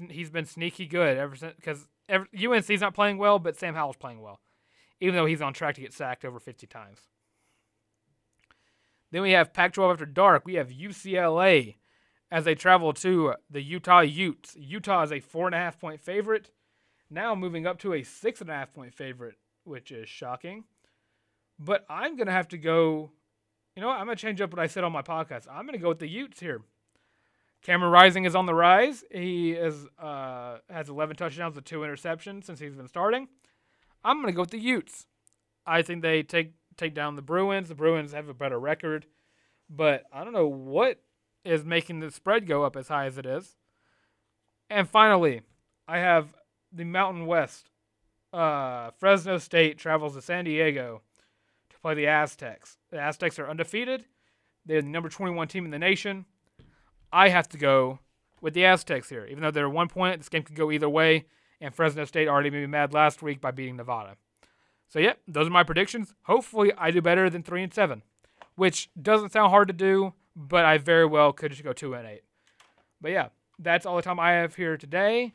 He's 0.09 0.29
been 0.29 0.45
sneaky 0.45 0.85
good 0.85 1.17
ever 1.17 1.35
since 1.35 1.55
because 1.55 1.87
UNC's 2.09 2.81
not 2.81 2.93
playing 2.93 3.17
well, 3.17 3.39
but 3.39 3.55
Sam 3.55 3.75
Howell's 3.75 3.97
playing 3.97 4.21
well, 4.21 4.39
even 4.99 5.15
though 5.15 5.25
he's 5.25 5.41
on 5.41 5.53
track 5.53 5.75
to 5.75 5.81
get 5.81 5.93
sacked 5.93 6.25
over 6.25 6.39
50 6.39 6.67
times. 6.67 6.99
Then 9.11 9.21
we 9.21 9.31
have 9.31 9.53
Pac-12 9.53 9.91
after 9.91 10.05
dark. 10.05 10.45
We 10.45 10.55
have 10.55 10.69
UCLA 10.69 11.75
as 12.31 12.43
they 12.43 12.55
travel 12.55 12.93
to 12.93 13.35
the 13.49 13.61
Utah 13.61 14.01
Utes. 14.01 14.55
Utah 14.59 15.03
is 15.03 15.11
a 15.11 15.19
four 15.19 15.45
and 15.45 15.55
a 15.55 15.59
half 15.59 15.79
point 15.79 16.01
favorite, 16.01 16.51
now 17.09 17.35
moving 17.35 17.65
up 17.65 17.79
to 17.79 17.93
a 17.93 18.03
six 18.03 18.41
and 18.41 18.49
a 18.49 18.53
half 18.53 18.73
point 18.73 18.93
favorite, 18.93 19.35
which 19.63 19.91
is 19.91 20.09
shocking. 20.09 20.65
But 21.59 21.85
I'm 21.89 22.17
gonna 22.17 22.31
have 22.31 22.49
to 22.49 22.57
go. 22.57 23.11
You 23.75 23.81
know 23.81 23.87
what? 23.87 23.99
I'm 23.99 24.07
gonna 24.07 24.17
change 24.17 24.41
up 24.41 24.51
what 24.51 24.59
I 24.59 24.67
said 24.67 24.83
on 24.83 24.91
my 24.91 25.01
podcast. 25.01 25.47
I'm 25.49 25.65
gonna 25.65 25.77
go 25.77 25.89
with 25.89 25.99
the 25.99 26.07
Utes 26.07 26.39
here. 26.39 26.61
Cameron 27.67 27.91
Rising 27.91 28.23
is 28.23 28.33
on 28.33 28.45
the 28.45 28.55
rise. 28.55 29.03
He 29.11 29.51
is 29.51 29.87
uh, 29.99 30.59
has 30.69 30.87
11 30.87 31.17
touchdowns 31.17 31.57
with 31.57 31.65
two 31.65 31.79
interceptions 31.79 32.45
since 32.45 32.59
he's 32.61 32.75
been 32.75 32.87
starting. 32.87 33.27
I'm 34.05 34.21
gonna 34.21 34.31
go 34.31 34.43
with 34.43 34.51
the 34.51 34.57
Utes. 34.57 35.05
I 35.65 35.81
think 35.81 36.01
they 36.01 36.23
take 36.23 36.53
take 36.77 36.93
down 36.93 37.17
the 37.17 37.21
Bruins. 37.21 37.67
The 37.67 37.75
Bruins 37.75 38.13
have 38.13 38.29
a 38.29 38.33
better 38.33 38.57
record, 38.57 39.05
but 39.69 40.03
I 40.13 40.23
don't 40.23 40.31
know 40.31 40.47
what 40.47 41.01
is 41.43 41.65
making 41.65 41.99
the 41.99 42.09
spread 42.09 42.47
go 42.47 42.63
up 42.63 42.77
as 42.77 42.87
high 42.87 43.05
as 43.05 43.17
it 43.17 43.25
is. 43.25 43.57
And 44.69 44.87
finally, 44.87 45.41
I 45.89 45.97
have 45.97 46.33
the 46.71 46.85
Mountain 46.85 47.25
West. 47.25 47.69
Uh, 48.31 48.91
Fresno 48.97 49.39
State 49.39 49.77
travels 49.77 50.15
to 50.15 50.21
San 50.21 50.45
Diego 50.45 51.01
to 51.69 51.79
play 51.81 51.95
the 51.95 52.07
Aztecs. 52.07 52.77
The 52.91 52.99
Aztecs 53.01 53.37
are 53.39 53.49
undefeated. 53.49 54.05
They're 54.65 54.81
the 54.81 54.87
number 54.87 55.09
21 55.09 55.49
team 55.49 55.65
in 55.65 55.71
the 55.71 55.79
nation. 55.79 56.25
I 57.11 57.29
have 57.29 57.49
to 57.49 57.57
go 57.57 57.99
with 58.41 58.53
the 58.53 58.65
Aztecs 58.65 59.09
here. 59.09 59.25
Even 59.25 59.41
though 59.41 59.51
they're 59.51 59.69
one 59.69 59.87
point, 59.87 60.19
this 60.19 60.29
game 60.29 60.43
could 60.43 60.55
go 60.55 60.71
either 60.71 60.89
way. 60.89 61.25
And 61.59 61.73
Fresno 61.73 62.05
State 62.05 62.27
already 62.27 62.49
made 62.49 62.61
me 62.61 62.67
mad 62.67 62.93
last 62.93 63.21
week 63.21 63.41
by 63.41 63.51
beating 63.51 63.77
Nevada. 63.77 64.15
So 64.89 64.99
yeah, 64.99 65.13
those 65.27 65.47
are 65.47 65.51
my 65.51 65.63
predictions. 65.63 66.13
Hopefully, 66.23 66.71
I 66.77 66.91
do 66.91 67.01
better 67.01 67.29
than 67.29 67.43
three 67.43 67.63
and 67.63 67.73
seven, 67.73 68.03
which 68.55 68.89
doesn't 68.99 69.31
sound 69.31 69.49
hard 69.49 69.67
to 69.67 69.73
do, 69.73 70.13
but 70.35 70.65
I 70.65 70.77
very 70.77 71.05
well 71.05 71.33
could 71.33 71.51
just 71.51 71.63
go 71.63 71.73
two 71.73 71.93
and 71.93 72.07
eight. 72.07 72.21
But 73.01 73.11
yeah, 73.11 73.29
that's 73.59 73.85
all 73.85 73.95
the 73.95 74.01
time 74.01 74.19
I 74.19 74.33
have 74.33 74.55
here 74.55 74.77
today. 74.77 75.33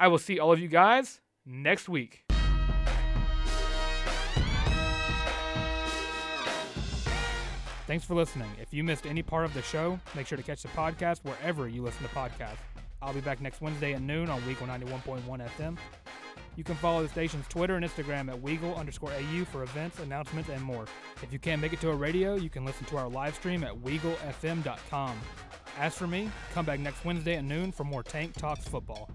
I 0.00 0.08
will 0.08 0.18
see 0.18 0.38
all 0.38 0.52
of 0.52 0.58
you 0.58 0.68
guys 0.68 1.20
next 1.44 1.88
week. 1.88 2.27
Thanks 7.88 8.04
for 8.04 8.14
listening. 8.14 8.50
If 8.60 8.74
you 8.74 8.84
missed 8.84 9.06
any 9.06 9.22
part 9.22 9.46
of 9.46 9.54
the 9.54 9.62
show, 9.62 9.98
make 10.14 10.26
sure 10.26 10.36
to 10.36 10.44
catch 10.44 10.60
the 10.60 10.68
podcast 10.68 11.20
wherever 11.22 11.66
you 11.68 11.80
listen 11.80 12.02
to 12.02 12.14
podcasts. 12.14 12.58
I'll 13.00 13.14
be 13.14 13.22
back 13.22 13.40
next 13.40 13.62
Wednesday 13.62 13.94
at 13.94 14.02
noon 14.02 14.28
on 14.28 14.42
Weagle 14.42 14.68
91.1 14.68 15.48
FM. 15.56 15.78
You 16.56 16.64
can 16.64 16.74
follow 16.74 17.02
the 17.02 17.08
station's 17.08 17.48
Twitter 17.48 17.76
and 17.76 17.84
Instagram 17.86 18.30
at 18.30 18.42
Weagle 18.42 18.76
underscore 18.76 19.10
AU 19.12 19.46
for 19.46 19.62
events, 19.62 20.00
announcements, 20.00 20.50
and 20.50 20.62
more. 20.62 20.84
If 21.22 21.32
you 21.32 21.38
can't 21.38 21.62
make 21.62 21.72
it 21.72 21.80
to 21.80 21.88
a 21.88 21.94
radio, 21.94 22.34
you 22.34 22.50
can 22.50 22.66
listen 22.66 22.84
to 22.88 22.98
our 22.98 23.08
live 23.08 23.34
stream 23.34 23.64
at 23.64 23.74
WeagleFM.com. 23.74 25.18
As 25.78 25.94
for 25.94 26.06
me, 26.06 26.30
come 26.52 26.66
back 26.66 26.80
next 26.80 27.06
Wednesday 27.06 27.36
at 27.36 27.44
noon 27.44 27.72
for 27.72 27.84
more 27.84 28.02
Tank 28.02 28.34
Talks 28.34 28.68
football. 28.68 29.08